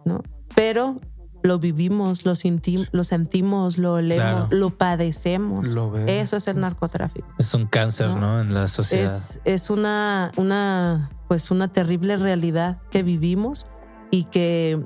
¿no? 0.06 0.24
Pero 0.56 1.00
lo 1.44 1.60
vivimos, 1.60 2.26
lo, 2.26 2.32
sentim- 2.34 2.88
lo 2.92 3.04
sentimos, 3.04 3.78
lo 3.78 3.94
olemos, 3.94 4.24
Claro. 4.24 4.48
lo 4.50 4.70
padecemos. 4.72 5.68
Lo. 5.68 5.96
Eso 5.98 6.38
es 6.38 6.48
el 6.48 6.60
narcotráfico. 6.60 7.28
es 7.38 7.54
un 7.54 7.68
cáncer, 7.68 8.10
No. 8.16 8.20
¿no? 8.20 8.42
En 8.42 8.54
la 8.54 8.68
sociedad. 8.68 9.14
Es, 9.16 9.40
es 9.44 9.70
una, 9.70 10.32
una, 10.38 11.12
pues 11.28 11.52
una 11.52 11.68
terrible 11.72 12.18
realidad 12.18 12.82
que 12.92 13.04
vivimos 13.04 13.66
y 14.10 14.24
que 14.26 14.84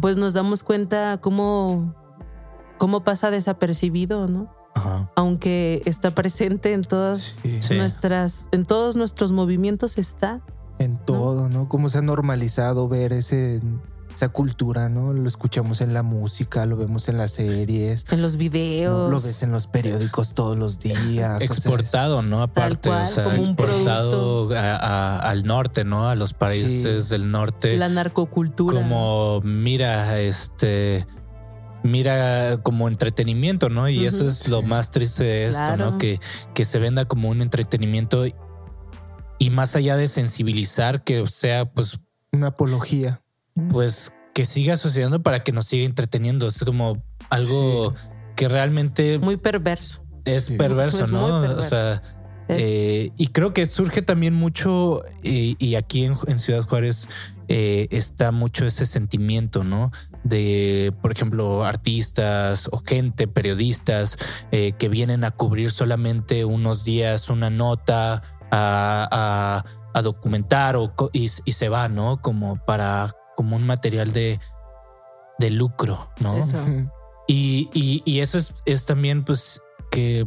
pues 0.00 0.16
nos 0.16 0.32
damos 0.32 0.62
cuenta 0.62 1.18
cómo, 1.20 1.94
cómo 2.78 3.02
pasa 3.02 3.30
desapercibido, 3.30 4.28
¿no? 4.28 4.54
Ajá. 4.74 5.10
Aunque 5.16 5.80
está 5.86 6.10
presente 6.14 6.72
en 6.74 6.84
todas 6.84 7.40
Sí. 7.42 7.58
Nuestras, 7.76 8.46
en 8.52 8.64
todos 8.64 8.94
nuestros 8.94 9.32
movimientos 9.32 9.96
está. 9.98 10.40
En 10.78 10.98
todo, 10.98 11.48
¿no? 11.48 11.68
Cómo 11.70 11.88
se 11.88 11.96
ha 11.98 12.02
normalizado 12.02 12.86
ver 12.86 13.14
ese, 13.14 13.62
esa 14.16 14.30
cultura, 14.30 14.88
¿no? 14.88 15.12
Lo 15.12 15.28
escuchamos 15.28 15.82
en 15.82 15.92
la 15.92 16.02
música, 16.02 16.64
lo 16.64 16.76
vemos 16.78 17.08
en 17.08 17.18
las 17.18 17.32
series, 17.32 18.06
En 18.10 18.22
los 18.22 18.32
¿no? 18.32 18.38
videos. 18.38 19.10
lo 19.10 19.16
ves 19.20 19.42
en 19.42 19.52
los 19.52 19.66
periódicos 19.66 20.32
todos 20.34 20.56
los 20.56 20.78
días. 20.78 20.96
o 20.96 21.12
sea, 21.18 21.36
es- 21.36 21.42
exportado, 21.50 22.22
¿no? 22.22 22.42
Aparte, 22.42 22.88
cual, 22.88 23.02
o 23.02 23.06
sea, 23.06 23.24
como 23.24 23.36
exportado 23.44 24.50
a- 24.56 24.76
a- 24.76 25.18
al 25.30 25.44
norte, 25.44 25.84
¿no? 25.84 26.08
A 26.08 26.14
los 26.14 26.32
países 26.32 27.04
Sí. 27.04 27.10
del 27.10 27.30
norte. 27.30 27.76
La 27.76 27.88
narcocultura. 27.90 28.74
como 28.80 29.40
mira, 29.44 30.18
este, 30.18 31.06
mira 31.82 32.58
como 32.62 32.88
entretenimiento, 32.88 33.68
¿no? 33.68 33.88
Y 33.88 34.06
eso 34.06 34.26
es 34.26 34.48
lo 34.48 34.62
más 34.62 34.90
triste 34.90 35.24
de 35.24 35.46
esto, 35.48 35.58
Claro. 35.58 35.90
¿no? 35.92 35.98
Que, 35.98 36.18
que 36.54 36.64
se 36.64 36.78
venda 36.78 37.04
como 37.04 37.28
un 37.28 37.42
entretenimiento 37.42 38.24
y 39.38 39.50
más 39.50 39.76
allá 39.76 39.96
de 39.98 40.08
sensibilizar, 40.08 41.04
que 41.04 41.26
sea, 41.26 41.66
pues, 41.70 41.98
una 42.32 42.48
apología. 42.48 43.20
Pues, 43.70 44.12
que 44.34 44.46
siga 44.46 44.76
sucediendo 44.76 45.22
para 45.22 45.42
que 45.44 45.52
nos 45.52 45.66
siga 45.66 45.84
entreteniendo. 45.86 46.46
Es 46.46 46.62
como 46.64 47.02
algo 47.30 47.94
que 48.36 48.48
realmente 48.48 49.18
Muy 49.18 49.36
perverso. 49.36 50.02
es 50.24 50.44
Sí. 50.44 50.56
perverso, 50.56 51.04
Es 51.04 51.10
¿no? 51.10 51.26
O 51.40 51.62
sea, 51.62 52.02
eh, 52.48 53.10
y 53.16 53.28
creo 53.28 53.52
que 53.52 53.66
surge 53.66 54.02
también 54.02 54.34
mucho, 54.34 55.02
y, 55.22 55.56
y 55.58 55.74
aquí 55.74 56.04
en, 56.04 56.14
en 56.26 56.38
Ciudad 56.38 56.62
Juárez 56.62 57.08
eh, 57.48 57.88
está 57.90 58.30
mucho 58.30 58.66
ese 58.66 58.86
sentimiento, 58.86 59.64
¿no? 59.64 59.90
De, 60.22 60.92
por 61.02 61.12
ejemplo, 61.12 61.64
artistas 61.64 62.68
o 62.72 62.82
gente, 62.84 63.26
periodistas, 63.28 64.16
eh, 64.52 64.72
que 64.78 64.88
vienen 64.88 65.24
a 65.24 65.30
cubrir 65.30 65.70
solamente 65.70 66.44
unos 66.44 66.84
días 66.84 67.30
una 67.30 67.50
nota, 67.50 68.22
a, 68.50 69.08
a- 69.10 69.64
a 69.94 70.02
documentar 70.02 70.76
o, 70.76 70.92
y 71.14 71.28
se 71.28 71.68
va, 71.70 71.88
¿no? 71.88 72.20
Como 72.20 72.62
para, 72.66 73.14
como 73.36 73.56
un 73.56 73.66
material 73.66 74.12
de, 74.12 74.40
de 75.38 75.50
lucro, 75.50 76.10
¿no? 76.20 76.36
Eso. 76.38 76.56
Y, 77.28 77.68
y- 77.72 78.02
y 78.04 78.20
eso 78.20 78.38
es, 78.38 78.54
es 78.64 78.84
también, 78.86 79.24
pues, 79.24 79.60
que 79.90 80.26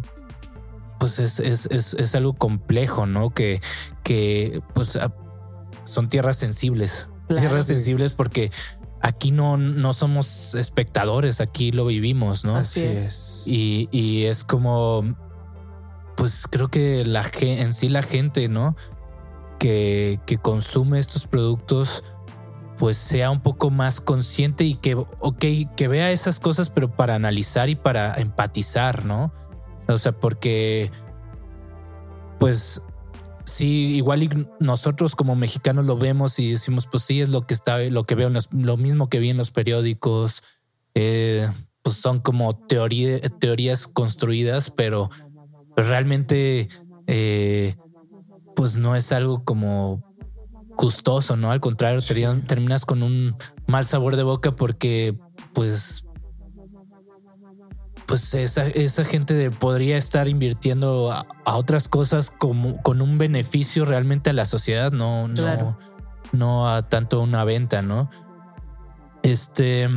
pues 0.99 1.17
es, 1.19 1.39
es, 1.39 1.65
es, 1.67 1.93
es 1.93 2.13
algo 2.15 2.33
complejo, 2.33 3.05
¿no? 3.05 3.29
Que, 3.29 3.61
que 4.03 4.61
pues 4.73 4.95
a- 4.97 5.13
son 5.85 6.07
tierras 6.09 6.37
sensibles. 6.37 7.09
Claro. 7.27 7.41
Tierras 7.41 7.65
sensibles 7.67 8.11
porque 8.13 8.51
aquí 9.01 9.31
no, 9.31 9.55
no 9.55 9.93
somos 9.93 10.55
espectadores, 10.55 11.39
aquí 11.39 11.71
lo 11.71 11.85
vivimos, 11.85 12.43
¿no? 12.43 12.57
Así 12.57 12.81
es. 12.81 13.01
es. 13.01 13.47
Y, 13.47 13.87
y 13.91 14.25
es 14.25 14.43
como, 14.43 15.03
pues 16.17 16.47
creo 16.49 16.67
que 16.67 17.05
la 17.05 17.23
en 17.39 17.73
sí 17.73 17.87
la 17.87 18.01
gente, 18.01 18.49
¿no? 18.49 18.75
Que, 19.57 20.19
que 20.25 20.37
consume 20.37 20.99
estos 20.99 21.27
productos, 21.27 22.03
pues 22.79 22.97
sea 22.97 23.29
un 23.29 23.41
poco 23.41 23.69
más 23.69 23.99
consciente 23.99 24.63
y 24.63 24.75
que, 24.75 24.95
ok, 24.95 25.45
que 25.75 25.87
vea 25.89 26.11
esas 26.11 26.39
cosas, 26.39 26.69
pero 26.69 26.95
para 26.95 27.13
analizar 27.13 27.67
y 27.69 27.75
para 27.75 28.15
empatizar, 28.15 29.03
¿no? 29.03 29.33
O 29.89 29.97
sea, 29.97 30.13
porque, 30.13 30.89
pues, 32.39 32.81
sí, 33.43 33.95
igual 33.97 34.49
nosotros 34.61 35.13
como 35.15 35.35
mexicanos 35.35 35.85
lo 35.85 35.97
vemos 35.97 36.39
y 36.39 36.51
decimos, 36.51 36.87
pues 36.89 37.03
sí, 37.03 37.19
es 37.19 37.27
lo 37.27 37.45
que 37.45 37.53
está, 37.53 37.79
lo 37.79 38.05
que 38.05 38.15
veo, 38.15 38.29
en 38.29 38.37
lo 38.51 38.77
mismo 38.77 39.09
que 39.09 39.19
vi 39.19 39.29
en 39.29 39.37
los 39.37 39.51
periódicos, 39.51 40.41
eh, 40.95 41.49
pues 41.83 41.97
son 41.97 42.19
como 42.21 42.55
teoría- 42.55 43.19
teorías 43.39 43.87
construidas, 43.87 44.71
pero, 44.71 45.09
pero 45.75 45.89
realmente, 45.89 46.69
eh, 47.07 47.75
pues 48.55 48.77
no 48.77 48.95
es 48.95 49.11
algo 49.11 49.43
como 49.43 50.01
gustoso, 50.79 51.35
¿no? 51.35 51.51
Al 51.51 51.59
contrario, 51.59 51.99
terminas 52.47 52.85
con 52.85 53.03
un 53.03 53.35
mal 53.67 53.83
sabor 53.83 54.15
de 54.15 54.23
boca 54.23 54.55
porque, 54.55 55.13
pues, 55.53 56.05
pues 58.05 58.33
esa, 58.33 58.65
esa 58.65 59.03
gente 59.03 59.33
de- 59.33 59.51
podría 59.51 59.97
estar 59.97 60.29
invirtiendo 60.29 61.11
a, 61.11 61.25
a 61.43 61.57
otras 61.57 61.89
cosas 61.89 62.31
como 62.31 62.81
con 62.81 63.01
un 63.01 63.17
beneficio 63.17 63.83
realmente 63.83 64.29
a 64.29 64.33
la 64.33 64.45
sociedad, 64.45 64.91
no, 64.93 65.27
no 66.31 66.69
a 66.69 66.87
tanto 66.87 67.19
una 67.21 67.43
venta, 67.43 67.81
¿no? 67.81 68.09
Este 69.21 69.89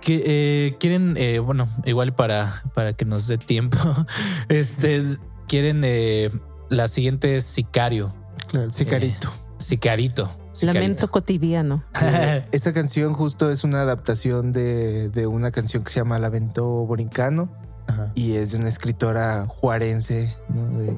que 0.00 0.22
eh, 0.26 0.76
quieren, 0.78 1.16
eh, 1.16 1.38
bueno, 1.40 1.68
igual 1.84 2.14
para, 2.14 2.62
para 2.74 2.92
que 2.92 3.04
nos 3.04 3.26
dé 3.26 3.38
tiempo, 3.38 3.78
este 4.48 5.18
quieren 5.48 5.82
eh, 5.84 6.30
la 6.70 6.88
siguiente 6.88 7.36
es 7.36 7.44
Sicario, 7.44 8.14
Claro, 8.48 8.70
sicarito. 8.70 9.30
Sicarito. 9.58 10.30
Lamento 10.62 11.10
cotidiano. 11.10 11.82
Esa 12.52 12.72
canción 12.72 13.14
justo 13.14 13.50
es 13.50 13.64
una 13.64 13.80
adaptación 13.82 14.52
de, 14.52 15.08
de 15.08 15.26
una 15.26 15.50
canción 15.50 15.82
que 15.82 15.90
se 15.90 16.00
llama 16.00 16.18
Lamento 16.18 16.66
Borincano 16.84 17.50
Ajá. 17.86 18.12
y 18.14 18.34
es 18.34 18.52
de 18.52 18.58
una 18.58 18.68
escritora 18.68 19.46
juarense, 19.48 20.36
¿no? 20.48 20.78
De 20.78 20.96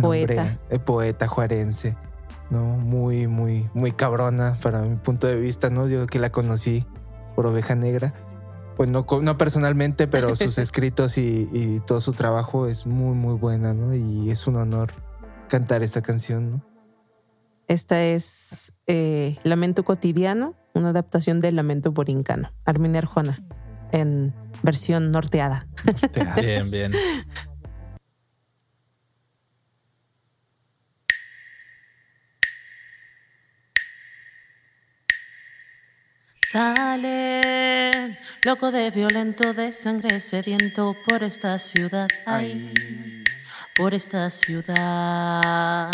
Poeta. 0.00 0.58
eh, 0.70 0.78
poeta 0.80 1.28
juarense, 1.28 1.96
¿no? 2.50 2.64
Muy, 2.64 3.28
muy, 3.28 3.68
muy 3.72 3.92
cabrona 3.92 4.56
para 4.62 4.82
mi 4.82 4.96
punto 4.96 5.26
de 5.28 5.36
vista, 5.36 5.70
¿no? 5.70 5.86
Yo 5.86 6.06
que 6.06 6.18
la 6.18 6.30
conocí 6.30 6.84
por 7.36 7.46
Oveja 7.46 7.74
Negra. 7.76 8.12
Pues 8.76 8.88
no, 8.88 9.06
no 9.22 9.38
personalmente, 9.38 10.06
pero 10.08 10.34
sus 10.36 10.58
escritos 10.58 11.18
y, 11.18 11.48
y 11.52 11.80
todo 11.86 12.00
su 12.00 12.12
trabajo 12.14 12.66
es 12.66 12.86
muy, 12.86 13.14
muy 13.14 13.34
buena, 13.34 13.74
¿no? 13.74 13.94
Y 13.94 14.30
es 14.30 14.46
un 14.48 14.56
honor 14.56 14.92
cantar 15.48 15.82
esta 15.82 16.00
canción, 16.00 16.50
¿no? 16.50 16.67
Esta 17.68 18.02
es 18.02 18.72
eh, 18.86 19.36
Lamento 19.42 19.84
cotidiano, 19.84 20.56
una 20.72 20.88
adaptación 20.88 21.42
de 21.42 21.52
Lamento 21.52 21.92
borincano. 21.92 22.50
Armin 22.64 22.96
Arjona, 22.96 23.44
en 23.92 24.34
versión 24.62 25.10
norteada. 25.10 25.68
Bien, 26.36 26.68
bien. 26.70 26.90
Sale 36.50 38.18
loco 38.46 38.72
de 38.72 38.90
violento, 38.90 39.52
de 39.52 39.72
sangre 39.72 40.20
sediento 40.20 40.96
por 41.06 41.22
esta 41.22 41.58
ciudad. 41.58 42.08
Ay, 42.24 42.72
por 43.76 43.92
esta 43.92 44.30
ciudad. 44.30 45.90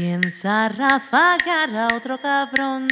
Piensa 0.00 0.68
rafagar 0.68 1.74
a 1.74 1.88
otro 1.92 2.20
cabrón 2.20 2.86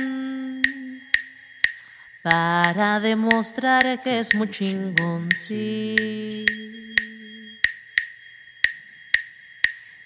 para 2.20 2.98
demostrar 2.98 4.02
que 4.02 4.18
es 4.18 4.34
muy 4.34 4.50
chingón, 4.50 5.28
sí. 5.30 6.44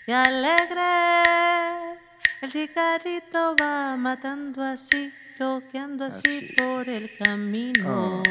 Y 0.06 0.12
alegre, 0.12 1.96
el 2.42 2.52
cigarrito 2.52 3.56
va 3.58 3.96
matando 3.96 4.62
así, 4.62 5.10
bloqueando 5.38 6.04
así, 6.04 6.54
por 6.58 6.86
el 6.86 7.08
camino. 7.18 8.22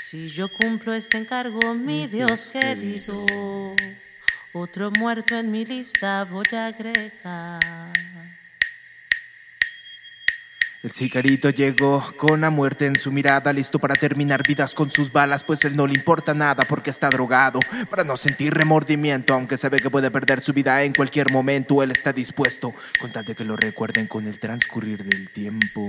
Si 0.00 0.26
yo 0.26 0.48
cumplo 0.60 0.92
este 0.92 1.18
encargo, 1.18 1.72
mi 1.74 2.08
Dios 2.08 2.50
querido, 2.50 3.14
Otro 4.52 4.90
muerto 4.90 5.36
en 5.36 5.50
mi 5.52 5.64
lista 5.64 6.24
voy 6.24 6.44
a 6.52 6.66
agregar. 6.66 7.92
El 10.82 10.90
sicarito 10.90 11.50
llegó 11.50 12.02
con 12.16 12.40
la 12.40 12.50
muerte 12.50 12.86
en 12.86 12.96
su 12.96 13.12
mirada, 13.12 13.52
listo 13.52 13.78
para 13.78 13.94
terminar 13.94 14.42
vidas 14.44 14.74
con 14.74 14.90
sus 14.90 15.12
balas, 15.12 15.44
pues 15.44 15.64
él 15.66 15.76
no 15.76 15.86
le 15.86 15.94
importa 15.94 16.34
nada 16.34 16.64
porque 16.66 16.90
está 16.90 17.10
drogado, 17.10 17.60
para 17.90 18.02
no 18.02 18.16
sentir 18.16 18.54
remordimiento, 18.54 19.34
aunque 19.34 19.58
sabe 19.58 19.78
que 19.78 19.90
puede 19.90 20.10
perder 20.10 20.40
su 20.40 20.52
vida 20.52 20.82
en 20.82 20.94
cualquier 20.94 21.30
momento, 21.30 21.82
él 21.82 21.90
está 21.90 22.12
dispuesto, 22.12 22.74
con 22.98 23.12
que 23.12 23.44
lo 23.44 23.56
recuerden 23.56 24.06
con 24.06 24.26
el 24.26 24.40
transcurrir 24.40 25.04
del 25.04 25.28
tiempo. 25.28 25.82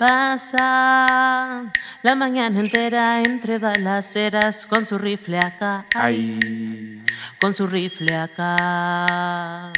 Pasa 0.00 1.62
la 2.00 2.14
mañana 2.14 2.58
entera 2.58 3.20
entre 3.20 3.58
balaceras 3.58 4.64
con 4.64 4.86
su 4.86 4.96
rifle 4.96 5.38
acá. 5.38 5.84
Ay, 5.94 7.04
con 7.38 7.52
su 7.52 7.66
rifle 7.66 8.16
acá. 8.16 9.70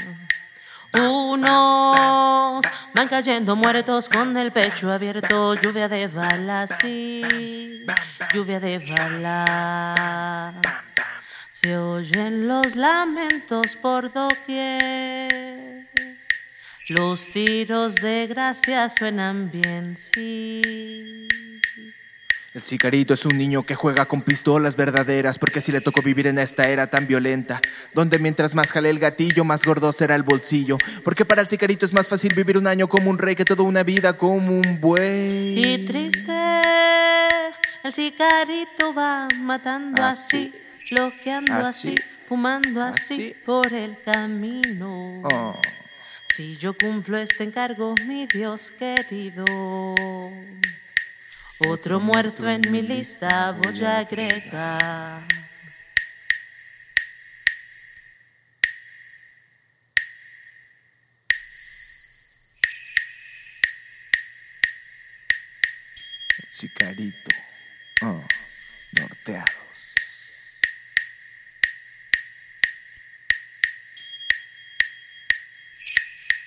Unos 0.95 2.65
van 2.95 3.09
cayendo 3.09 3.57
muertos 3.57 4.09
con 4.09 4.37
el 4.37 4.53
pecho 4.53 4.93
abierto, 4.93 5.55
lluvia 5.55 5.89
de 5.89 6.07
balas, 6.07 6.79
sí, 6.81 7.85
lluvia 8.33 8.61
de 8.61 8.79
balas. 8.79 10.55
Se 11.51 11.77
oyen 11.77 12.47
los 12.47 12.77
lamentos 12.77 13.75
por 13.75 14.13
doquier. 14.13 15.52
Los 16.89 17.27
tiros 17.27 17.95
de 17.95 18.27
gracia 18.27 18.91
suenan 18.91 19.53
bien, 19.53 19.97
sí. 19.97 21.29
el 22.55 22.63
sicarito 22.63 23.15
es 23.15 23.25
un 23.25 23.39
niño 23.39 23.63
que 23.63 23.77
juega 23.77 24.07
con 24.07 24.21
pistolas 24.21 24.75
verdaderas, 24.75 25.39
porque 25.39 25.61
así 25.61 25.71
le 25.71 25.81
tocó 25.81 26.03
vivir 26.03 26.27
en 26.27 26.41
esta 26.41 26.69
era 26.69 26.89
tan 26.89 27.07
violenta, 27.07 27.61
donde 27.95 28.19
mientras 28.19 28.57
más 28.57 28.73
jale 28.73 28.91
el 28.91 28.99
gatillo, 28.99 29.45
más 29.45 29.65
gordo 29.65 29.93
será 29.93 30.17
el 30.17 30.25
bolsillo, 30.25 30.77
porque 31.05 31.25
para 31.25 31.41
el 31.41 31.49
sicarito 31.49 31.87
es 31.87 31.93
más 31.93 32.09
fácil 32.09 32.35
vivir 32.35 32.59
un 32.59 32.67
año 32.67 32.89
como 32.89 33.11
un 33.11 33.19
rey 33.19 33.37
que 33.37 33.45
toda 33.45 33.63
una 33.63 33.85
vida 33.85 34.15
como 34.15 34.59
un 34.59 34.81
buey. 34.81 35.61
Y 35.65 35.87
triste, 35.87 36.33
el 37.85 37.93
sicarito 37.93 38.93
va 38.93 39.29
matando 39.39 40.03
así, 40.03 40.53
bloqueando 40.91 41.55
así, 41.55 41.95
así, 41.95 42.03
fumando 42.29 42.83
así, 42.83 43.15
así. 43.15 43.37
por 43.47 43.73
el 43.73 43.97
camino. 44.03 45.23
Oh. 45.33 45.55
Si 46.35 46.57
yo 46.57 46.73
cumplo 46.73 47.19
este 47.19 47.45
encargo, 47.45 47.95
mi 48.07 48.27
Dios 48.27 48.71
querido, 48.71 49.45
otro 51.69 52.01
muerto 52.01 52.49
en 52.49 52.63
mi 52.71 52.81
lista 52.81 53.53
voy 53.63 53.85
a 53.85 53.99
agregar. 53.99 55.25
Sicarito. 66.49 67.37
Oh, 68.01 68.23
norteados. 68.99 69.62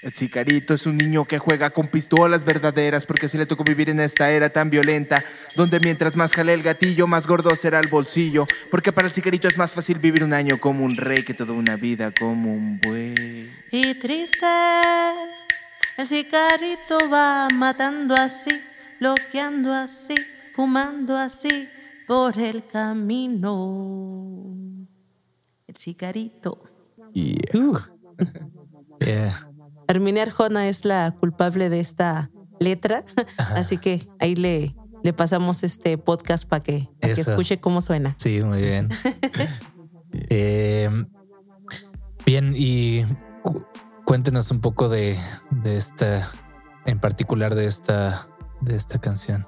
El 0.06 0.14
sicarito 0.14 0.76
es 0.76 0.86
un 0.86 0.98
niño 0.98 1.26
que 1.26 1.40
juega 1.40 1.72
con 1.72 1.88
pistolas 1.88 2.46
verdaderas 2.46 3.08
porque 3.08 3.26
así 3.26 3.40
le 3.40 3.48
tocó 3.48 3.64
vivir 3.64 3.90
en 3.90 4.00
esta 4.00 4.30
era 4.30 4.52
tan 4.52 4.70
violenta, 4.70 5.26
donde 5.56 5.80
mientras 5.80 6.16
más 6.16 6.32
jale 6.32 6.54
el 6.54 6.62
gatillo, 6.62 7.08
más 7.08 7.26
gordo 7.26 7.56
será 7.56 7.80
el 7.80 7.88
bolsillo, 7.88 8.46
porque 8.70 8.92
para 8.92 9.08
el 9.08 9.14
sicarito 9.16 9.48
es 9.48 9.58
más 9.58 9.74
fácil 9.74 9.98
vivir 9.98 10.24
un 10.24 10.34
año 10.34 10.60
como 10.60 10.86
un 10.86 10.96
rey 10.96 11.24
que 11.24 11.34
toda 11.34 11.54
una 11.54 11.76
vida 11.76 12.12
como 12.12 12.54
un 12.54 12.80
buey. 12.82 13.52
Y 13.72 13.96
triste, 13.96 14.46
el 15.98 16.06
sicarito 16.06 17.10
va 17.12 17.48
matando 17.52 18.14
así, 18.14 18.62
bloqueando 19.00 19.74
así, 19.74 20.14
fumando 20.56 21.18
así 21.18 21.68
por 22.06 22.38
el 22.38 22.68
camino. 22.68 24.46
El 25.66 25.78
sicarito. 25.78 26.62
Uh. 27.56 27.80
Yeah. 29.00 29.50
Herminia 29.88 30.24
Arjona 30.24 30.68
es 30.68 30.86
la 30.86 31.12
culpable 31.20 31.70
de 31.70 31.80
esta 31.80 32.30
letra, 32.60 33.04
así 33.38 33.78
que 33.78 34.08
ahí 34.20 34.36
le, 34.36 34.76
le 35.04 35.14
pasamos 35.14 35.64
este 35.64 35.98
podcast 35.98 36.48
para 36.48 36.64
que, 36.64 36.90
pa' 37.02 37.08
que 37.10 37.22
escuche 37.22 37.60
cómo 37.60 37.82
suena. 37.82 38.16
Sí, 38.20 38.42
muy 38.44 38.62
bien. 38.62 38.90
Eh, 40.30 40.90
bien, 42.26 42.54
y 42.56 43.04
cu- 43.44 43.66
cuéntenos 44.06 44.50
un 44.52 44.62
poco 44.62 44.88
de, 44.88 45.18
de 45.52 45.76
esta, 45.76 46.30
en 46.86 47.00
particular 47.00 47.54
de 47.54 47.66
esta, 47.66 48.30
de 48.62 48.76
esta 48.78 49.00
canción. 49.00 49.46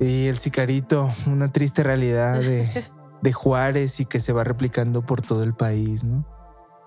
Y 0.00 0.26
el 0.26 0.38
sicarito, 0.38 1.08
una 1.28 1.52
triste 1.52 1.84
realidad 1.84 2.40
de, 2.40 2.68
de 3.22 3.32
Juárez 3.32 4.00
y 4.00 4.06
que 4.06 4.18
se 4.18 4.32
va 4.32 4.42
replicando 4.42 5.06
por 5.06 5.22
todo 5.22 5.44
el 5.44 5.54
país, 5.54 6.02
¿no? 6.02 6.26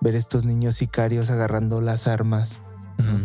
Ver 0.06 0.14
estos 0.14 0.44
niños 0.44 0.76
sicarios 0.76 1.30
agarrando 1.30 1.80
las 1.80 2.06
armas 2.06 2.62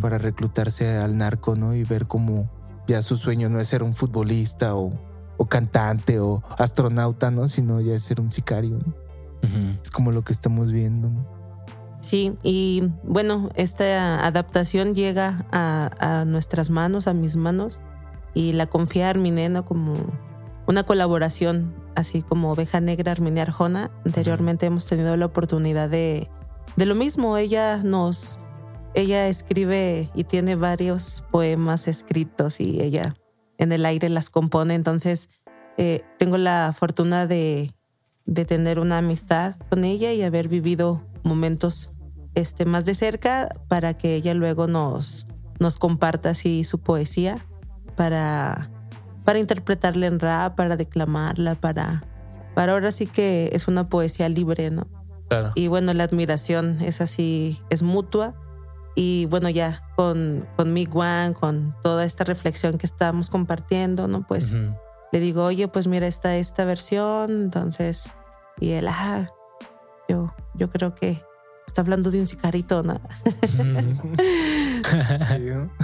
para 0.02 0.18
reclutarse 0.18 0.98
al 0.98 1.16
narco, 1.16 1.56
¿no? 1.56 1.76
Y 1.76 1.84
ver 1.84 2.08
cómo 2.08 2.50
ya 2.88 3.04
su 3.04 3.18
sueño 3.18 3.50
no 3.50 3.60
es 3.60 3.68
ser 3.68 3.84
un 3.84 3.94
futbolista 3.94 4.74
o, 4.74 4.92
o 5.38 5.46
cantante 5.46 6.20
o 6.20 6.42
astronauta, 6.58 7.30
¿no? 7.30 7.50
Sino 7.50 7.82
ya 7.82 7.94
es 7.94 8.02
ser 8.02 8.20
un 8.20 8.32
sicario. 8.32 8.80
Es 9.84 9.92
como 9.92 10.12
lo 10.12 10.24
que 10.24 10.34
estamos 10.34 10.72
viendo, 10.72 11.12
¿no? 11.12 11.24
Sí, 12.00 12.36
y 12.42 12.90
bueno, 13.04 13.52
esta 13.54 14.26
adaptación 14.26 14.96
llega 14.96 15.46
a, 15.52 15.92
a 16.00 16.26
nuestras 16.26 16.72
manos, 16.72 17.06
a 17.06 17.14
mis 17.14 17.36
manos, 17.36 17.80
y 18.34 18.54
la 18.54 18.66
confía 18.66 19.06
a 19.06 19.10
Armineno 19.12 19.66
como 19.66 19.94
una 20.66 20.82
colaboración, 20.84 21.76
así 21.94 22.24
como 22.24 22.52
Oveja 22.52 22.82
Negra 22.82 23.12
Arminia 23.12 23.44
Arjona. 23.44 23.92
Anteriormente 24.04 24.66
hemos 24.66 24.88
tenido 24.88 25.16
la 25.16 25.28
oportunidad 25.28 25.88
de, 25.88 26.28
de 26.76 26.86
lo 26.86 26.96
mismo. 26.96 27.38
Ella 27.38 27.78
nos, 27.84 28.40
ella 28.94 29.28
escribe 29.28 30.10
y 30.14 30.24
tiene 30.24 30.56
varios 30.56 31.24
poemas 31.32 31.88
escritos 31.88 32.60
y 32.60 32.82
ella 32.82 33.14
en 33.58 33.72
el 33.72 33.86
aire 33.86 34.10
las 34.10 34.30
compone. 34.30 34.76
Entonces, 34.76 35.30
eh, 35.78 36.04
tengo 36.18 36.38
la 36.38 36.74
fortuna 36.78 37.28
de, 37.28 37.74
de 38.26 38.46
tener 38.46 38.80
una 38.80 39.00
amistad 39.00 39.56
con 39.70 39.84
ella 39.84 40.12
y 40.14 40.24
haber 40.24 40.48
vivido 40.48 41.02
momentos 41.24 41.92
este, 42.36 42.66
más 42.66 42.86
de 42.86 42.96
cerca 42.96 43.50
para 43.68 43.98
que 43.98 44.16
ella 44.16 44.34
luego 44.34 44.68
nos, 44.68 45.28
nos 45.60 45.78
comparta 45.78 46.30
así 46.30 46.64
su 46.64 46.80
poesía 46.80 47.46
para, 47.96 48.72
para 49.26 49.40
interpretarla 49.40 50.08
en 50.08 50.20
rap, 50.20 50.56
para 50.56 50.78
declamarla, 50.78 51.56
para, 51.56 52.04
para 52.56 52.74
ahora 52.74 52.92
sí 52.92 53.06
que 53.06 53.50
es 53.54 53.68
una 53.68 53.90
poesía 53.90 54.30
libre, 54.30 54.72
¿no? 54.72 54.88
Claro. 55.32 55.54
Y 55.56 55.70
bueno, 55.70 55.94
la 55.94 56.04
admiración 56.04 56.82
es 56.82 57.00
así, 57.00 57.62
es 57.70 57.84
mutua. 57.84 58.34
Y 58.96 59.28
bueno, 59.28 59.50
ya 59.50 59.82
con, 59.96 60.46
con 60.58 60.74
Mig 60.74 60.94
Wan, 60.94 61.34
con 61.34 61.74
toda 61.82 62.04
esta 62.04 62.26
reflexión 62.26 62.78
que 62.78 62.86
estamos 62.86 63.30
compartiendo, 63.30 64.10
¿no? 64.10 64.28
Pues 64.28 64.52
Ujú. 64.52 64.76
le 65.14 65.20
digo, 65.22 65.46
oye, 65.46 65.70
pues 65.70 65.88
mira, 65.88 66.06
está 66.06 66.36
esta 66.36 66.66
versión, 66.66 67.44
entonces, 67.44 68.12
y 68.60 68.72
él, 68.72 68.90
ah, 68.90 69.30
yo, 70.10 70.36
yo 70.56 70.70
creo 70.70 70.96
que 70.96 71.24
está 71.66 71.80
hablando 71.80 72.12
de 72.12 72.20
un 72.20 72.28
sicarito, 72.28 72.84
¿no? 72.84 73.00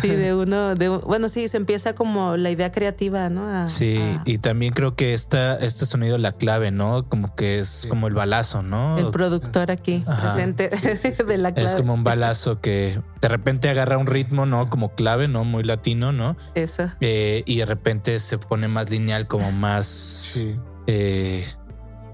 Sí, 0.02 0.10
de 0.10 0.34
uno, 0.36 0.76
de, 0.76 0.90
un- 0.90 1.02
bueno, 1.02 1.30
sí, 1.30 1.48
se 1.48 1.58
empieza 1.58 1.94
como 1.96 2.38
la 2.38 2.50
idea 2.50 2.72
creativa, 2.72 3.30
¿no? 3.30 3.48
A- 3.48 3.68
Sí, 3.68 3.98
a- 3.98 4.22
y 4.26 4.38
también 4.38 4.74
creo 4.74 4.96
que 4.96 5.14
esta, 5.14 5.56
este 5.58 5.86
sonido 5.86 6.16
es 6.16 6.22
la 6.22 6.34
clave, 6.34 6.72
¿no? 6.72 7.08
Como 7.10 7.34
que 7.36 7.60
es 7.60 7.86
como 7.90 8.08
el 8.08 8.14
balazo, 8.14 8.64
¿no? 8.64 8.98
el 8.98 9.10
productor 9.12 9.72
aquí 9.72 10.04
Ajá. 10.08 10.22
presente 10.34 10.70
de 11.28 11.38
la 11.38 11.54
clave. 11.54 11.70
Es 11.70 11.76
como 11.76 11.94
un 11.94 12.04
balazo 12.04 12.62
que 12.62 13.02
de 13.22 13.28
repente 13.28 13.70
agarra 13.70 13.98
un 13.98 14.08
ritmo, 14.08 14.46
¿no? 14.46 14.70
Como 14.70 14.94
clave, 14.96 15.28
¿no? 15.28 15.44
Muy 15.44 15.64
latino, 15.64 16.12
¿no? 16.12 16.36
Eso. 16.56 16.90
Eh, 17.02 17.44
y 17.46 17.58
de 17.58 17.66
repente 17.66 18.20
se 18.20 18.38
pone 18.38 18.68
más 18.68 18.90
lineal, 18.90 19.28
como 19.28 19.52
más, 19.52 19.86
Sí. 19.88 20.56
eh, 20.88 21.46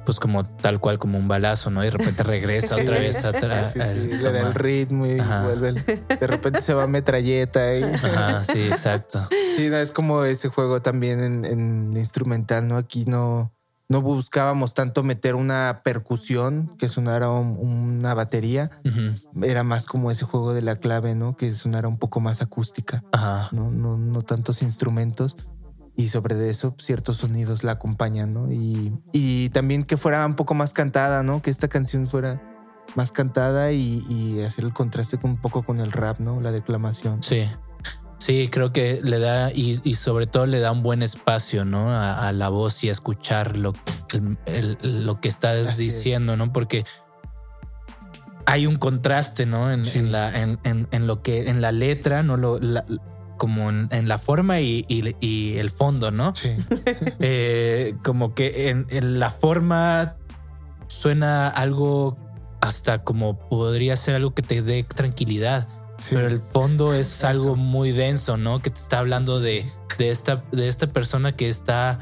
pues 0.06 0.20
como 0.20 0.44
tal 0.44 0.80
cual, 0.80 1.00
como 1.00 1.18
un 1.18 1.28
balazo, 1.28 1.70
¿no? 1.70 1.82
Y 1.82 1.86
de 1.86 1.92
repente 1.92 2.24
regresa 2.24 2.76
otra 2.76 3.00
vez 3.00 3.24
atrás. 3.24 3.74
Sí, 3.74 3.80
sí, 3.82 4.08
le 4.08 4.32
da 4.32 4.42
el 4.42 4.54
ritmo 4.54 5.06
y 5.06 5.20
Ajá. 5.20 5.44
vuelve. 5.46 5.70
el- 5.70 5.84
de 6.20 6.28
repente 6.28 6.62
se 6.62 6.74
va 6.74 6.88
metralleta 6.88 7.76
y 7.76 7.84
Ajá, 7.84 8.44
sí, 8.44 8.62
exacto. 8.64 9.28
Sí, 9.58 9.70
no, 9.70 9.78
es 9.78 9.92
como 9.92 10.24
ese 10.24 10.50
juego 10.50 10.82
también 10.82 11.22
en, 11.24 11.46
en 11.46 11.94
instrumental, 11.96 12.68
¿no? 12.68 12.78
Aquí 12.78 13.06
no, 13.06 13.54
no 13.90 14.02
buscábamos 14.02 14.74
tanto 14.74 15.04
meter 15.04 15.36
una 15.36 15.82
percusión 15.84 16.76
que 16.78 16.90
sonara 16.90 17.30
un- 17.30 17.58
una 17.60 18.14
batería. 18.14 18.72
Era 19.42 19.64
más 19.64 19.86
como 19.86 20.10
ese 20.12 20.26
juego 20.26 20.54
de 20.54 20.62
la 20.62 20.76
clave, 20.76 21.16
¿no? 21.16 21.38
Que 21.38 21.54
sonara 21.54 21.88
un 21.88 21.98
poco 22.00 22.20
más 22.20 22.42
acústica, 22.42 23.04
Ajá. 23.12 23.50
¿no? 23.52 23.70
No, 23.72 23.98
no 23.98 24.22
tantos 24.22 24.62
instrumentos. 24.62 25.38
Y 25.96 26.08
sobre 26.08 26.50
eso 26.50 26.76
ciertos 26.80 27.18
sonidos 27.18 27.64
la 27.64 27.74
acompañan, 27.74 28.34
¿no? 28.34 28.52
Y, 28.52 28.94
y 29.12 29.50
también 29.50 29.84
que 29.84 29.98
fuera 29.98 30.26
un 30.26 30.36
poco 30.36 30.54
más 30.54 30.74
cantada, 30.74 31.22
¿no? 31.24 31.42
Que 31.42 31.52
esta 31.52 31.68
canción 31.68 32.08
fuera 32.08 32.42
más 32.96 33.12
cantada 33.12 33.72
y, 33.72 34.04
y 34.10 34.42
hacer 34.42 34.66
el 34.66 34.74
contraste 34.74 35.18
con 35.18 35.32
un 35.32 35.38
poco 35.38 35.64
con 35.64 35.80
el 35.80 35.92
rap, 35.92 36.20
¿no? 36.20 36.42
La 36.42 36.52
declamación. 36.52 37.22
Sí. 37.24 37.48
Sí, 38.20 38.48
creo 38.50 38.72
que 38.72 39.02
le 39.04 39.20
da 39.20 39.52
y, 39.52 39.82
y 39.84 39.96
sobre 39.96 40.28
todo 40.28 40.46
le 40.46 40.60
da 40.62 40.72
un 40.72 40.82
buen 40.82 41.04
espacio, 41.04 41.66
¿no? 41.66 41.90
A, 41.92 42.28
a 42.28 42.32
la 42.32 42.48
voz 42.50 42.82
y 42.86 42.90
a 42.90 42.92
escuchar 42.94 43.58
lo, 43.58 43.74
el- 44.14 44.38
el- 44.46 45.06
lo 45.06 45.20
que 45.20 45.28
estás 45.28 45.68
Así 45.68 45.88
es. 45.88 45.94
diciendo, 45.96 46.38
¿no? 46.38 46.54
Porque 46.54 46.86
hay 48.46 48.66
un 48.68 48.76
contraste, 48.78 49.46
¿no? 49.46 49.72
En, 49.72 49.86
Sí. 49.86 50.00
en 50.00 50.12
la, 50.12 50.42
en, 50.42 50.60
en- 50.64 50.88
en 50.92 51.08
lo 51.08 51.22
que, 51.22 51.50
en 51.50 51.62
la 51.62 51.72
letra, 51.72 52.24
¿no? 52.24 52.38
Lo, 52.38 52.60
la- 52.60 52.86
como 53.38 53.70
en, 53.70 53.88
en 53.92 54.08
la 54.08 54.18
forma 54.18 54.60
y, 54.62 54.86
y- 54.88 55.16
y 55.20 55.58
el 55.58 55.70
fondo, 55.70 56.12
¿no? 56.12 56.34
Sí. 56.36 56.50
Eh, 57.20 57.96
como 58.04 58.34
que 58.36 58.70
en, 58.70 58.86
en 58.90 59.20
la 59.20 59.30
forma 59.30 60.18
suena 60.88 61.48
algo 61.50 62.18
hasta 62.62 63.04
como 63.04 63.38
podría 63.50 63.96
ser 63.96 64.16
algo 64.16 64.34
que 64.34 64.42
te 64.42 64.62
dé 64.62 64.84
tranquilidad. 64.84 65.68
sí. 66.00 66.16
Pero 66.16 66.28
el 66.28 66.40
fondo 66.40 66.94
es 66.94 67.08
Eso. 67.20 67.28
algo 67.28 67.56
muy 67.56 67.92
denso, 67.92 68.38
¿no? 68.38 68.62
Que 68.62 68.70
te 68.70 68.80
está 68.80 69.00
hablando 69.00 69.40
sí, 69.40 69.46
de, 69.46 69.72
de 69.98 70.10
esta, 70.12 70.44
de 70.52 70.68
esta 70.68 70.88
persona 70.88 71.36
que 71.36 71.50
está, 71.50 72.00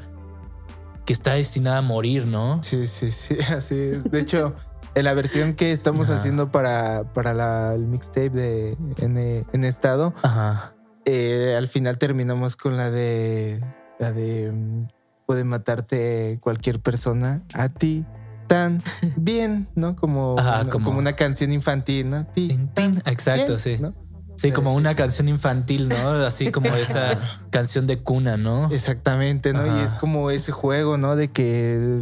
que 1.05 1.13
está 1.13 1.33
destinada 1.35 1.77
a 1.79 1.81
morir, 1.81 2.25
¿no? 2.27 2.61
Sí, 2.63 2.85
sí, 2.87 3.11
sí, 3.11 3.37
así 3.55 3.75
es. 3.75 4.03
De 4.11 4.19
hecho, 4.19 4.55
en 4.93 5.05
la 5.05 5.13
versión 5.13 5.53
que 5.53 5.71
estamos 5.71 6.09
Ajá. 6.09 6.15
haciendo 6.19 6.51
para, 6.51 7.05
para 7.13 7.33
la- 7.33 7.73
el 7.73 7.85
mixtape 7.87 8.29
de 8.29 8.71
en, 8.97 9.17
en 9.17 9.63
estado, 9.63 10.13
Ajá. 10.21 10.73
Eh, 11.05 11.55
al 11.57 11.67
final 11.67 11.97
terminamos 11.97 12.55
con 12.55 12.77
la 12.77 12.89
de 12.91 13.63
la 13.99 14.11
de 14.11 14.51
mm, 14.51 14.87
puede 15.25 15.43
matarte 15.43 16.37
cualquier 16.41 16.79
persona 16.79 17.41
a 17.53 17.69
ti 17.69 18.05
tan 18.47 18.83
bien, 19.15 19.67
¿no? 19.75 19.95
Como, 19.95 20.35
Ajá, 20.37 20.61
una, 20.61 20.71
como- 20.71 20.85
como 20.85 20.99
una 20.99 21.13
canción 21.13 21.53
infantil, 21.53 22.09
¿no? 22.09 22.17
A 22.17 22.23
ti 22.25 22.47
Tin, 22.49 22.67
tan 22.73 22.97
Exacto, 23.05 23.45
bien, 23.45 23.59
sí. 23.59 23.77
¿no? 23.79 23.93
Sí, 24.37 24.51
como 24.51 24.71
Sí. 24.71 24.77
una 24.77 24.95
canción 24.95 25.29
infantil, 25.29 25.87
¿no? 25.87 25.95
Así 26.25 26.51
como 26.51 26.69
esa 26.75 27.19
canción 27.51 27.85
de 27.85 28.01
cuna, 28.01 28.37
¿no? 28.37 28.69
Exactamente, 28.71 29.53
¿no? 29.53 29.67
Y 29.67 29.81
es 29.81 29.93
como 29.93 30.31
ese 30.31 30.51
juego, 30.51 30.97
¿no? 30.97 31.15
De 31.15 31.27
que 31.29 31.99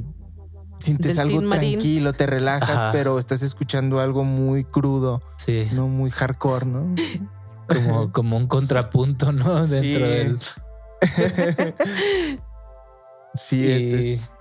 sientes 0.79 1.17
Del 1.17 1.19
algo 1.19 1.49
tranquilo, 1.49 2.13
te 2.13 2.25
relajas, 2.25 2.69
Ajá. 2.69 2.91
pero 2.93 3.19
estás 3.19 3.41
escuchando 3.41 3.99
algo 3.99 4.23
muy 4.23 4.63
crudo, 4.63 5.21
Sí, 5.37 5.67
no 5.73 5.87
muy 5.89 6.09
hardcore, 6.11 6.65
¿no? 6.65 6.95
como, 7.69 8.11
como 8.11 8.37
un 8.37 8.47
contrapunto, 8.47 9.31
¿no? 9.31 9.65
Sí. 9.67 9.73
Dentro 9.93 10.07
del. 10.07 10.39
Sí, 13.35 13.71
es, 13.71 13.83
Y- 13.83 13.95
es, 14.13 14.31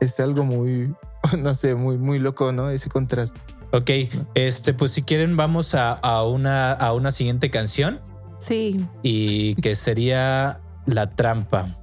es 0.00 0.20
algo 0.20 0.44
muy, 0.44 0.94
no 1.38 1.54
sé, 1.56 1.74
muy, 1.74 1.98
muy 1.98 2.18
loco, 2.20 2.52
¿no? 2.52 2.70
Ese 2.70 2.88
contraste. 2.88 3.40
Ok, 3.72 3.90
este, 4.34 4.72
pues 4.74 4.92
si 4.92 5.02
quieren, 5.02 5.36
vamos 5.36 5.74
a, 5.74 5.92
a 5.92 6.22
una, 6.24 6.72
a 6.72 6.92
una 6.94 7.10
siguiente 7.10 7.50
canción 7.50 8.00
Sí, 8.38 8.86
y 9.02 9.56
que 9.56 9.74
sería 9.74 10.60
La 10.86 11.10
Trampa. 11.10 11.76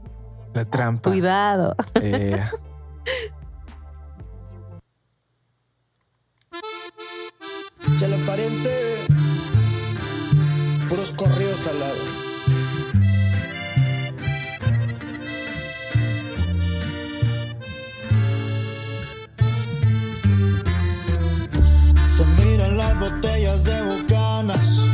La 0.54 0.64
trampa. 0.66 1.10
cuidado. 1.10 1.76
Eh, 2.02 2.42
Chale 8.00 8.18
pariente, 8.26 9.03
puros 10.94 11.12
corridos 11.14 11.66
al 11.66 11.80
lado. 11.80 11.96
Se 22.00 22.26
miran 22.26 22.78
las 22.78 23.00
botellas 23.00 23.64
de 23.64 23.82
bucanas, 23.82 24.86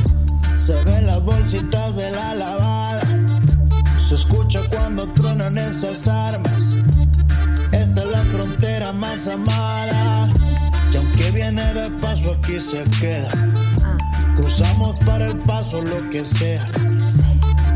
se 0.55 0.83
ven 0.85 1.05
las 1.05 1.21
bolsitas 1.25 1.97
de 1.97 2.11
la 2.11 2.35
lavada, 2.35 3.01
se 3.99 4.15
escucha 4.15 4.61
cuando 4.69 5.05
truenan 5.09 5.57
esas 5.57 6.07
armas. 6.07 6.77
Esta 7.73 8.01
es 8.03 8.09
la 8.09 8.21
frontera 8.21 8.93
más 8.93 9.27
amada. 9.27 10.29
Y 10.93 10.97
aunque 10.97 11.31
viene 11.31 11.73
de 11.73 11.91
paso, 11.99 12.37
aquí 12.39 12.57
se 12.61 12.83
queda. 13.01 13.29
Cruzamos 14.49 14.99
para 15.01 15.27
el 15.27 15.37
paso, 15.41 15.79
lo 15.79 16.09
que 16.09 16.25
sea. 16.25 16.65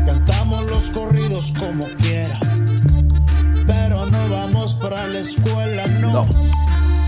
Cantamos 0.04 0.66
los 0.66 0.90
corridos 0.90 1.54
como 1.56 1.84
quiera. 1.98 2.34
Pero 3.64 4.06
no 4.06 4.28
vamos 4.28 4.74
para 4.74 5.06
la 5.06 5.20
escuela, 5.20 5.86
no. 6.00 6.26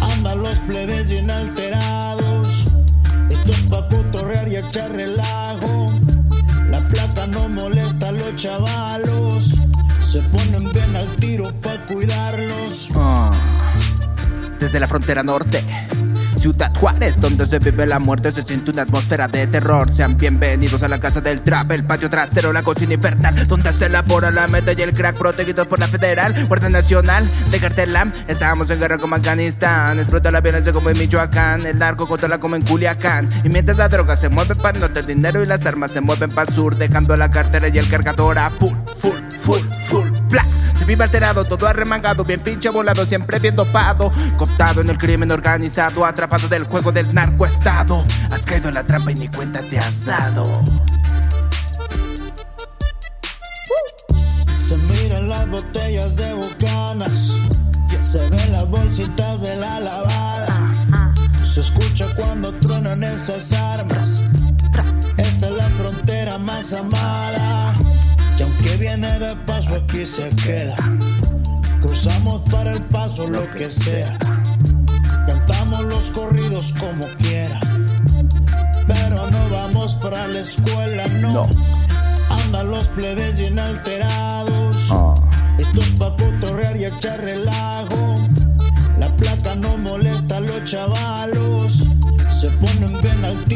Andan 0.01 0.39
los 0.39 0.55
plebes 0.69 1.11
inalterados. 1.11 2.67
Esto 3.29 3.51
es 3.51 3.63
pa' 3.63 3.89
cotorrear 3.89 4.47
y 4.47 4.55
echar 4.55 4.93
relajo. 4.93 5.89
La 6.71 6.87
plata 6.87 7.27
no 7.27 7.49
molesta 7.49 8.11
a 8.11 8.13
los 8.13 8.37
chavalos. 8.37 9.59
Se 10.01 10.23
ponen 10.23 10.73
bien 10.73 10.95
al 10.95 11.17
tiro 11.17 11.53
pa' 11.61 11.77
cuidarlos. 11.93 12.91
Ah, 12.95 13.33
Desde 14.61 14.79
la 14.79 14.87
frontera 14.87 15.25
norte. 15.25 15.65
Ciudad 16.39 16.73
Juárez, 16.79 17.21
donde 17.21 17.47
se 17.47 17.59
vive 17.59 17.87
la 17.87 17.99
muerte, 17.99 18.31
se 18.31 18.43
siente 18.43 18.71
una 18.71 18.83
atmósfera 18.83 19.29
de 19.29 19.47
terror. 19.47 19.93
Sean 19.93 20.17
bienvenidos 20.17 20.83
a 20.83 20.89
la 20.89 21.01
casa 21.01 21.21
del 21.21 21.43
trap, 21.43 21.73
el 21.73 21.85
patio 21.85 22.11
trasero, 22.11 22.53
la 22.53 22.63
cocina 22.63 22.95
infernal, 22.95 23.47
donde 23.47 23.73
se 23.73 23.87
elabora 23.87 24.31
la 24.31 24.47
meta 24.47 24.73
y 24.73 24.83
el 24.83 24.93
crack 24.93 25.19
protegidos 25.19 25.67
por 25.67 25.79
la 25.79 25.89
federal, 25.89 26.35
Guardia 26.47 26.71
Nacional 26.71 27.29
de 27.51 27.59
Cartelam. 27.59 28.13
Estábamos 28.29 28.71
en 28.71 28.79
guerra 28.79 28.99
como 28.99 29.17
Afganistán, 29.17 29.99
explota 29.99 30.31
la 30.31 30.41
violencia 30.41 30.73
como 30.73 30.91
en 30.91 30.99
Michoacán, 30.99 31.65
el 31.67 31.79
narco 31.79 32.07
controla 32.07 32.39
como 32.39 32.57
en 32.57 32.63
Culiacán. 32.63 33.29
Y 33.45 33.49
mientras 33.49 33.79
la 33.79 33.89
droga 33.89 34.17
se 34.17 34.29
mueve 34.29 34.55
para 34.55 34.77
el 34.77 34.81
norte, 34.81 35.01
el 35.01 35.07
dinero 35.07 35.43
y 35.43 35.47
las 35.47 35.65
armas 35.67 35.91
se 35.91 36.01
mueven 36.01 36.31
para 36.31 36.49
el 36.49 36.55
sur, 36.55 36.77
dejando 36.77 37.17
la 37.17 37.31
cartera 37.31 37.69
y 37.69 37.79
el 37.79 37.89
cargador 37.89 38.39
a 38.39 38.51
full, 38.51 38.77
full, 39.01 39.21
full, 39.39 39.61
full, 39.89 40.09
bla. 40.29 40.47
Se 40.79 40.85
vive 40.85 41.05
alterado, 41.05 41.45
todo 41.45 41.67
arremangado, 41.67 42.25
bien 42.25 42.41
pinche 42.41 42.69
volado, 42.69 43.07
siempre 43.07 43.39
bien 43.39 43.57
dopado. 43.57 44.13
Cooptado 44.37 44.81
en 44.81 44.91
el 44.91 44.99
crimen 44.99 45.31
organizado, 45.33 46.05
atrapado 46.05 46.49
del 46.49 46.65
juego 46.65 46.93
del 46.93 47.13
narcoestado. 47.15 48.05
Has 48.31 48.45
caído 48.45 48.69
en 48.69 48.75
la 48.75 48.85
trampa 48.85 49.13
y 49.13 49.15
ni 49.15 49.29
cuenta 49.29 49.61
te 49.61 49.79
has 49.79 50.05
dado. 50.05 50.63
Se 54.49 54.77
miran 54.79 55.29
las 55.29 55.49
botellas 55.49 56.17
de 56.17 56.35
bucanas. 56.35 57.37
Se 58.01 58.19
ven 58.31 58.53
las 58.53 58.69
bolsitas 58.69 59.41
de 59.41 59.57
la 59.57 59.81
lavada. 59.81 60.73
Se 61.45 61.61
escucha 61.61 62.07
cuando 62.15 62.53
truenan 62.55 63.03
esas 63.03 63.53
armas. 63.53 64.23
Esta 65.17 65.47
es 65.47 65.53
la 65.53 65.67
frontera 65.67 66.39
más 66.39 66.73
amada. 66.73 67.75
Viene 68.79 69.19
de 69.19 69.35
paso, 69.47 69.75
aquí 69.75 70.05
se 70.05 70.29
queda. 70.45 70.77
Cruzamos 71.81 72.43
para 72.51 72.73
el 72.73 72.83
paso, 72.83 73.27
lo 73.27 73.51
que 73.53 73.71
sea. 73.71 74.19
Cantamos 75.27 75.85
los 75.85 76.11
corridos 76.11 76.75
como 76.79 77.07
quiera. 77.17 77.59
Pero 78.87 79.31
no 79.31 79.49
vamos 79.51 79.95
para 79.97 80.27
la 80.29 80.41
escuela, 80.41 81.07
no. 81.21 81.49
Andan 82.29 82.69
los 82.69 82.87
plebes 82.89 83.41
inalterados. 83.41 84.93
Esto 85.59 85.81
es 85.81 85.91
pa' 85.99 86.15
cotorrear 86.17 86.77
y 86.77 86.85
echar 86.85 87.21
relajo. 87.25 88.15
La 89.01 89.15
plata 89.17 89.55
no 89.55 89.79
molesta 89.79 90.37
a 90.37 90.41
los 90.41 90.65
chavalos. 90.65 91.89
Se 92.31 92.51
ponen 92.51 93.01
bien 93.01 93.25
al 93.25 93.45
tiro 93.45 93.47
pa' 93.47 93.55
cuidarlos. 93.55 93.56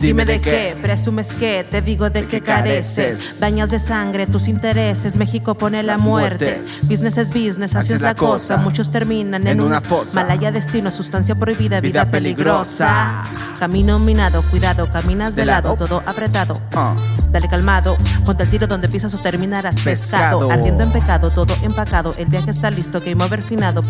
Dime 0.00 0.24
de 0.24 0.40
qué, 0.40 0.76
presumes 0.80 1.34
que, 1.34 1.64
te 1.68 1.82
digo 1.82 2.08
de 2.10 2.26
qué 2.26 2.40
careces. 2.40 3.40
Dañas 3.40 3.70
de 3.70 3.78
sangre 3.80 4.26
tus 4.26 4.48
intereses, 4.48 5.16
México 5.16 5.54
pone 5.56 5.82
la 5.82 5.98
muerte. 5.98 6.56
muertes. 6.58 6.88
Business 6.88 7.18
es 7.18 7.28
business, 7.32 7.74
así, 7.74 7.94
es 7.94 8.00
la 8.00 8.14
cosa. 8.14 8.56
Muchos 8.58 8.90
terminan 8.90 9.42
en, 9.42 9.54
En 9.54 9.60
una 9.60 9.80
fosa. 9.80 10.22
Malaya 10.22 10.52
destino, 10.52 10.90
sustancia 10.90 11.34
prohibida, 11.34 11.80
vida, 11.80 12.04
Vida 12.04 12.10
peligrosa. 12.10 13.24
Camino 13.58 13.98
minado, 13.98 14.40
cuidado, 14.50 14.90
caminas 14.90 15.34
de, 15.34 15.42
De 15.42 15.46
lado, 15.46 15.70
lado. 15.70 15.86
todo 15.86 16.02
apretado. 16.06 16.54
Ah. 16.74 16.94
Dale 17.30 17.48
calmado, 17.48 17.96
ponte 18.24 18.44
el 18.44 18.50
tiro 18.50 18.66
donde 18.66 18.88
pisas 18.88 19.14
o 19.14 19.18
terminarás 19.18 19.80
pescado. 19.80 20.38
Pescado. 20.38 20.50
Ardiendo 20.50 20.84
en 20.84 20.92
pecado, 20.92 21.30
todo 21.30 21.54
empacado. 21.62 22.10
El 22.16 22.26
viaje 22.26 22.50
está 22.50 22.70
listo, 22.70 22.98
game 22.98 23.22
over 23.22 23.42
finado. 23.42 23.82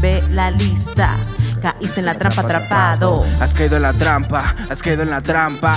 Ve 0.00 0.22
la 0.30 0.50
lista, 0.50 1.16
caíste 1.60 2.00
en 2.00 2.06
la 2.06 2.14
trampa 2.14 2.40
atrapado. 2.40 3.24
Has 3.40 3.52
caído 3.52 3.76
en 3.76 3.82
la 3.82 3.92
trampa, 3.92 4.54
has 4.70 4.82
caído 4.82 5.02
en 5.02 5.10
la 5.10 5.20
trampa. 5.20 5.76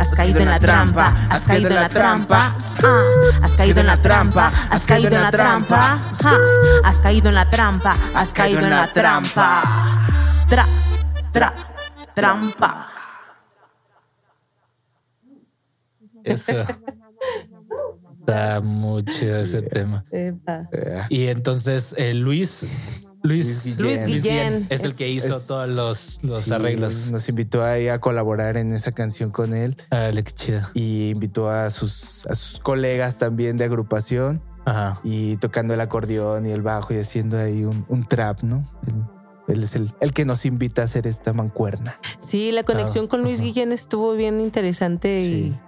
Has 0.00 0.14
caído 0.14 0.40
en 0.40 0.46
la 0.46 0.58
trampa, 0.58 1.12
has 1.30 1.46
caído 1.46 1.68
en 1.68 1.74
la 1.74 1.88
trampa, 1.88 2.54
ah, 2.84 3.02
has 3.42 3.54
caído 3.54 3.80
en 3.80 3.86
la 3.86 4.00
trampa, 4.00 4.50
has 4.70 4.84
caído 4.84 5.14
en 5.14 5.22
la 5.22 5.30
trampa, 5.30 5.98
ah, 6.24 6.40
has 6.84 7.00
caído 7.00 7.28
en 7.28 7.34
la 7.34 7.50
trampa, 7.50 7.94
has 8.14 8.32
caído 8.32 8.60
en 8.60 8.70
la 8.70 8.86
trampa. 8.88 9.62
Tra, 10.48 10.66
tra, 11.32 11.54
trampa. 12.14 12.97
Eso. 16.28 16.52
Está 18.20 18.60
muy 18.60 19.04
chido 19.04 19.38
ese 19.38 19.62
tema. 19.62 20.04
Eh, 20.12 20.34
Y 21.08 21.26
entonces 21.28 21.94
eh, 21.96 22.12
Luis, 22.12 22.66
Luis, 23.22 23.78
Luis 23.80 24.04
Guillén. 24.04 24.66
es 24.68 24.84
el 24.84 24.94
que 24.94 25.08
hizo 25.08 25.36
es- 25.36 25.46
todos 25.46 25.68
los, 25.70 26.18
los 26.22 26.44
sí, 26.44 26.52
arreglos. 26.52 27.10
Nos 27.10 27.26
invitó 27.28 27.64
ahí 27.64 27.88
a 27.88 28.00
colaborar 28.00 28.56
en 28.58 28.72
esa 28.74 28.92
canción 28.92 29.30
con 29.30 29.54
él 29.54 29.76
Árale, 29.90 30.22
qué 30.24 30.32
chido. 30.32 30.60
y 30.74 31.10
invitó 31.10 31.48
a 31.50 31.70
sus, 31.70 32.26
a 32.26 32.34
sus 32.34 32.60
colegas 32.60 33.16
también 33.18 33.56
de 33.56 33.64
agrupación 33.64 34.42
Ajá. 34.66 35.00
y 35.04 35.36
tocando 35.38 35.72
el 35.72 35.80
acordeón 35.80 36.44
y 36.44 36.50
el 36.50 36.60
bajo 36.60 36.92
y 36.92 36.98
haciendo 36.98 37.38
ahí 37.38 37.64
un, 37.64 37.86
un 37.88 38.06
trap, 38.06 38.42
¿no? 38.42 38.70
Él, 38.86 38.94
él 39.56 39.64
es 39.64 39.74
el, 39.74 39.90
el 40.00 40.12
que 40.12 40.26
nos 40.26 40.44
invita 40.44 40.82
a 40.82 40.84
hacer 40.84 41.06
esta 41.06 41.32
mancuerna. 41.32 41.98
Sí, 42.20 42.52
la 42.52 42.62
conexión 42.62 43.06
con 43.06 43.22
Luis. 43.22 43.40
Guillén 43.40 43.72
estuvo 43.72 44.12
bien 44.14 44.38
interesante 44.40 45.20
Sí. 45.22 45.26
y, 45.54 45.67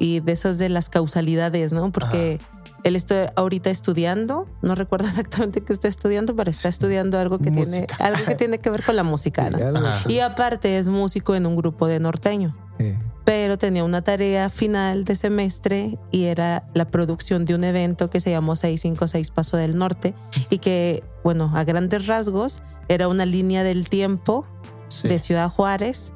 y 0.00 0.18
de 0.20 0.32
esas 0.32 0.58
de 0.58 0.68
las 0.68 0.88
causalidades, 0.90 1.72
¿no? 1.72 1.92
Porque 1.92 2.40
él 2.82 2.96
está 2.96 3.32
ahorita 3.36 3.70
estudiando, 3.70 4.48
no 4.62 4.74
recuerdo 4.74 5.06
exactamente 5.08 5.60
qué 5.60 5.72
está 5.72 5.86
estudiando, 5.86 6.34
pero 6.34 6.50
está 6.50 6.68
estudiando 6.68 7.18
algo 7.20 7.38
que 7.38 7.50
tiene 7.52 7.58
Música. 7.82 7.96
algo 8.00 8.24
que 8.26 8.34
tiene 8.34 8.58
que 8.58 8.70
ver 8.70 8.82
con 8.82 8.96
la 8.96 9.04
música, 9.04 9.48
¿no? 9.50 9.78
Ajá. 9.78 10.02
Y 10.10 10.18
aparte 10.20 10.78
es 10.78 10.88
músico 10.88 11.34
en 11.36 11.46
un 11.46 11.54
grupo 11.54 11.86
de 11.86 12.00
norteño. 12.00 12.56
eh, 12.80 12.98
pero 13.22 13.58
tenía 13.58 13.84
una 13.84 14.02
tarea 14.02 14.48
final 14.48 15.04
de 15.04 15.14
semestre 15.14 15.98
y 16.10 16.24
era 16.24 16.64
la 16.74 16.86
producción 16.86 17.44
de 17.44 17.54
un 17.54 17.62
evento 17.62 18.10
que 18.10 18.18
se 18.18 18.30
llamó 18.30 18.56
656 18.56 19.30
Paso 19.30 19.56
del 19.56 19.76
Norte 19.76 20.14
y 20.48 20.58
que, 20.58 21.04
bueno, 21.22 21.52
a 21.54 21.62
grandes 21.62 22.08
rasgos 22.08 22.64
era 22.88 23.06
una 23.06 23.26
línea 23.26 23.62
del 23.62 23.88
tiempo 23.88 24.46
Sí. 24.88 25.06
de 25.06 25.20
Ciudad 25.20 25.48
Juárez 25.48 26.12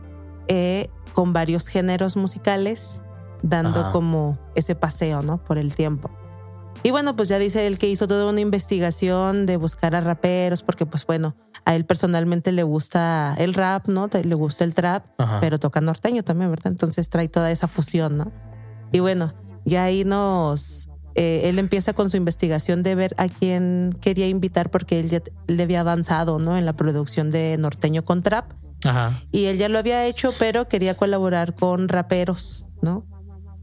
eh, 0.48 0.88
con 1.12 1.32
varios 1.32 1.68
géneros 1.68 2.16
musicales 2.16 3.02
dando 3.44 3.80
Ajá. 3.80 3.92
como 3.92 4.38
ese 4.54 4.74
paseo, 4.74 5.22
¿no? 5.22 5.38
Por 5.44 5.58
el 5.58 5.74
tiempo. 5.74 6.10
Y 6.82 6.90
bueno, 6.90 7.14
pues 7.14 7.28
ya 7.28 7.38
dice 7.38 7.66
él 7.66 7.78
que 7.78 7.88
hizo 7.88 8.06
toda 8.06 8.28
una 8.28 8.40
investigación 8.40 9.46
de 9.46 9.56
buscar 9.56 9.94
a 9.94 10.00
raperos, 10.00 10.62
porque 10.62 10.84
pues 10.86 11.06
bueno, 11.06 11.34
a 11.64 11.74
él 11.74 11.84
personalmente 11.86 12.52
le 12.52 12.62
gusta 12.62 13.34
el 13.38 13.54
rap, 13.54 13.88
¿no? 13.88 14.08
Le 14.12 14.34
gusta 14.34 14.64
el 14.64 14.74
trap, 14.74 15.06
Ajá. 15.18 15.38
pero 15.40 15.58
toca 15.58 15.80
norteño 15.80 16.22
también, 16.22 16.50
¿verdad? 16.50 16.72
Entonces 16.72 17.08
trae 17.08 17.28
toda 17.28 17.50
esa 17.50 17.68
fusión, 17.68 18.18
¿no? 18.18 18.32
Y 18.92 19.00
bueno, 19.00 19.32
ya 19.64 19.84
ahí 19.84 20.04
nos... 20.04 20.90
eh, 21.14 21.42
él 21.44 21.58
empieza 21.58 21.94
con 21.94 22.10
su 22.10 22.16
investigación 22.18 22.82
de 22.82 22.94
ver 22.94 23.14
a 23.18 23.28
quién 23.28 23.96
quería 24.00 24.26
invitar 24.28 24.70
porque 24.70 25.00
él 25.00 25.08
ya 25.08 25.22
le 25.46 25.62
había 25.62 25.80
avanzado, 25.80 26.38
¿no? 26.38 26.56
En 26.58 26.66
la 26.66 26.74
producción 26.74 27.30
de 27.30 27.56
norteño 27.58 28.04
con 28.04 28.22
trap. 28.22 28.52
Ajá. 28.84 29.22
Y 29.32 29.46
él 29.46 29.56
ya 29.56 29.70
lo 29.70 29.78
había 29.78 30.04
hecho, 30.04 30.30
pero 30.38 30.68
quería 30.68 30.94
colaborar 30.96 31.54
con 31.54 31.88
raperos, 31.88 32.66
¿no? 32.82 33.06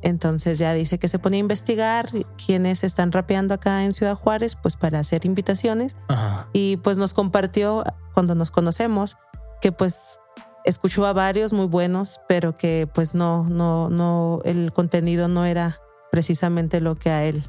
Entonces 0.02 0.58
ya 0.58 0.74
dice 0.74 0.98
que 0.98 1.08
se 1.08 1.20
pone 1.20 1.38
a 1.38 1.40
investigar 1.40 2.10
quiénes 2.44 2.84
están 2.84 3.12
rapeando 3.12 3.54
acá 3.54 3.84
en 3.86 3.94
Ciudad 3.94 4.16
Juárez, 4.16 4.56
pues 4.56 4.76
para 4.76 5.00
hacer 5.00 5.26
invitaciones. 5.26 5.96
Ajá. 6.08 6.48
Y 6.54 6.78
pues 6.78 6.98
nos 6.98 7.14
compartió 7.14 7.84
cuando 8.14 8.36
nos 8.36 8.52
conocemos 8.52 9.18
que 9.62 9.72
pues 9.72 10.20
escuchó 10.66 11.06
a 11.06 11.14
varios 11.14 11.54
muy 11.54 11.68
buenos, 11.68 12.20
pero 12.28 12.58
que 12.58 12.90
pues 12.94 13.16
no, 13.16 13.46
no, 13.46 13.90
no, 13.90 14.42
el 14.44 14.72
contenido 14.72 15.28
no 15.28 15.46
era 15.46 15.80
precisamente 16.12 16.82
lo 16.82 16.96
que 16.96 17.10
a 17.10 17.24
él 17.24 17.44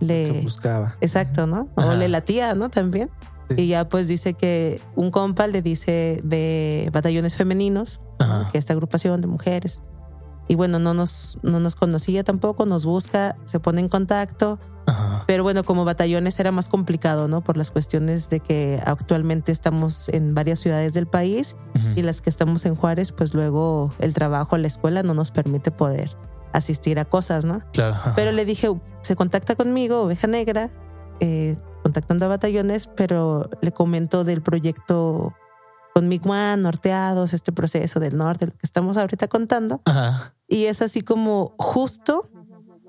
que 0.00 0.06
le... 0.06 0.40
buscaba. 0.42 0.96
Exacto, 1.00 1.46
¿no? 1.46 1.68
O 1.76 1.94
le 1.94 2.08
latía, 2.08 2.54
¿no? 2.54 2.70
También. 2.70 3.10
Sí. 3.48 3.62
Y 3.62 3.68
ya 3.68 3.88
pues 3.88 4.08
dice 4.08 4.34
que 4.34 4.80
un 4.94 5.10
compa 5.10 5.46
le 5.46 5.60
dice 5.62 6.20
de 6.22 6.88
batallones 6.92 7.36
femeninos, 7.36 8.00
que 8.52 8.58
esta 8.58 8.72
agrupación 8.72 9.20
de 9.20 9.26
mujeres. 9.26 9.82
Y 10.50 10.56
bueno, 10.56 10.80
no 10.80 10.94
nos, 10.94 11.38
no 11.42 11.60
nos 11.60 11.76
conocía 11.76 12.24
tampoco, 12.24 12.66
nos 12.66 12.84
busca, 12.84 13.36
se 13.44 13.60
pone 13.60 13.80
en 13.80 13.86
contacto. 13.86 14.58
Ajá. 14.84 15.22
Pero 15.28 15.44
bueno, 15.44 15.62
como 15.62 15.84
batallones 15.84 16.40
era 16.40 16.50
más 16.50 16.68
complicado, 16.68 17.28
¿no? 17.28 17.40
Por 17.40 17.56
las 17.56 17.70
cuestiones 17.70 18.30
de 18.30 18.40
que 18.40 18.82
actualmente 18.84 19.52
estamos 19.52 20.08
en 20.08 20.34
varias 20.34 20.58
ciudades 20.58 20.92
del 20.92 21.06
país 21.06 21.54
Ujú. 21.76 21.90
y 21.94 22.02
las 22.02 22.20
que 22.20 22.30
estamos 22.30 22.66
en 22.66 22.74
Juárez, 22.74 23.12
pues 23.12 23.32
luego 23.32 23.92
el 24.00 24.12
trabajo, 24.12 24.58
la 24.58 24.66
escuela 24.66 25.04
no 25.04 25.14
nos 25.14 25.30
permite 25.30 25.70
poder 25.70 26.16
asistir 26.52 26.98
a 26.98 27.04
cosas, 27.04 27.44
¿no? 27.44 27.62
Claro. 27.72 27.94
Pero 28.16 28.32
le 28.32 28.44
dije, 28.44 28.68
se 29.02 29.14
contacta 29.14 29.54
conmigo, 29.54 30.02
Oveja 30.02 30.26
Negra, 30.26 30.72
eh, 31.20 31.56
contactando 31.84 32.26
a 32.26 32.28
batallones, 32.28 32.88
pero 32.96 33.48
le 33.62 33.70
comento 33.70 34.24
del 34.24 34.42
proyecto 34.42 35.32
con 35.94 36.08
Miguan, 36.08 36.62
Norteados, 36.62 37.34
este 37.34 37.52
proceso 37.52 38.00
del 38.00 38.16
norte, 38.16 38.46
lo 38.46 38.52
que 38.52 38.64
estamos 38.64 38.96
ahorita 38.96 39.28
contando. 39.28 39.80
Ajá. 39.84 40.34
Y 40.50 40.66
es 40.66 40.82
así 40.82 41.00
como 41.00 41.54
justo 41.58 42.28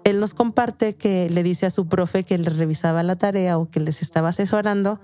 él 0.03 0.19
nos 0.19 0.33
comparte 0.33 0.95
que 0.95 1.29
le 1.29 1.43
dice 1.43 1.67
a 1.67 1.69
su 1.69 1.87
profe 1.87 2.23
que 2.23 2.37
le 2.37 2.49
revisaba 2.49 3.03
la 3.03 3.15
tarea 3.15 3.57
o 3.57 3.69
que 3.69 3.79
les 3.79 4.01
estaba 4.01 4.29
asesorando, 4.29 4.99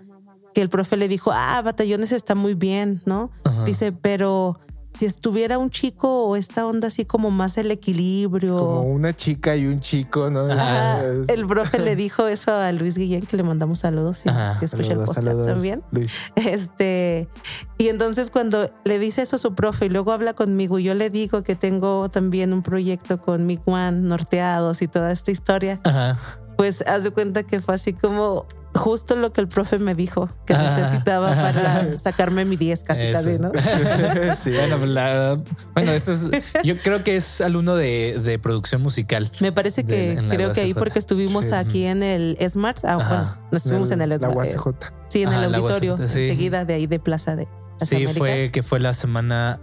que 0.53 0.61
el 0.61 0.69
profe 0.69 0.97
le 0.97 1.07
dijo, 1.07 1.31
ah, 1.31 1.61
batallones 1.61 2.11
está 2.11 2.33
muy 2.33 2.55
bien, 2.55 3.03
¿no? 3.05 3.29
Ajá. 3.43 3.63
Dice, 3.63 3.91
pero 3.91 4.59
si 4.97 5.05
estuviera 5.05 5.57
un 5.57 5.69
chico 5.69 6.25
o 6.25 6.35
esta 6.35 6.65
onda 6.65 6.87
así 6.87 7.05
como 7.05 7.29
más 7.31 7.57
el 7.57 7.71
equilibrio. 7.71 8.57
Como 8.57 8.81
una 8.81 9.15
chica 9.15 9.55
y 9.55 9.67
un 9.67 9.79
chico, 9.79 10.29
¿no? 10.29 10.51
Ajá, 10.51 11.03
el 11.03 11.45
profe 11.47 11.79
le 11.79 11.95
dijo 11.95 12.27
eso 12.27 12.53
a 12.53 12.71
Luis 12.71 12.97
Guillén, 12.97 13.25
que 13.25 13.37
le 13.37 13.43
mandamos 13.43 13.79
saludos, 13.79 14.17
si, 14.17 14.29
Ajá, 14.29 14.55
si 14.55 14.65
escucha 14.65 14.93
el 14.93 14.99
podcast 14.99 15.23
saludos, 15.23 15.47
también. 15.47 15.83
Luis. 15.91 16.11
Este, 16.35 17.27
y 17.77 17.89
entonces 17.89 18.31
cuando 18.31 18.71
le 18.83 18.99
dice 18.99 19.21
eso 19.21 19.35
a 19.35 19.39
su 19.39 19.53
profe 19.53 19.85
y 19.85 19.89
luego 19.89 20.11
habla 20.11 20.33
conmigo, 20.33 20.79
y 20.79 20.83
yo 20.83 20.95
le 20.95 21.09
digo 21.09 21.43
que 21.43 21.55
tengo 21.55 22.09
también 22.09 22.51
un 22.53 22.63
proyecto 22.63 23.21
con 23.21 23.45
Mick 23.45 23.67
One, 23.67 24.01
Norteados 24.01 24.81
y 24.81 24.87
toda 24.87 25.11
esta 25.11 25.31
historia, 25.31 25.79
Ajá. 25.83 26.17
pues 26.57 26.81
haz 26.87 27.03
de 27.03 27.11
cuenta 27.11 27.43
que 27.43 27.61
fue 27.61 27.75
así 27.75 27.93
como 27.93 28.45
justo 28.77 29.15
lo 29.15 29.33
que 29.33 29.41
el 29.41 29.47
profe 29.47 29.79
me 29.79 29.93
dijo 29.95 30.29
que 30.45 30.53
Ah, 30.53 30.63
necesitaba 30.77 31.29
para 31.35 31.99
sacarme 31.99 32.45
mi 32.45 32.55
10 32.55 32.83
casi 32.83 33.01
Eso. 33.03 33.13
casi, 33.13 33.39
¿no? 33.39 33.51
sí. 34.37 34.51
Bueno, 34.51 34.77
pues, 34.77 34.89
la- 34.89 35.39
bueno, 35.73 35.91
eso 35.91 36.11
es, 36.13 36.23
yo 36.63 36.77
creo 36.79 37.03
que 37.03 37.15
es 37.17 37.41
alumno 37.41 37.75
de, 37.75 38.19
de 38.23 38.39
producción 38.39 38.81
musical. 38.81 39.31
Me 39.39 39.51
parece 39.51 39.83
que 39.83 40.13
en 40.13 40.29
creo 40.29 40.53
que 40.53 40.61
ahí 40.61 40.73
porque 40.73 40.99
estuvimos 40.99 41.45
Sí. 41.47 41.53
aquí 41.53 41.85
en 41.85 42.03
el 42.03 42.37
Smart, 42.49 42.79
ah, 42.85 42.95
bueno, 42.95 43.37
no 43.51 43.57
estuvimos 43.57 43.91
en 43.91 44.01
el, 44.01 44.09
La 44.09 44.15
eh, 44.15 44.27
UACJ. 44.27 44.67
Sí, 45.09 45.23
en 45.23 45.29
Ajá, 45.29 45.45
el 45.45 45.51
la 45.51 45.57
auditorio, 45.57 45.93
UACJ, 45.95 46.07
sí. 46.09 46.19
enseguida 46.21 46.65
de 46.65 46.73
ahí 46.73 46.87
de 46.87 46.99
Plaza 46.99 47.35
de 47.35 47.47
las 47.79 47.89
Sí, 47.89 47.95
Américas. 47.95 48.17
fue 48.17 48.49
que 48.51 48.63
fue 48.63 48.79
la 48.79 48.93
semana 48.93 49.59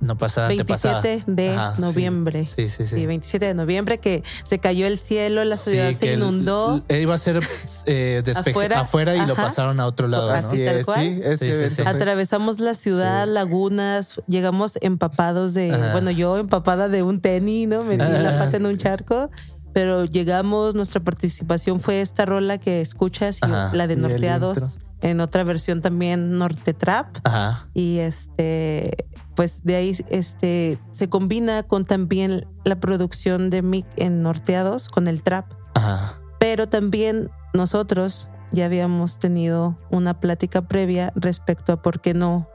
no 0.00 0.16
pasada, 0.16 0.48
27 0.48 0.88
antepasada. 0.88 1.24
de 1.34 1.50
Ajá, 1.50 1.74
noviembre. 1.78 2.46
Sí, 2.46 2.68
sí, 2.68 2.86
sí. 2.86 2.96
Sí, 2.96 3.06
27 3.06 3.44
de 3.46 3.54
noviembre 3.54 3.98
que 3.98 4.22
se 4.44 4.58
cayó 4.58 4.86
el 4.86 4.96
cielo, 4.98 5.44
la 5.44 5.56
ciudad 5.56 5.94
se 5.94 6.12
el- 6.14 6.18
inundó. 6.20 6.82
eh, 6.88 7.00
iba 7.02 7.14
a 7.14 7.18
ser 7.18 7.40
eh, 7.86 8.22
Afuera, 8.36 8.80
afuera, 8.80 9.14
y 9.16 9.26
lo 9.26 9.34
pasaron 9.36 9.78
a 9.80 9.86
otro 9.86 10.08
lado, 10.08 10.28
¿no? 10.28 10.34
Así. 10.34 10.46
Así 10.46 10.64
tal 10.64 10.84
cual. 10.84 11.22
sí. 11.38 11.52
Sí, 11.70 11.82
Atravesamos 11.84 12.58
la 12.60 12.74
ciudad, 12.74 13.26
Sí. 13.26 13.30
lagunas, 13.32 14.20
llegamos 14.26 14.78
empapados 14.80 15.54
de, 15.54 15.72
Ajá. 15.72 15.92
bueno, 15.92 16.10
yo 16.10 16.38
empapada 16.38 16.88
de 16.88 17.02
un 17.02 17.20
tenis, 17.20 17.68
¿no? 17.68 17.82
Metí 17.84 17.98
la 17.98 18.38
pata 18.38 18.56
en 18.56 18.66
un 18.66 18.78
charco, 18.78 19.30
pero 19.72 20.04
llegamos, 20.06 20.74
nuestra 20.74 21.00
participación 21.00 21.78
fue 21.78 22.00
esta 22.00 22.24
rola 22.26 22.58
que 22.58 22.80
escuchas 22.80 23.36
y 23.42 23.44
Ajá. 23.44 23.70
la 23.74 23.86
de 23.86 23.94
el 23.94 24.00
Norteados, 24.00 24.78
en 25.02 25.20
otra 25.20 25.44
versión 25.44 25.80
también 25.80 26.38
Norte 26.38 26.74
Trap. 26.74 27.18
Ajá. 27.24 27.68
y 27.74 27.98
este 27.98 29.06
pues 29.40 29.64
de 29.64 29.74
ahí 29.74 29.96
este 30.10 30.78
se 30.90 31.08
combina 31.08 31.62
con 31.62 31.86
también 31.86 32.46
la 32.62 32.78
producción 32.78 33.48
de 33.48 33.62
Mick 33.62 33.86
en 33.96 34.22
Norteados 34.22 34.90
con 34.90 35.08
el 35.08 35.22
trap 35.22 35.46
Ajá. 35.72 36.20
pero 36.38 36.68
también 36.68 37.30
nosotros 37.54 38.28
ya 38.52 38.66
habíamos 38.66 39.18
tenido 39.18 39.78
una 39.90 40.20
plática 40.20 40.68
previa 40.68 41.10
respecto 41.14 41.72
a 41.72 41.80
por 41.80 42.02
qué 42.02 42.12
no 42.12 42.50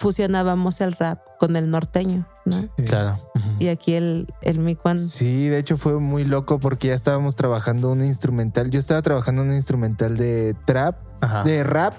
fusionábamos 0.00 0.80
el 0.80 0.94
rap 0.94 1.20
con 1.38 1.54
el 1.54 1.70
norteño 1.70 2.26
¿no? 2.44 2.56
Sí. 2.56 2.68
Claro. 2.84 3.16
Y 3.60 3.68
aquí 3.68 3.94
el 3.94 4.34
el 4.42 4.58
Mick 4.58 4.84
One 4.84 4.96
Sí, 4.96 5.46
de 5.46 5.58
hecho 5.60 5.76
fue 5.76 6.00
muy 6.00 6.24
loco 6.24 6.58
porque 6.58 6.88
ya 6.88 6.94
estábamos 6.94 7.36
trabajando 7.36 7.92
un 7.92 8.02
instrumental. 8.02 8.70
Yo 8.70 8.80
estaba 8.80 9.00
trabajando 9.02 9.42
un 9.42 9.52
instrumental 9.52 10.16
de 10.16 10.56
trap, 10.64 10.96
Ajá. 11.20 11.44
de 11.44 11.62
rap, 11.62 11.94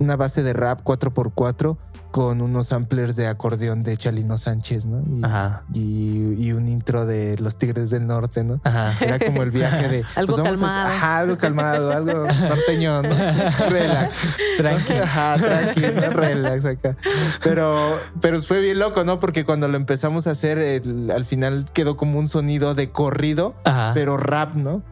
una 0.00 0.16
base 0.16 0.42
de 0.42 0.54
rap 0.54 0.80
4x4 0.82 1.76
con 2.12 2.40
unos 2.42 2.68
samplers 2.68 3.16
de 3.16 3.26
acordeón 3.26 3.82
de 3.82 3.96
Chalino 3.96 4.38
Sánchez, 4.38 4.84
¿no? 4.86 5.02
Y, 5.18 5.24
Ajá. 5.24 5.64
y, 5.74 6.34
y 6.38 6.52
un 6.52 6.68
intro 6.68 7.06
de 7.06 7.36
Los 7.38 7.56
Tigres 7.58 7.88
del 7.90 8.06
Norte, 8.06 8.44
¿no? 8.44 8.60
Ajá. 8.62 8.94
Era 9.00 9.18
como 9.18 9.42
el 9.42 9.50
viaje 9.50 9.88
de 9.88 10.00
pues 10.14 10.16
Algo 10.18 10.36
vamos 10.36 10.48
a- 10.58 10.60
calmado. 10.60 10.88
ajá, 10.88 11.18
algo 11.18 11.36
calmado, 11.38 11.90
algo 11.92 12.12
norteño, 12.48 13.02
¿no? 13.02 13.08
Relax. 13.70 14.16
Tranqui. 14.58 14.92
Ajá, 14.92 15.36
tranquilo, 15.38 16.10
relax 16.10 16.64
acá. 16.66 16.96
Pero, 17.42 17.98
pero 18.20 18.40
fue 18.42 18.60
bien 18.60 18.78
loco, 18.78 19.04
¿no? 19.04 19.18
Porque 19.18 19.44
cuando 19.44 19.66
lo 19.68 19.76
empezamos 19.76 20.26
a 20.26 20.32
hacer, 20.32 20.58
el- 20.58 21.10
al 21.10 21.24
final 21.24 21.64
quedó 21.72 21.96
como 21.96 22.18
un 22.18 22.28
sonido 22.28 22.74
de 22.74 22.90
corrido, 22.90 23.54
Ajá. 23.64 23.92
pero 23.94 24.18
rap, 24.18 24.54
¿no? 24.54 24.82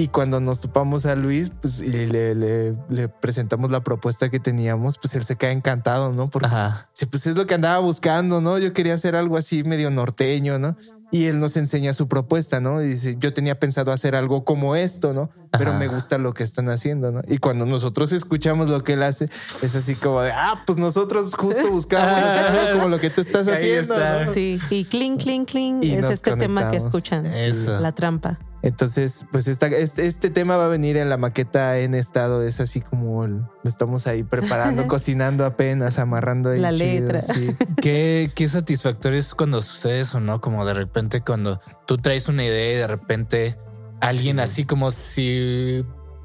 Y 0.00 0.08
cuando 0.08 0.40
nos 0.40 0.62
topamos 0.62 1.04
a 1.04 1.14
Luis, 1.14 1.50
pues 1.60 1.80
y 1.82 1.90
le, 1.92 2.34
le- 2.34 2.74
le 2.88 3.08
presentamos 3.08 3.70
la 3.70 3.82
propuesta 3.84 4.30
que 4.30 4.40
teníamos, 4.40 4.96
pues 4.96 5.14
él 5.14 5.24
se 5.24 5.36
queda 5.36 5.52
encantado, 5.52 6.10
¿no? 6.12 6.30
Porque 6.30 6.46
Ajá. 6.46 6.88
sí, 6.94 7.04
pues 7.04 7.26
es 7.26 7.36
lo 7.36 7.46
que 7.46 7.52
andaba 7.54 7.78
buscando, 7.80 8.40
¿no? 8.40 8.56
Yo 8.56 8.72
quería 8.72 8.94
hacer 8.94 9.14
algo 9.14 9.36
así 9.36 9.62
medio 9.62 9.90
norteño, 9.90 10.58
¿no? 10.58 10.76
y 11.12 11.24
él 11.24 11.40
nos 11.40 11.56
enseña 11.56 11.92
su 11.92 12.06
propuesta, 12.06 12.60
¿no? 12.60 12.80
Y 12.80 12.86
dice, 12.86 13.16
yo 13.18 13.34
tenía 13.34 13.58
pensado 13.58 13.90
hacer 13.90 14.14
algo 14.14 14.44
como 14.44 14.76
esto, 14.76 15.12
¿no? 15.12 15.28
Pero 15.50 15.70
Ajá. 15.70 15.78
me 15.80 15.88
gusta 15.88 16.18
lo 16.18 16.32
que 16.34 16.44
están 16.44 16.68
haciendo, 16.68 17.10
¿no? 17.10 17.20
Y 17.26 17.38
cuando 17.38 17.66
nosotros 17.66 18.12
escuchamos 18.12 18.70
lo 18.70 18.84
que 18.84 18.92
él 18.92 19.02
hace, 19.02 19.28
es 19.60 19.74
así 19.74 19.96
como 19.96 20.22
de, 20.22 20.30
ah, 20.30 20.62
pues 20.64 20.78
nosotros 20.78 21.34
justo 21.34 21.68
buscamos 21.68 22.06
hacer 22.16 22.44
algo 22.46 22.76
como 22.78 22.88
lo 22.90 23.00
que 23.00 23.10
tú 23.10 23.22
estás 23.22 23.48
haciendo, 23.48 23.94
está. 23.96 24.24
¿no? 24.26 24.32
Sí, 24.32 24.60
y 24.70 24.84
cling, 24.84 25.16
cling, 25.18 25.46
cling 25.46 25.82
Y 25.82 25.94
es 25.94 26.04
este 26.04 26.36
tema 26.36 26.70
que 26.70 26.76
escuchan. 26.76 27.26
Eso. 27.26 27.80
La 27.80 27.90
trampa. 27.90 28.38
Entonces, 28.62 29.24
pues 29.32 29.46
esta, 29.48 29.66
este, 29.68 30.06
este 30.06 30.28
tema 30.30 30.56
va 30.56 30.66
a 30.66 30.68
venir 30.68 30.96
en 30.96 31.08
la 31.08 31.16
maqueta 31.16 31.78
en 31.78 31.94
estado. 31.94 32.42
Es 32.42 32.60
así 32.60 32.80
como 32.80 33.24
el- 33.24 33.38
lo 33.40 33.48
estamos 33.64 34.06
ahí 34.06 34.22
preparando, 34.22 34.86
cocinando 34.88 35.46
apenas, 35.46 35.98
amarrando 35.98 36.50
ahí 36.50 36.60
La 36.60 36.70
chido, 36.74 37.06
letra. 37.06 37.20
sí. 37.22 37.56
Qué, 37.82 38.30
qué 38.34 38.48
satisfactorio 38.48 39.18
es 39.18 39.34
cuando 39.34 39.62
sucede 39.62 40.00
eso, 40.00 40.20
¿no? 40.20 40.40
Como 40.40 40.64
de 40.66 40.74
repente 40.74 41.22
cuando 41.22 41.60
tú 41.86 41.96
traes 41.98 42.28
una 42.28 42.44
idea 42.44 42.72
y 42.72 42.76
de 42.76 42.86
repente 42.86 43.58
alguien 44.00 44.40
así 44.40 44.64
como 44.64 44.90
si 44.90 45.84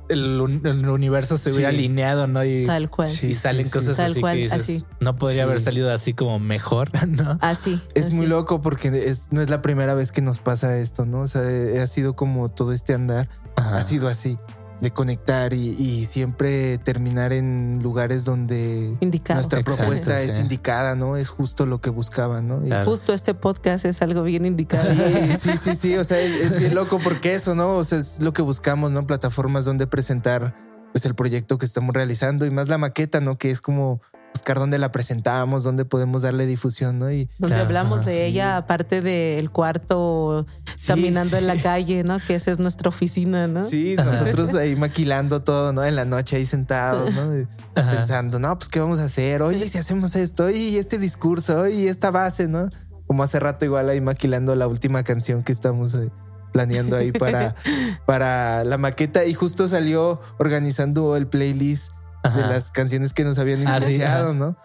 el, 0.09 0.39
un- 0.41 0.61
el 0.65 0.87
universo 0.89 1.37
se 1.37 1.51
hubiera 1.51 1.69
Sí. 1.71 1.77
alineado, 1.77 2.27
¿no? 2.27 2.43
Y, 2.45 2.65
Tal 2.65 2.89
cual. 2.89 3.07
Sí, 3.07 3.27
y 3.27 3.33
salen 3.33 3.65
sí, 3.65 3.71
cosas 3.71 3.97
Tal 3.97 4.11
así 4.11 4.21
cual, 4.21 4.35
que 4.35 4.41
dices, 4.43 4.61
así. 4.61 4.83
no 4.99 5.15
podría 5.17 5.43
Sí. 5.43 5.49
haber 5.49 5.59
salido 5.61 5.91
así 5.91 6.13
como 6.13 6.39
mejor, 6.39 6.89
¿no? 7.07 7.37
Así. 7.41 7.81
Es 7.93 8.07
así. 8.07 8.15
muy 8.15 8.27
loco 8.27 8.61
porque 8.61 8.87
es, 9.09 9.27
no 9.31 9.41
es 9.41 9.49
la 9.49 9.61
primera 9.61 9.93
vez 9.93 10.11
que 10.11 10.21
nos 10.21 10.39
pasa 10.39 10.77
esto, 10.77 11.05
¿no? 11.05 11.21
O 11.21 11.27
sea, 11.27 11.41
eh, 11.43 11.79
ha 11.81 11.87
sido 11.87 12.15
como 12.15 12.49
todo 12.49 12.71
este 12.73 12.93
andar, 12.93 13.29
Ajá. 13.55 13.77
ha 13.79 13.83
sido 13.83 14.07
así, 14.07 14.37
de 14.81 14.91
conectar 14.91 15.53
y, 15.53 15.69
y 15.79 16.05
siempre 16.05 16.77
terminar 16.79 17.31
en 17.31 17.79
lugares 17.81 18.25
donde 18.25 18.95
Indicado. 18.99 19.39
nuestra 19.39 19.59
Exacto, 19.59 19.77
propuesta 19.77 20.21
es 20.21 20.37
indicada, 20.39 20.95
¿no? 20.95 21.15
Es 21.15 21.29
justo 21.29 21.65
lo 21.65 21.79
que 21.79 21.89
buscaban, 21.89 22.47
¿no? 22.47 22.61
Y- 22.65 22.67
Claro. 22.67 22.89
Justo 22.91 23.13
este 23.13 23.33
podcast 23.33 23.85
es 23.85 24.01
algo 24.01 24.23
bien 24.23 24.45
indicado. 24.45 24.83
Sí, 24.93 25.37
sí, 25.37 25.57
sí, 25.57 25.75
sí. 25.75 25.95
O 25.95 26.03
sea, 26.03 26.19
es, 26.19 26.33
es 26.33 26.57
bien 26.57 26.75
loco 26.75 26.99
porque 27.03 27.35
eso, 27.35 27.55
¿no? 27.55 27.77
O 27.77 27.83
sea, 27.85 27.99
es 27.99 28.21
lo 28.21 28.33
que 28.33 28.41
buscamos, 28.41 28.91
¿no? 28.91 29.07
Plataformas 29.07 29.63
donde 29.65 29.87
presentar 29.87 30.55
pues 30.91 31.05
el 31.05 31.15
proyecto 31.15 31.57
que 31.57 31.65
estamos 31.65 31.93
realizando 31.95 32.45
y 32.45 32.51
más 32.51 32.67
la 32.67 32.77
maqueta, 32.77 33.21
¿no? 33.21 33.37
Que 33.37 33.51
es 33.51 33.61
como 33.61 34.01
buscar 34.35 34.59
dónde 34.59 34.77
la 34.77 34.91
presentamos, 34.91 35.63
dónde 35.63 35.85
podemos 35.85 36.23
darle 36.23 36.45
difusión, 36.45 36.99
¿no? 36.99 37.09
Y 37.09 37.29
Donde 37.39 37.55
Claro, 37.55 37.63
hablamos 37.63 38.05
de 38.05 38.15
sí. 38.15 38.21
ella, 38.21 38.57
aparte 38.57 39.01
del 39.01 39.49
cuarto, 39.49 40.45
Sí, 40.75 40.87
caminando 40.87 41.37
en 41.37 41.47
la 41.47 41.55
calle, 41.55 42.03
¿no? 42.03 42.19
Que 42.19 42.35
esa 42.35 42.51
es 42.51 42.59
nuestra 42.59 42.89
oficina, 42.89 43.47
¿no? 43.47 43.63
sí, 43.63 43.95
nosotros 43.95 44.53
ahí 44.55 44.75
maquilando 44.75 45.41
todo, 45.41 45.71
¿no? 45.71 45.85
En 45.85 45.95
la 45.95 46.03
noche 46.03 46.35
ahí 46.35 46.45
sentados, 46.45 47.13
¿no? 47.13 47.47
Ajá. 47.75 47.91
Pensando, 47.91 48.37
no, 48.39 48.57
pues 48.57 48.67
qué 48.69 48.81
vamos 48.81 48.99
a 48.99 49.05
hacer. 49.05 49.41
Oye, 49.41 49.69
si 49.69 49.77
hacemos 49.77 50.15
esto, 50.15 50.49
y 50.49 50.75
este 50.75 50.97
discurso, 50.97 51.67
y 51.67 51.87
esta 51.87 52.11
base, 52.11 52.49
¿no? 52.49 52.69
Como 53.07 53.23
hace 53.23 53.39
rato 53.39 53.63
igual 53.63 53.87
ahí 53.89 54.01
maquilando 54.01 54.53
la 54.55 54.67
última 54.67 55.03
canción 55.03 55.43
que 55.43 55.53
estamos 55.53 55.93
eh, 55.93 56.09
planeando 56.51 56.97
ahí 56.97 57.11
para, 57.13 57.55
para 58.05 58.63
la 58.65 58.77
maqueta 58.77 59.23
y 59.25 59.33
justo 59.33 59.67
salió 59.69 60.19
organizando 60.39 61.15
el 61.15 61.27
playlist 61.27 61.93
de 62.29 62.41
las 62.47 62.71
canciones 62.71 63.13
que 63.13 63.23
nos 63.23 63.37
habían 63.39 63.59
Ah, 63.67 63.79
sí, 63.79 63.91
influenciado. 63.91 64.33
¿no? 64.33 64.57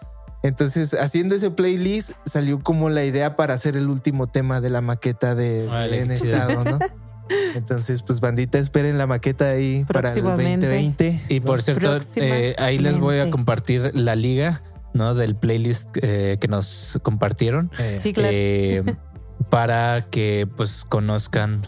Entonces, 0.43 0.93
haciendo 0.95 1.35
ese 1.35 1.51
playlist, 1.51 2.11
salió 2.25 2.61
como 2.63 2.89
la 2.89 3.03
idea 3.05 3.35
para 3.35 3.53
hacer 3.53 3.77
el 3.77 3.89
último 3.89 4.27
tema 4.27 4.59
de 4.61 4.69
la 4.71 4.81
maqueta 4.81 5.35
de 5.35 5.67
Órale, 5.67 6.01
en 6.01 6.11
estado, 6.11 6.63
¿no? 6.63 6.79
Entonces, 7.55 8.01
pues 8.01 8.19
bandita, 8.19 8.57
esperen 8.57 8.97
la 8.97 9.07
maqueta 9.07 9.49
ahí 9.49 9.85
para 9.85 10.09
el 10.09 10.13
Próximamente. 10.21 10.65
2020. 10.67 11.21
Y 11.29 11.39
por 11.41 11.61
cierto, 11.61 11.97
eh, 12.15 12.55
ahí 12.57 12.77
les 12.79 12.97
voy 12.99 13.19
a 13.19 13.29
compartir 13.29 13.91
la 13.93 14.15
liga, 14.15 14.61
¿no? 14.93 15.13
Del 15.15 15.35
playlist 15.35 15.95
eh, 16.01 16.37
que 16.41 16.47
nos 16.47 16.99
compartieron. 17.03 17.71
Eh, 17.79 17.99
Sí, 18.01 18.11
claro. 18.11 18.29
eh, 18.33 18.83
para 19.49 20.07
que 20.09 20.47
pues 20.57 20.83
conozcan 20.87 21.61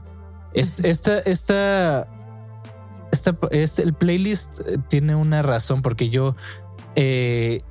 Es- 0.54 0.80
esta 0.82 1.20
esta 1.20 2.08
esta 3.14 3.38
este, 3.52 3.84
el 3.84 3.94
playlist 3.94 4.60
eh, 4.68 4.78
tiene 4.90 5.16
una 5.16 5.42
razón 5.42 5.82
porque 5.82 6.10
yo 6.10 6.36
eh, 6.96 7.62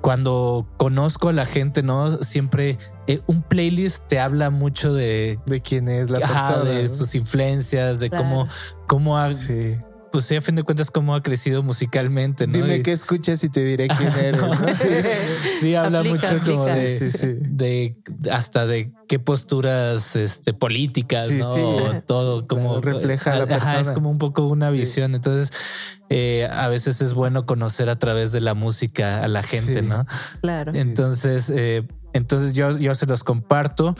cuando 0.00 0.66
conozco 0.78 1.28
a 1.28 1.32
la 1.32 1.44
gente 1.46 1.82
no 1.82 2.18
siempre 2.22 2.76
eh, 3.06 3.20
un 3.26 3.42
playlist 3.42 4.06
te 4.08 4.18
habla 4.18 4.50
mucho 4.50 4.92
de 4.92 5.38
de 5.46 5.60
quién 5.60 5.88
es 5.88 6.10
la 6.10 6.18
ajá, 6.18 6.48
persona. 6.54 6.70
de 6.70 6.82
¿no? 6.82 6.88
sus 6.88 7.14
influencias 7.14 8.00
de 8.00 8.08
Claro. 8.10 8.24
cómo 8.24 8.48
cómo 8.88 9.18
ha 9.18 9.30
Sí. 9.30 9.76
Pues 10.12 10.26
sí, 10.26 10.36
a 10.36 10.40
fin 10.40 10.54
de 10.54 10.62
cuentas 10.62 10.90
cómo 10.90 11.14
ha 11.14 11.22
crecido 11.22 11.62
musicalmente 11.62 12.46
no 12.46 12.52
Dime 12.52 12.76
Y- 12.76 12.82
qué 12.82 12.92
escuchas 12.92 13.42
y 13.42 13.48
te 13.48 13.64
diré 13.64 13.88
quién 13.98 14.12
eres. 14.12 14.40
¿no? 14.40 14.54
Sí. 14.74 14.88
sí 15.60 15.74
habla 15.74 16.00
Aplica, 16.00 16.32
mucho 16.34 16.44
como 16.44 16.64
de, 16.66 16.98
Sí, 16.98 17.10
sí. 17.10 17.26
de 17.40 17.96
hasta 18.30 18.66
de 18.66 18.92
qué 19.08 19.18
posturas 19.18 20.14
este 20.16 20.52
políticas 20.54 21.26
Sí, 21.28 21.34
no 21.38 22.02
todo 22.06 22.46
como 22.46 22.80
Claro, 22.80 22.98
refleja 22.98 23.32
a 23.32 23.38
la 23.46 23.56
Ajá, 23.56 23.70
es 23.72 23.74
persona. 23.76 23.94
como 23.94 24.10
un 24.10 24.18
poco 24.18 24.46
una 24.46 24.70
visión 24.70 25.14
entonces 25.14 25.52
eh, 26.10 26.46
a 26.50 26.68
veces 26.68 27.00
es 27.00 27.14
bueno 27.14 27.46
conocer 27.46 27.88
a 27.88 27.96
través 27.98 28.32
de 28.32 28.40
la 28.42 28.54
música 28.54 29.22
a 29.24 29.28
la 29.28 29.42
gente 29.42 29.80
Sí. 29.80 29.86
no 29.86 30.06
Claro. 30.42 30.72
entonces 30.74 31.50
eh, 31.54 31.86
entonces 32.12 32.54
yo 32.54 32.76
yo 32.78 32.94
se 32.94 33.06
los 33.06 33.24
comparto 33.24 33.96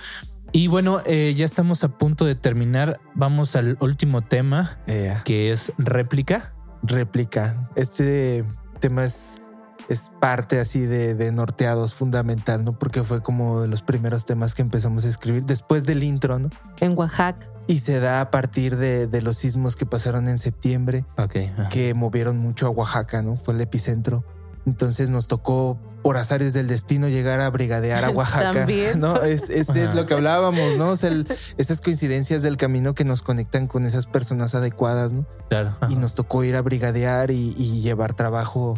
y 0.53 0.67
bueno 0.69 1.01
eh, 1.07 1.35
ya 1.37 1.45
estamos 1.45 1.83
a 1.85 1.89
punto 1.89 2.25
de 2.25 2.35
terminar 2.35 3.01
vamos 3.15 3.57
al 3.57 3.77
último 3.81 4.23
tema 4.23 4.79
que 5.25 5.51
es 5.51 5.73
réplica 5.79 6.53
réplica. 6.83 7.71
Este 7.77 8.45
tema 8.81 9.05
es, 9.05 9.41
es 9.89 10.11
parte 10.21 10.59
así 10.61 10.81
de, 10.81 11.15
de 11.15 11.31
Norteados 11.33 11.95
fundamental, 11.95 12.65
¿no? 12.65 12.73
Porque 12.73 13.05
fue 13.05 13.23
como 13.23 13.61
de 13.63 13.69
los 13.69 13.83
primeros 13.83 14.25
temas 14.25 14.55
que 14.55 14.63
empezamos 14.63 15.05
a 15.05 15.09
escribir 15.09 15.45
después 15.45 15.87
del 15.87 16.03
intro, 16.03 16.39
¿no? 16.39 16.51
En 16.81 16.99
Oaxaca. 16.99 17.49
Y 17.69 17.79
se 17.79 18.01
da 18.01 18.21
a 18.21 18.31
partir 18.33 18.77
de, 18.77 19.07
de 19.07 19.23
los 19.23 19.37
sismos 19.37 19.77
que 19.77 19.87
pasaron 19.87 20.29
en 20.29 20.39
septiembre, 20.39 21.05
Ok, 21.17 21.37
ajá. 21.57 21.69
que 21.69 21.95
movieron 21.95 22.37
mucho 22.39 22.67
a 22.67 22.71
Oaxaca, 22.71 23.23
¿no? 23.23 23.37
Fue 23.37 23.55
el 23.55 23.61
epicentro. 23.61 24.25
Entonces 24.67 25.11
nos 25.11 25.27
tocó, 25.29 25.79
por 26.03 26.17
azares 26.17 26.53
del 26.53 26.67
destino, 26.69 27.09
llegar 27.09 27.41
a 27.41 27.51
brigadear 27.51 28.05
a 28.05 28.11
Oaxaca. 28.17 28.53
También. 28.53 29.01
¿no? 29.01 29.17
Es, 29.23 29.51
es, 29.51 29.69
es 29.77 29.95
lo 29.95 30.07
que 30.07 30.15
hablábamos, 30.15 30.77
¿no? 30.77 30.91
O 30.91 30.97
sea, 30.97 31.11
el- 31.11 31.27
esas 31.59 31.81
coincidencias 31.81 32.43
del 32.43 32.57
camino 32.57 32.95
que 32.95 33.05
nos 33.05 33.23
conectan 33.23 33.67
con 33.67 33.87
esas 33.87 34.07
personas 34.07 34.55
adecuadas, 34.55 35.13
¿no? 35.13 35.27
claro 35.49 35.77
y 35.89 35.97
nos 35.97 36.15
tocó 36.15 36.45
ir 36.45 36.57
a 36.57 36.63
brigadear 36.63 37.31
y, 37.31 37.55
y 37.59 37.83
llevar 37.83 38.15
trabajo 38.15 38.75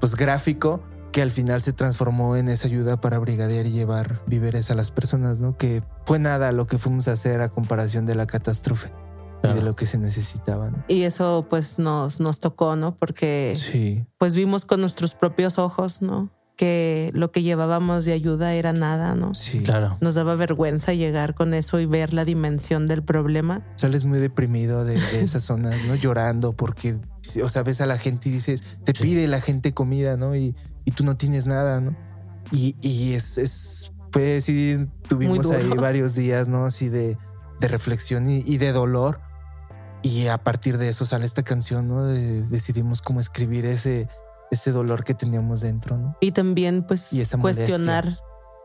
pues 0.00 0.14
gráfico 0.14 0.82
que 1.10 1.22
al 1.22 1.30
final 1.30 1.62
se 1.62 1.72
transformó 1.72 2.36
en 2.36 2.48
esa 2.48 2.66
ayuda 2.68 3.00
para 3.00 3.18
brigadear 3.18 3.66
y 3.66 3.70
llevar 3.72 4.20
víveres 4.26 4.70
a 4.70 4.74
las 4.74 4.90
personas, 4.90 5.40
¿no? 5.40 5.56
Que 5.56 5.82
fue 6.06 6.18
nada 6.18 6.52
lo 6.52 6.66
que 6.66 6.78
fuimos 6.78 7.06
a 7.08 7.12
hacer 7.12 7.40
a 7.42 7.48
comparación 7.50 8.06
de 8.06 8.14
la 8.14 8.26
catástrofe 8.26 8.92
y 9.42 9.46
Claro. 9.46 9.56
de 9.56 9.62
lo 9.62 9.74
que 9.76 9.86
se 9.86 9.98
necesitaba, 9.98 10.70
¿no? 10.70 10.84
Y 10.88 11.02
eso 11.02 11.46
pues 11.50 11.78
nos, 11.78 12.20
nos 12.20 12.38
tocó, 12.40 12.76
¿no? 12.76 12.94
Porque 12.96 13.54
Sí, 13.56 14.04
pues 14.18 14.34
vimos 14.34 14.64
con 14.64 14.80
nuestros 14.80 15.14
propios 15.14 15.58
ojos, 15.58 16.00
¿no? 16.00 16.30
Que 16.56 17.10
lo 17.14 17.32
que 17.32 17.42
llevábamos 17.42 18.04
de 18.04 18.12
ayuda 18.12 18.54
era 18.54 18.72
nada, 18.72 19.14
¿no? 19.16 19.34
sí. 19.34 19.60
claro 19.60 19.96
Nos 20.00 20.14
daba 20.14 20.36
vergüenza 20.36 20.92
llegar 20.92 21.34
con 21.34 21.54
eso 21.54 21.80
y 21.80 21.86
ver 21.86 22.12
la 22.12 22.24
dimensión 22.24 22.86
del 22.86 23.02
problema. 23.02 23.66
Sales 23.76 24.04
muy 24.04 24.18
deprimido 24.20 24.84
de, 24.84 25.00
de 25.00 25.22
esas 25.22 25.42
zonas, 25.42 25.74
¿no? 25.88 25.94
Llorando 25.96 26.52
porque, 26.52 26.98
o 27.42 27.48
sea, 27.48 27.62
ves 27.62 27.80
a 27.80 27.86
la 27.86 27.98
gente 27.98 28.28
y 28.28 28.32
dices, 28.32 28.62
te 28.84 28.92
Sí. 28.94 29.02
pide 29.02 29.26
la 29.28 29.40
gente 29.40 29.72
comida, 29.72 30.16
¿no? 30.16 30.36
Y, 30.36 30.54
y 30.84 30.90
tú 30.92 31.04
no 31.04 31.16
tienes 31.16 31.46
nada, 31.46 31.80
¿no? 31.80 31.96
Y, 32.52 32.76
y 32.82 33.14
es, 33.14 33.38
es, 33.38 33.92
pues 34.12 34.44
sí, 34.44 34.76
tuvimos 35.08 35.50
ahí 35.50 35.68
varios 35.70 36.14
días, 36.14 36.48
¿no? 36.48 36.66
Así 36.66 36.88
de, 36.90 37.16
de 37.60 37.68
reflexión 37.68 38.28
y, 38.28 38.40
y 38.46 38.58
de 38.58 38.72
dolor. 38.72 39.20
Y 40.02 40.26
a 40.26 40.38
partir 40.38 40.78
de 40.78 40.88
eso 40.88 41.06
sale 41.06 41.24
esta 41.26 41.42
canción, 41.42 41.88
¿no? 41.88 42.04
De- 42.04 42.42
decidimos 42.42 43.02
cómo 43.02 43.20
escribir 43.20 43.66
ese, 43.66 44.08
ese 44.50 44.72
dolor 44.72 45.04
que 45.04 45.14
teníamos 45.14 45.60
dentro, 45.60 45.96
¿no? 45.96 46.16
Y 46.20 46.32
también 46.32 46.82
pues 46.82 47.12
Y 47.12 47.16
molestia. 47.16 47.38
cuestionar 47.38 48.18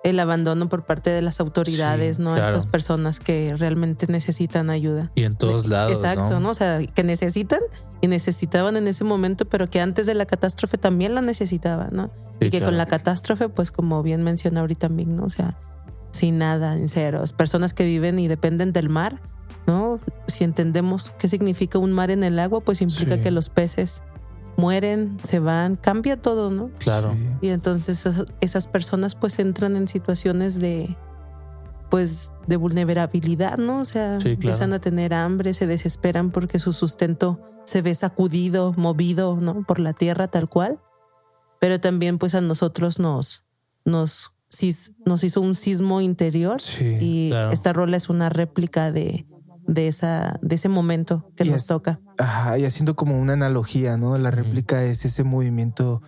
el 0.04 0.20
abandono 0.20 0.70
por 0.70 0.86
parte 0.86 1.10
de 1.10 1.22
las 1.22 1.40
autoridades, 1.40 2.18
Sí, 2.18 2.22
¿no? 2.24 2.34
claro. 2.34 2.50
Estas 2.50 2.66
personas 2.66 3.20
que 3.20 3.56
realmente 3.58 4.08
necesitan 4.08 4.70
ayuda. 4.70 5.12
y 5.16 5.24
en 5.24 5.36
todos 5.36 5.68
lados 5.68 5.92
Exacto, 5.98 6.40
¿no? 6.40 6.50
O 6.52 6.54
sea, 6.54 6.80
que 6.86 7.04
necesitan 7.04 7.60
y 8.00 8.08
necesitaban 8.08 8.78
en 8.78 8.88
ese 8.88 9.04
momento, 9.04 9.46
pero 9.46 9.70
que 9.70 9.82
antes 9.82 10.06
de 10.06 10.14
la 10.14 10.26
catástrofe 10.26 10.78
también 10.78 11.14
la 11.16 11.22
necesitaban, 11.22 11.90
¿no? 11.92 12.12
Sí, 12.40 12.48
y 12.48 12.50
que 12.52 12.58
claro. 12.60 12.68
con 12.72 12.78
la 12.78 12.86
catástrofe, 12.86 13.50
pues 13.50 13.72
como 13.72 14.02
bien 14.04 14.24
menciona 14.24 14.62
ahorita 14.62 14.88
también, 14.88 15.16
¿no? 15.16 15.24
O 15.26 15.30
sea, 15.30 15.58
sin 16.12 16.38
nada, 16.38 16.76
en 16.76 16.88
ceros. 16.90 17.34
Personas 17.34 17.74
que 17.74 17.84
viven 17.84 18.18
y 18.20 18.28
dependen 18.28 18.72
del 18.74 18.90
mar, 18.90 19.20
¿no? 19.68 20.00
Si 20.28 20.44
entendemos 20.44 21.12
qué 21.20 21.28
significa 21.30 21.78
un 21.78 21.92
mar 21.92 22.10
en 22.10 22.24
el 22.24 22.40
agua, 22.40 22.62
pues 22.62 22.82
implica 22.82 23.16
Sí. 23.16 23.22
que 23.22 23.32
los 23.32 23.50
peces 23.50 24.02
mueren, 24.56 25.18
se 25.24 25.40
van, 25.40 25.76
cambia 25.76 26.20
todo, 26.20 26.50
¿no? 26.50 26.72
claro 26.80 27.14
Sí. 27.14 27.28
Y 27.42 27.50
entonces 27.50 28.08
esas- 28.42 28.68
personas 28.68 29.14
pues 29.14 29.38
entran 29.40 29.76
en 29.76 29.88
situaciones 29.88 30.60
de 30.60 30.96
pues 31.90 32.34
de 32.48 32.58
vulnerabilidad, 32.58 33.58
¿no? 33.58 33.80
O 33.80 33.86
sea, 33.86 34.16
Sí, 34.20 34.24
claro. 34.24 34.34
empiezan 34.34 34.74
a 34.74 34.80
tener 34.80 35.14
hambre, 35.14 35.54
se 35.54 35.68
desesperan 35.68 36.32
porque 36.32 36.60
su 36.60 36.74
sustento 36.74 37.40
se 37.66 37.82
ve 37.82 37.96
sacudido, 37.96 38.74
movido, 38.76 39.38
¿no? 39.40 39.64
Por 39.64 39.80
la 39.80 39.94
tierra 39.94 40.28
tal 40.28 40.50
cual. 40.50 40.80
Pero 41.60 41.80
también 41.80 42.18
pues 42.18 42.36
a 42.36 42.42
nosotros 42.42 43.00
nos 43.00 43.44
nos 43.86 44.32
nos 45.06 45.24
hizo 45.24 45.40
un 45.42 45.56
sismo 45.56 46.00
interior 46.02 46.62
Sí, 46.62 46.98
y 47.02 47.30
claro. 47.30 47.52
esta 47.52 47.74
rola 47.74 47.96
es 47.98 48.10
una 48.10 48.30
réplica 48.30 48.92
de, 48.92 49.26
de, 49.68 49.88
esa, 49.88 50.40
de 50.42 50.56
ese 50.56 50.70
momento 50.70 51.30
que 51.36 51.44
Y 51.44 51.50
nos 51.50 51.62
es- 51.62 51.68
toca. 51.68 52.00
Ajá, 52.18 52.58
y 52.58 52.66
haciendo 52.66 52.96
como 52.96 53.20
una 53.20 53.34
analogía, 53.34 53.98
¿no? 53.98 54.18
La 54.18 54.32
réplica 54.32 54.84
es 54.84 55.06
ese 55.06 55.24
movimiento 55.24 56.02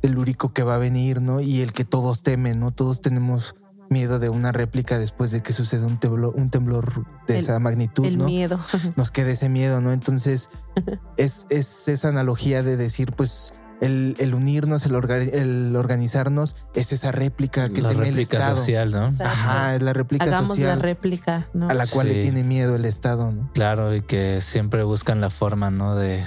telúrico 0.00 0.52
que 0.52 0.62
va 0.64 0.74
a 0.74 0.78
venir, 0.78 1.20
¿no? 1.22 1.40
Y 1.40 1.60
el 1.60 1.72
que 1.72 1.84
todos 1.84 2.22
temen, 2.22 2.58
¿no? 2.58 2.72
Todos 2.72 3.00
tenemos 3.00 3.54
miedo 3.90 4.18
de 4.18 4.30
una 4.30 4.52
réplica 4.52 4.98
después 4.98 5.30
de 5.30 5.42
que 5.42 5.52
suceda 5.52 5.86
un 5.86 5.98
temblor, 5.98 6.34
un 6.34 6.48
temblor 6.50 7.04
de 7.26 7.34
El- 7.36 7.42
esa 7.42 7.58
magnitud, 7.58 8.06
El 8.06 8.18
¿no? 8.18 8.24
miedo. 8.24 8.58
Nos 8.96 9.10
queda 9.10 9.30
ese 9.30 9.48
miedo, 9.48 9.80
¿no? 9.80 9.92
Entonces, 9.92 10.48
es, 11.16 11.46
es 11.50 11.88
esa 11.88 12.08
analogía 12.08 12.62
de 12.62 12.76
decir, 12.76 13.12
pues, 13.12 13.54
el, 13.82 14.16
el 14.18 14.32
unirnos, 14.34 14.86
el, 14.86 14.92
orga- 14.92 15.28
el 15.32 15.76
organizarnos, 15.76 16.56
es 16.74 16.92
esa 16.92 17.12
réplica 17.12 17.68
que 17.68 17.82
la 17.82 17.90
teme 17.90 18.08
el 18.08 18.14
réplica 18.14 18.38
Estado. 18.38 18.56
social, 18.56 18.90
¿no? 18.92 19.10
Ajá, 19.24 19.74
es 19.74 19.82
la 19.82 19.92
réplica 19.92 20.24
Hagamos 20.24 20.48
social 20.50 20.78
la 20.78 20.82
réplica, 20.82 21.48
¿no? 21.52 21.68
a 21.68 21.74
la 21.74 21.86
cual 21.86 22.06
Sí. 22.08 22.14
le 22.14 22.22
tiene 22.22 22.44
miedo 22.44 22.76
el 22.76 22.84
Estado, 22.84 23.30
¿no? 23.32 23.50
Claro, 23.52 23.94
y 23.94 24.00
que 24.00 24.40
siempre 24.40 24.84
buscan 24.84 25.20
la 25.20 25.28
forma, 25.30 25.70
¿no? 25.70 25.94
De, 25.96 26.24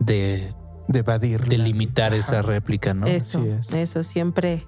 de, 0.00 0.54
De 0.88 0.98
evadir. 1.00 1.44
de 1.44 1.58
limitar 1.58 2.14
esa 2.14 2.42
réplica, 2.42 2.94
¿no? 2.94 3.06
Eso, 3.06 3.38
Así 3.40 3.48
es. 3.50 3.72
eso, 3.74 4.02
siempre 4.02 4.66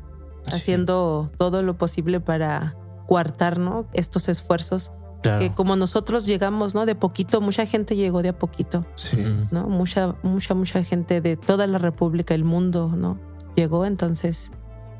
haciendo 0.52 1.30
todo 1.38 1.62
lo 1.62 1.76
posible 1.78 2.20
para 2.20 2.76
coartar, 3.06 3.58
¿no? 3.58 3.86
Estos 3.92 4.28
esfuerzos 4.28 4.92
Claro. 5.22 5.38
que 5.38 5.54
como 5.54 5.76
nosotros 5.76 6.26
llegamos, 6.26 6.74
¿no? 6.74 6.84
De 6.84 6.94
poquito, 6.94 7.40
mucha 7.40 7.64
gente 7.66 7.94
llegó 7.96 8.22
de 8.22 8.30
a 8.30 8.38
poquito, 8.38 8.84
Sí. 8.94 9.18
¿no? 9.50 9.68
Mucha, 9.68 10.16
mucha, 10.22 10.54
mucha 10.54 10.82
gente 10.82 11.20
de 11.20 11.36
toda 11.36 11.66
la 11.66 11.78
República, 11.78 12.34
el 12.34 12.44
mundo, 12.44 12.90
¿no? 12.94 13.18
Llegó, 13.54 13.86
entonces, 13.86 14.50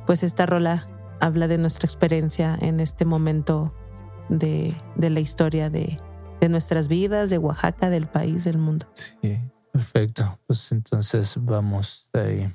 pues 0.06 0.22
esta 0.22 0.46
rola 0.46 0.88
habla 1.20 1.48
de 1.48 1.58
nuestra 1.58 1.86
experiencia 1.86 2.56
en 2.60 2.78
este 2.80 3.04
momento 3.04 3.74
de, 4.28 4.74
de 4.96 5.10
la 5.10 5.20
historia 5.20 5.70
de, 5.70 5.98
de 6.40 6.48
nuestras 6.48 6.86
vidas, 6.88 7.28
de 7.30 7.38
Oaxaca, 7.38 7.90
del 7.90 8.06
país, 8.06 8.44
del 8.44 8.58
mundo. 8.58 8.86
Sí. 8.94 9.38
Perfecto. 9.72 10.38
Pues 10.46 10.70
entonces 10.70 11.34
vamos 11.40 12.06
ahí. 12.12 12.52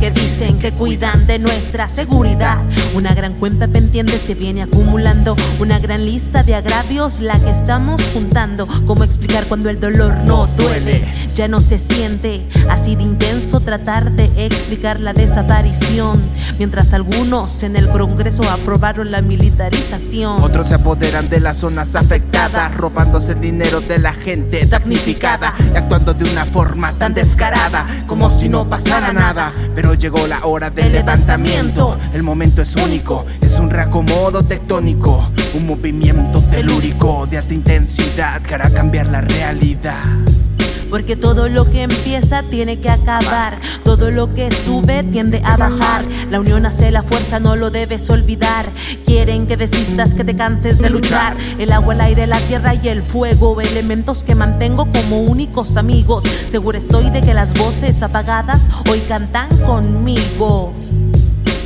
Que 0.00 0.10
dicen 0.10 0.58
que 0.58 0.72
cuidan 0.72 1.26
de 1.26 1.38
nuestra 1.38 1.88
seguridad. 1.88 2.58
Una 2.94 3.14
gran 3.14 3.34
cuenta 3.34 3.66
pendiente 3.66 4.12
se 4.18 4.34
viene 4.34 4.62
acumulando. 4.62 5.34
Una 5.58 5.78
gran 5.78 6.04
lista 6.04 6.42
de 6.42 6.54
agravios 6.54 7.20
la 7.20 7.38
que 7.38 7.50
estamos 7.50 8.00
juntando. 8.12 8.66
¿Cómo 8.86 9.04
explicar 9.04 9.46
cuando 9.46 9.70
el 9.70 9.80
dolor 9.80 10.16
no 10.24 10.46
duele? 10.46 11.06
Ya 11.34 11.48
no 11.48 11.60
se 11.60 11.78
siente 11.78 12.42
así 12.70 12.96
de 12.96 13.02
intenso 13.02 13.60
tratar 13.60 14.12
de 14.12 14.24
explicar 14.46 15.00
la 15.00 15.12
desaparición. 15.12 16.20
Mientras 16.58 16.92
algunos 16.92 17.62
en 17.62 17.76
el 17.76 17.88
Congreso 17.88 18.42
aprobaron 18.50 19.10
la 19.10 19.22
militarización. 19.22 20.42
Otros 20.42 20.68
se 20.68 20.74
apoderan 20.74 21.28
de 21.28 21.40
las 21.40 21.58
zonas 21.58 21.94
afectadas, 21.96 22.74
robándose 22.76 23.32
el 23.32 23.40
dinero 23.40 23.80
de 23.80 23.98
la 23.98 24.12
gente 24.12 24.64
damnificada 24.66 25.54
y 25.72 25.76
actuando 25.76 26.14
de 26.14 26.24
una 26.30 26.44
forma 26.44 26.92
tan 26.92 27.14
descarada, 27.14 27.86
como 28.06 28.30
si 28.30 28.48
no 28.48 28.68
pasara 28.68 29.12
nada. 29.12 29.50
Pero 29.74 29.87
llegó 29.94 30.26
la 30.26 30.44
hora 30.44 30.70
del 30.70 30.92
levantamiento, 30.92 31.98
el 32.12 32.22
momento 32.22 32.62
es 32.62 32.74
único, 32.76 33.24
es 33.40 33.58
un 33.58 33.70
reacomodo 33.70 34.42
tectónico, 34.42 35.30
un 35.54 35.66
movimiento 35.66 36.40
telúrico 36.50 37.26
de 37.26 37.38
alta 37.38 37.54
intensidad 37.54 38.42
que 38.42 38.54
hará 38.54 38.70
cambiar 38.70 39.06
la 39.06 39.20
realidad. 39.20 40.04
Porque 40.90 41.16
todo 41.16 41.48
lo 41.48 41.64
que 41.70 41.82
empieza 41.82 42.42
tiene 42.42 42.78
que 42.78 42.90
acabar. 42.90 43.58
Todo 43.84 44.10
lo 44.10 44.34
que 44.34 44.50
sube 44.50 45.02
tiende 45.04 45.42
a 45.44 45.56
bajar. 45.56 46.04
La 46.30 46.40
unión 46.40 46.66
hace 46.66 46.90
la 46.90 47.02
fuerza, 47.02 47.38
no 47.40 47.56
lo 47.56 47.70
debes 47.70 48.08
olvidar. 48.10 48.66
Quieren 49.04 49.46
que 49.46 49.56
desistas, 49.56 50.14
que 50.14 50.24
te 50.24 50.34
canses 50.34 50.78
de 50.78 50.90
luchar. 50.90 51.34
El 51.58 51.72
agua, 51.72 51.94
el 51.94 52.00
aire, 52.00 52.26
la 52.26 52.38
tierra 52.40 52.74
y 52.74 52.88
el 52.88 53.00
fuego. 53.00 53.60
Elementos 53.60 54.24
que 54.24 54.34
mantengo 54.34 54.88
como 54.92 55.20
únicos 55.20 55.76
amigos. 55.76 56.24
Seguro 56.48 56.78
estoy 56.78 57.10
de 57.10 57.20
que 57.20 57.34
las 57.34 57.54
voces 57.54 58.02
apagadas 58.02 58.70
hoy 58.90 59.00
cantan 59.08 59.48
conmigo. 59.58 60.72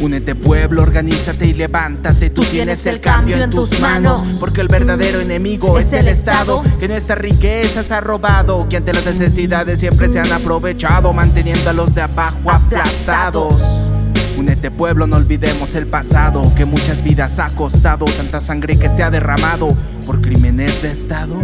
Únete 0.02 0.34
pueblo, 0.34 0.82
organízate 0.82 1.46
y 1.46 1.52
levántate. 1.52 2.28
Tú 2.28 2.42
tienes 2.42 2.86
el 2.86 3.00
cambio 3.00 3.36
en 3.36 3.50
tus 3.50 3.78
manos. 3.78 4.38
Porque 4.40 4.60
el 4.60 4.66
verdadero 4.66 5.20
enemigo 5.20 5.78
es 5.78 5.92
el 5.92 6.08
Estado 6.08 6.60
que 6.80 6.88
nuestras 6.88 7.18
riquezas 7.18 7.92
ha 7.92 8.00
robado. 8.00 8.68
Que 8.68 8.78
ante 8.78 8.92
las 8.92 9.06
necesidades 9.06 9.78
siempre 9.78 10.08
se 10.08 10.18
han 10.18 10.32
aprovechado, 10.32 11.12
manteniendo 11.12 11.70
a 11.70 11.72
los 11.72 11.94
de 11.94 12.02
abajo 12.02 12.50
aplastados. 12.50 13.88
Únete 14.36 14.72
pueblo, 14.72 15.06
no 15.06 15.18
olvidemos 15.18 15.76
el 15.76 15.86
pasado. 15.86 16.52
Que 16.56 16.64
muchas 16.64 17.04
vidas 17.04 17.38
ha 17.38 17.50
costado. 17.50 18.04
Tanta 18.06 18.40
sangre 18.40 18.76
que 18.76 18.88
se 18.88 19.04
ha 19.04 19.10
derramado 19.10 19.68
por 20.04 20.20
crímenes 20.20 20.82
de 20.82 20.90
Estado. 20.90 21.36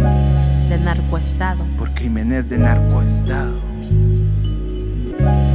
De 0.67 0.77
narcoestado. 0.77 1.63
Por 1.77 1.93
crímenes 1.93 2.49
de 2.49 2.57
narcoestado. 2.57 3.53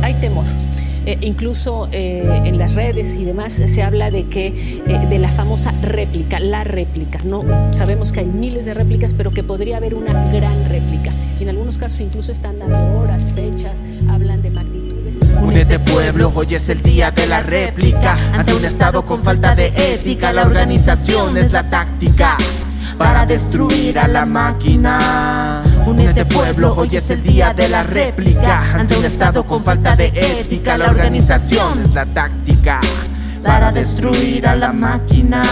hay 0.01 0.15
temor. 0.15 0.47
Eh, 1.07 1.19
incluso 1.21 1.89
eh, 1.93 2.23
en 2.45 2.59
las 2.59 2.75
redes 2.75 3.17
y 3.17 3.25
demás 3.25 3.53
se 3.53 3.83
habla 3.83 4.11
de 4.11 4.25
que 4.27 4.47
eh, 4.47 5.07
de 5.09 5.19
la 5.19 5.29
famosa 5.29 5.73
réplica, 5.83 6.39
la 6.41 6.65
réplica. 6.65 7.21
No 7.25 7.43
sabemos 7.73 8.11
que 8.13 8.21
hay 8.21 8.27
miles 8.27 8.65
de 8.65 8.75
réplicas, 8.75 9.15
pero 9.15 9.31
que 9.31 9.43
podría 9.43 9.77
haber 9.77 9.95
una 9.95 10.13
gran 10.31 10.65
réplica. 10.69 11.11
Y 11.39 11.43
en 11.43 11.51
algunos 11.51 11.77
casos 11.77 12.01
incluso 12.01 12.33
están 12.33 12.59
dando 12.59 13.01
horas, 13.01 13.33
fechas, 13.35 13.83
hablan 14.09 14.41
de 14.41 14.51
magnitudes. 14.51 15.19
Únete 15.43 15.79
pueblo, 15.79 16.33
hoy 16.35 16.55
es 16.55 16.69
el 16.69 16.81
día 16.83 17.11
de 17.11 17.27
la 17.27 17.41
réplica. 17.41 18.17
Ante 18.33 18.55
un 18.55 18.65
estado 18.65 19.05
con 19.05 19.23
falta 19.23 19.55
de 19.55 19.73
ética, 19.77 20.33
la 20.33 20.43
organización 20.43 21.37
es 21.37 21.53
la 21.53 21.69
táctica 21.69 22.37
para 22.97 23.27
destruir 23.27 23.99
a 23.99 24.09
la 24.09 24.25
máquina. 24.25 25.64
Únete 25.87 26.25
pueblo, 26.25 26.75
hoy 26.77 26.97
es 26.97 27.11
el 27.11 27.23
día 27.23 27.53
de 27.53 27.69
la 27.69 27.83
réplica. 27.83 28.59
Ante 28.75 28.97
un 28.97 29.05
estado 29.05 29.45
con 29.45 29.63
falta 29.63 29.95
de 29.95 30.07
ética, 30.41 30.79
la 30.79 30.89
organización 30.91 31.81
es 31.81 31.93
la 31.95 32.07
táctica 32.07 32.81
para 33.45 33.71
destruir 33.71 34.47
a 34.47 34.57
la 34.57 34.73
máquina. 34.73 35.43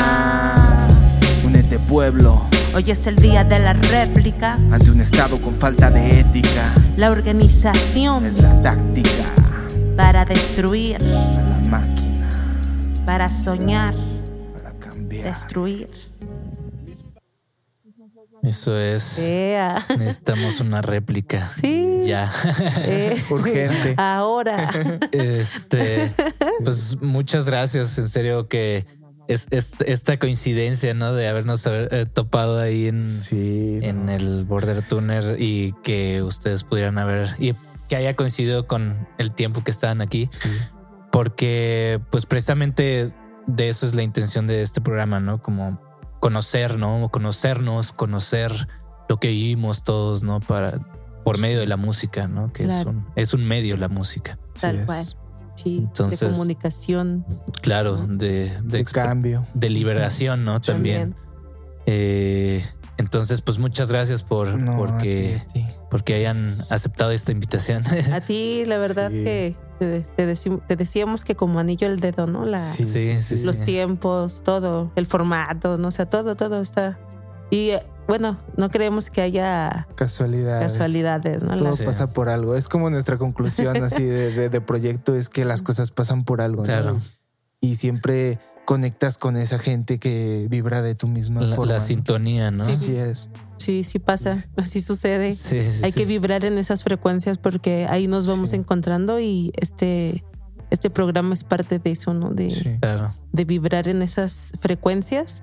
Únete 1.44 1.78
pueblo, 1.78 2.46
Hoy 2.74 2.90
es 2.90 3.06
el 3.06 3.16
día 3.16 3.44
de 3.44 3.58
la 3.58 3.74
réplica. 3.74 4.54
ante 4.70 4.90
un 4.90 5.00
estado 5.02 5.38
con 5.40 5.54
falta 5.58 5.90
de 5.90 6.20
ética, 6.20 6.72
La 6.96 7.10
organización 7.10 8.24
es 8.24 8.40
la 8.40 8.62
táctica 8.62 9.24
para 9.96 10.24
destruir, 10.24 10.96
a 10.96 11.00
la 11.00 11.70
máquina 11.70 12.28
para 13.04 13.28
soñar, 13.28 13.94
para 14.56 14.72
cambiar. 14.78 15.24
destruir. 15.24 15.88
Eso 18.42 18.76
es. 18.76 19.18
Ea. 19.20 19.86
Necesitamos 19.98 20.60
una 20.60 20.82
réplica. 20.82 21.50
Sí. 21.60 22.00
Ya. 22.04 22.32
Eh, 22.78 23.22
Urgente. 23.30 23.94
Ahora. 23.96 24.70
Este, 25.12 26.10
pues 26.64 27.00
muchas 27.00 27.46
gracias, 27.46 27.96
en 27.98 28.08
serio 28.08 28.48
que 28.48 28.84
es, 29.28 29.46
es- 29.50 29.74
esta 29.86 30.18
coincidencia, 30.18 30.92
¿no? 30.94 31.12
De 31.14 31.28
habernos 31.28 31.64
haber, 31.68 31.94
eh, 31.94 32.06
topado 32.06 32.58
ahí 32.58 32.88
en, 32.88 33.00
Sí. 33.00 33.78
en 33.82 34.08
el 34.08 34.44
Border 34.44 34.82
Tuner 34.88 35.36
y 35.40 35.74
que 35.84 36.22
ustedes 36.22 36.64
pudieran 36.64 36.98
haber 36.98 37.28
y 37.38 37.52
que 37.88 37.94
haya 37.96 38.16
coincidido 38.16 38.66
con 38.66 39.06
el 39.18 39.30
tiempo 39.32 39.62
que 39.62 39.70
estaban 39.70 40.00
aquí, 40.00 40.28
porque 41.12 42.00
pues 42.10 42.26
precisamente 42.26 43.12
de 43.46 43.68
eso 43.68 43.86
es 43.86 43.94
la 43.94 44.02
intención 44.02 44.46
de 44.48 44.62
este 44.62 44.80
programa, 44.80 45.20
¿no? 45.20 45.40
Como 45.42 45.80
conocer, 46.22 46.78
¿no? 46.78 47.08
Conocernos, 47.10 47.92
conocer 47.92 48.52
lo 49.08 49.18
que 49.18 49.28
vivimos 49.28 49.82
todos, 49.82 50.22
¿no? 50.22 50.38
Para 50.38 50.78
por 51.24 51.38
medio 51.38 51.58
de 51.58 51.66
la 51.66 51.76
música, 51.76 52.28
¿no? 52.28 52.52
Que 52.52 52.64
es 52.64 52.86
un 52.86 53.04
es 53.16 53.34
un 53.34 53.44
medio 53.44 53.76
la 53.76 53.88
música. 53.88 54.38
Tal 54.60 54.86
cual. 54.86 55.04
Sí, 55.56 55.78
Entonces- 55.78 56.20
de 56.20 56.28
comunicación 56.28 57.26
Claro, 57.60 57.96
de, 57.96 58.50
de, 58.62 58.78
De 58.78 58.84
cambio. 58.84 59.46
de 59.52 59.68
liberación, 59.68 60.44
¿no? 60.44 60.60
También. 60.60 61.16
Eh, 61.86 62.64
entonces, 62.98 63.42
pues 63.42 63.58
muchas 63.58 63.90
gracias 63.90 64.22
por 64.22 64.48
No, 64.58 64.76
porque, 64.78 65.36
a 65.40 65.46
ti, 65.52 65.60
a 65.62 65.66
ti. 65.66 65.66
porque 65.90 66.14
hayan 66.14 66.46
aceptado 66.70 67.10
esta 67.10 67.32
invitación. 67.32 67.82
A 68.12 68.20
ti, 68.20 68.64
la 68.66 68.78
verdad 68.78 69.10
Sí. 69.10 69.24
que 69.24 69.56
te, 69.78 70.04
te 70.66 70.76
decíamos 70.76 71.24
que 71.24 71.34
como 71.34 71.58
anillo 71.58 71.88
al 71.88 71.98
dedo, 72.00 72.26
¿no? 72.26 72.44
La, 72.44 72.58
Sí, 72.58 72.84
sí, 72.84 73.20
sí, 73.20 73.36
sí. 73.38 73.44
los 73.46 73.60
tiempos, 73.60 74.42
todo, 74.42 74.92
el 74.96 75.06
formato, 75.06 75.78
no 75.78 75.88
o 75.88 75.90
sea, 75.90 76.06
todo, 76.06 76.36
todo 76.36 76.60
está. 76.60 76.98
Y 77.50 77.70
eh, 77.70 77.82
bueno, 78.08 78.36
no 78.56 78.70
creemos 78.70 79.10
que 79.10 79.22
haya 79.22 79.86
Casualidades. 79.96 80.72
casualidades, 80.72 81.42
¿no? 81.44 81.56
Todo 81.56 81.64
Las- 81.70 81.82
pasa 81.82 82.06
por 82.12 82.28
algo. 82.28 82.56
Es 82.56 82.68
como 82.68 82.90
nuestra 82.90 83.18
conclusión 83.18 83.82
así 83.82 84.04
de, 84.04 84.32
de- 84.32 84.48
de 84.48 84.60
proyecto 84.60 85.14
es 85.16 85.28
que 85.28 85.44
las 85.44 85.62
cosas 85.62 85.90
pasan 85.90 86.24
por 86.24 86.40
algo. 86.40 86.62
¿no? 86.62 86.66
Claro. 86.66 86.98
y 87.60 87.76
siempre 87.76 88.38
conectas 88.64 89.18
con 89.18 89.36
esa 89.36 89.58
gente 89.58 89.98
que 89.98 90.46
vibra 90.50 90.82
de 90.82 90.94
tu 90.94 91.08
misma 91.08 91.40
La, 91.42 91.56
forma. 91.56 91.72
la 91.74 91.78
¿no? 91.80 91.84
sintonía, 91.84 92.50
¿no? 92.50 92.64
Sí. 92.64 92.70
Así 92.72 92.96
es. 92.96 93.30
Sí, 93.58 93.84
sí 93.84 93.98
pasa, 93.98 94.34
así 94.56 94.80
sucede. 94.80 95.32
Sí, 95.32 95.60
sí, 95.62 95.84
Hay 95.84 95.92
sí. 95.92 95.98
que 96.00 96.06
vibrar 96.06 96.44
en 96.44 96.58
esas 96.58 96.82
frecuencias 96.82 97.38
porque 97.38 97.86
ahí 97.88 98.08
nos 98.08 98.26
vamos 98.26 98.50
Sí. 98.50 98.56
encontrando 98.56 99.20
y 99.20 99.52
este, 99.56 100.24
este 100.70 100.90
programa 100.90 101.34
es 101.34 101.44
parte 101.44 101.78
de 101.78 101.90
eso, 101.92 102.12
¿no? 102.14 102.30
De, 102.30 102.50
Sí. 102.50 102.76
Claro. 102.80 103.12
de 103.32 103.44
vibrar 103.44 103.86
en 103.88 104.02
esas 104.02 104.52
frecuencias 104.60 105.42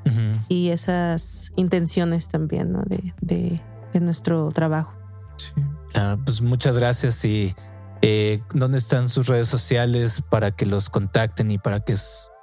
y 0.49 0.69
esas 0.69 1.51
intenciones 1.55 2.27
también, 2.27 2.71
¿no? 2.73 2.83
De, 2.83 3.13
de, 3.21 3.61
de 3.93 3.99
nuestro 4.01 4.49
trabajo. 4.51 4.93
sí. 5.37 5.53
Claro, 5.93 6.21
pues 6.23 6.41
muchas 6.41 6.77
gracias 6.77 7.25
y 7.25 7.55
eh, 8.03 8.43
¿dónde 8.53 8.77
están 8.77 9.09
sus 9.09 9.25
redes 9.27 9.47
sociales 9.47 10.21
para 10.29 10.51
que 10.51 10.67
los 10.67 10.89
contacten 10.91 11.49
y 11.49 11.57
para 11.57 11.79
que 11.79 11.95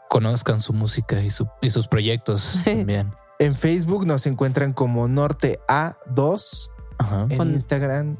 conozcan 0.08 0.60
su 0.60 0.72
música 0.72 1.20
y, 1.22 1.30
su- 1.30 1.48
y 1.62 1.70
sus 1.70 1.88
proyectos 1.88 2.60
también? 2.64 3.12
En 3.38 3.54
Facebook 3.54 4.06
nos 4.06 4.26
encuentran 4.26 4.72
como 4.72 5.08
Norte 5.08 5.60
A2. 5.68 6.70
Ajá. 6.98 7.26
En 7.28 7.42
Instagram 7.52 8.16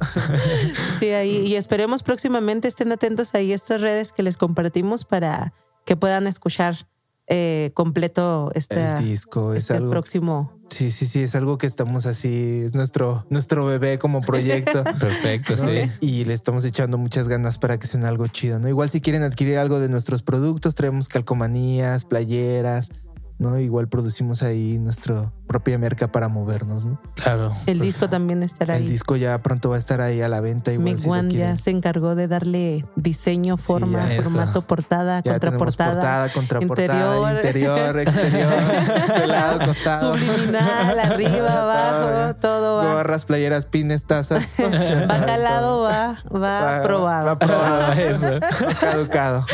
Sí, 0.99 1.11
ahí. 1.11 1.39
Y 1.47 1.57
esperemos 1.57 2.03
próximamente 2.03 2.69
estén 2.69 2.93
atentos 2.93 3.35
ahí 3.35 3.53
a 3.53 3.55
estas 3.55 3.81
redes 3.81 4.13
que 4.13 4.23
les 4.23 4.37
compartimos 4.37 5.05
para 5.05 5.55
que 5.85 5.97
puedan 5.97 6.27
escuchar 6.27 6.87
eh, 7.29 7.71
completo 7.75 8.51
esta, 8.55 8.99
el 8.99 9.05
disco 9.05 9.53
es 9.53 9.65
este 9.65 9.75
algo. 9.75 9.91
próximo. 9.91 10.53
Sí, 10.71 10.91
sí, 10.91 11.07
sí, 11.07 11.23
es 11.23 11.35
algo 11.35 11.59
que 11.59 11.67
estamos 11.67 12.07
así, 12.07 12.63
es 12.65 12.75
nuestro, 12.75 13.25
nuestro 13.31 13.65
bebé 13.67 13.99
como 13.99 14.21
proyecto. 14.23 14.85
Perfecto, 15.01 15.55
¿no? 15.57 15.65
sí. 15.65 15.91
Y 16.01 16.25
le 16.25 16.35
estamos 16.35 16.65
echando 16.65 16.99
muchas 16.99 17.29
ganas 17.29 17.59
para 17.59 17.79
que 17.79 17.87
sea 17.87 18.07
algo 18.09 18.27
chido, 18.27 18.59
¿no? 18.59 18.69
Igual 18.69 18.91
si 18.91 19.01
quieren 19.01 19.23
adquirir 19.23 19.59
algo 19.59 19.79
de 19.81 19.89
nuestros 19.89 20.23
productos, 20.23 20.75
traemos 20.75 21.09
calcomanías, 21.09 22.05
playeras, 22.05 22.91
¿no? 23.39 23.59
Igual 23.59 23.89
producimos 23.89 24.43
ahí 24.43 24.79
nuestra 24.79 25.33
propia 25.47 25.79
merca 25.79 26.09
para 26.09 26.29
movernos, 26.29 26.87
¿no? 26.87 27.01
Claro. 27.15 27.53
El 27.67 27.79
disco 27.81 28.09
también 28.09 28.43
estará 28.43 28.77
El 28.77 28.83
ahí. 28.83 28.89
disco 28.89 29.17
ya 29.17 29.39
pronto 29.43 29.71
va 29.71 29.77
a 29.77 29.79
estar 29.79 30.01
ahí 30.01 30.21
a 30.21 30.29
la 30.29 30.41
venta. 30.41 30.73
Igual 30.73 30.85
Mig 30.85 31.01
si 31.01 31.09
One 31.09 31.33
ya 31.35 31.57
se 31.57 31.71
encargó 31.71 32.15
de 32.15 32.27
darle 32.29 32.85
diseño, 32.97 33.57
forma, 33.57 34.03
formato, 34.23 34.63
portada, 34.63 35.21
Ya 35.23 35.33
contraportada. 35.33 35.93
portada, 35.93 36.29
contraportada, 36.33 37.17
interior. 37.17 37.37
interior, 37.37 37.99
exterior, 38.01 38.53
de 39.21 39.27
lado, 39.27 39.67
costado. 39.67 40.15
Subliminal, 40.17 40.99
arriba, 40.99 41.63
abajo, 41.63 42.35
todo 42.41 42.79
va. 42.79 42.95
Gorras, 42.95 43.25
playeras, 43.25 43.67
pines, 43.67 44.05
tazas. 44.05 44.55
Va 45.11 45.25
calado, 45.27 45.81
va, 45.83 46.19
va, 46.35 46.39
Va- 46.39 46.79
aprobado. 46.79 47.27
Va 47.27 47.33
aprobado. 47.33 47.93
Eso. 48.01 48.27
Va 48.41 48.75
caducado. 48.81 49.47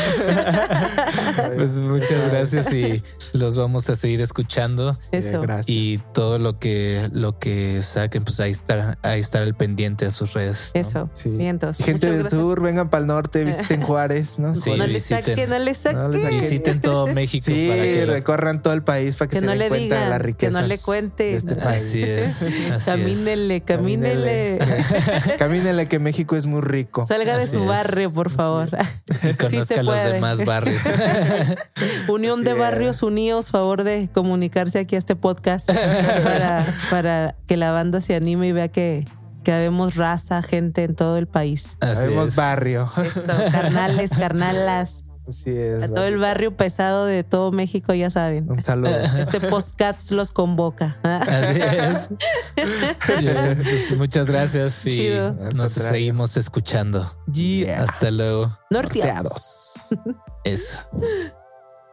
Pues 1.55 1.77
muchas 1.79 2.31
gracias 2.31 2.73
y 2.73 3.03
los 3.33 3.57
vamos 3.57 3.89
a 3.89 3.95
seguir 3.95 4.21
escuchando. 4.21 4.97
Eso. 5.11 5.41
Gracias. 5.41 5.69
Y 5.69 5.82
todo 6.13 6.39
lo 6.39 6.59
que 6.59 7.09
lo 7.11 7.37
que 7.39 7.81
saquen, 7.81 8.23
pues 8.23 8.39
ahí 8.39 8.51
estar, 8.51 8.97
ahí 9.01 9.19
estar 9.19 9.41
al 9.43 9.55
pendiente 9.55 10.05
a 10.05 10.11
sus 10.11 10.33
redes. 10.33 10.71
¿no? 10.73 10.81
Eso. 10.81 11.09
Sí. 11.13 11.29
Vientos. 11.29 11.79
Y 11.79 11.83
gente 11.83 12.07
Muchas 12.07 12.11
del 12.11 12.19
gracias. 12.29 12.41
sur, 12.41 12.61
vengan 12.61 12.89
para 12.89 13.01
el 13.01 13.07
norte, 13.07 13.43
visiten 13.45 13.81
Juárez, 13.81 14.39
¿no? 14.39 14.55
Sí, 14.55 14.69
no 14.71 14.77
le 14.87 14.93
visiten. 14.93 15.23
saque, 15.25 15.47
no 15.47 15.59
le 15.59 15.59
No 15.59 15.65
le 15.65 15.73
saque. 15.75 16.23
saque. 16.23 16.35
Visiten 16.35 16.81
todo 16.81 17.07
México 17.13 17.45
Sí, 17.45 17.67
para 17.69 17.81
que 17.83 18.05
lo- 18.05 18.13
recorran 18.13 18.61
todo 18.61 18.73
el 18.73 18.83
país 18.83 19.15
para 19.15 19.29
que, 19.29 19.35
Que 19.35 19.39
se 19.39 19.45
no 19.45 19.51
den 19.51 19.59
le 19.59 19.69
cuenta 19.69 19.95
de 19.95 20.01
digan, 20.05 20.09
las 20.27 20.35
que 20.35 20.49
no 20.49 20.61
le 20.61 20.77
cuente. 20.77 21.35
este 21.35 21.55
país. 21.55 21.83
Así 21.83 22.03
es. 22.03 22.41
así 22.43 22.65
es. 22.65 22.83
Camínele, 22.85 23.61
camínele. 23.61 24.59
Camínele 25.37 25.87
que 25.87 25.99
México 25.99 26.35
es 26.35 26.45
muy 26.45 26.61
rico. 26.61 27.03
Salga 27.03 27.37
de 27.37 27.47
su 27.47 27.59
es. 27.61 27.67
barrio, 27.67 28.11
por 28.11 28.29
favor. 28.29 28.69
Y 29.23 29.33
conozca 29.33 29.83
los 29.83 29.95
puede. 29.95 30.13
demás 30.13 30.43
barrios. 30.45 30.81
Unión 32.07 32.43
de 32.43 32.51
es. 32.51 32.57
Barrios 32.57 33.03
Unidos, 33.03 33.49
favor 33.49 33.83
de 33.83 34.09
comunicarse 34.13 34.79
aquí 34.79 34.95
a 34.95 34.99
este 34.99 35.15
podcast 35.15 35.69
para, 36.23 36.75
para 36.89 37.35
que 37.47 37.57
la 37.57 37.71
banda 37.71 38.01
se 38.01 38.15
anime 38.15 38.47
y 38.47 38.51
vea 38.51 38.67
que, 38.67 39.05
que 39.43 39.51
habemos 39.51 39.95
raza, 39.95 40.41
gente 40.41 40.83
en 40.83 40.95
todo 40.95 41.17
el 41.17 41.27
país. 41.27 41.77
Es. 41.81 42.35
barrio. 42.35 42.91
Eso, 42.97 43.21
carnales, 43.51 44.11
carnalas, 44.11 45.05
Así 45.27 45.51
es. 45.51 45.81
a 45.81 45.87
todo 45.87 46.03
el 46.05 46.17
barrio 46.17 46.57
pesado 46.57 47.05
de 47.05 47.23
todo 47.23 47.51
México, 47.51 47.93
ya 47.93 48.09
saben. 48.09 48.51
Un 48.51 48.61
saludo. 48.61 48.91
Este 49.17 49.39
podcast 49.39 50.11
los 50.11 50.31
convoca. 50.31 50.97
Así 51.03 51.59
es. 51.61 52.09
Pues, 53.05 53.97
muchas 53.97 54.27
gracias 54.27 54.85
y 54.85 54.91
Chido. 54.91 55.33
Nos 55.53 55.71
seguimos 55.71 56.37
escuchando. 56.37 57.09
Yeah. 57.31 57.83
Hasta 57.83 58.11
luego. 58.11 58.57
Norteados. 58.69 59.89
Eso. 60.43 60.79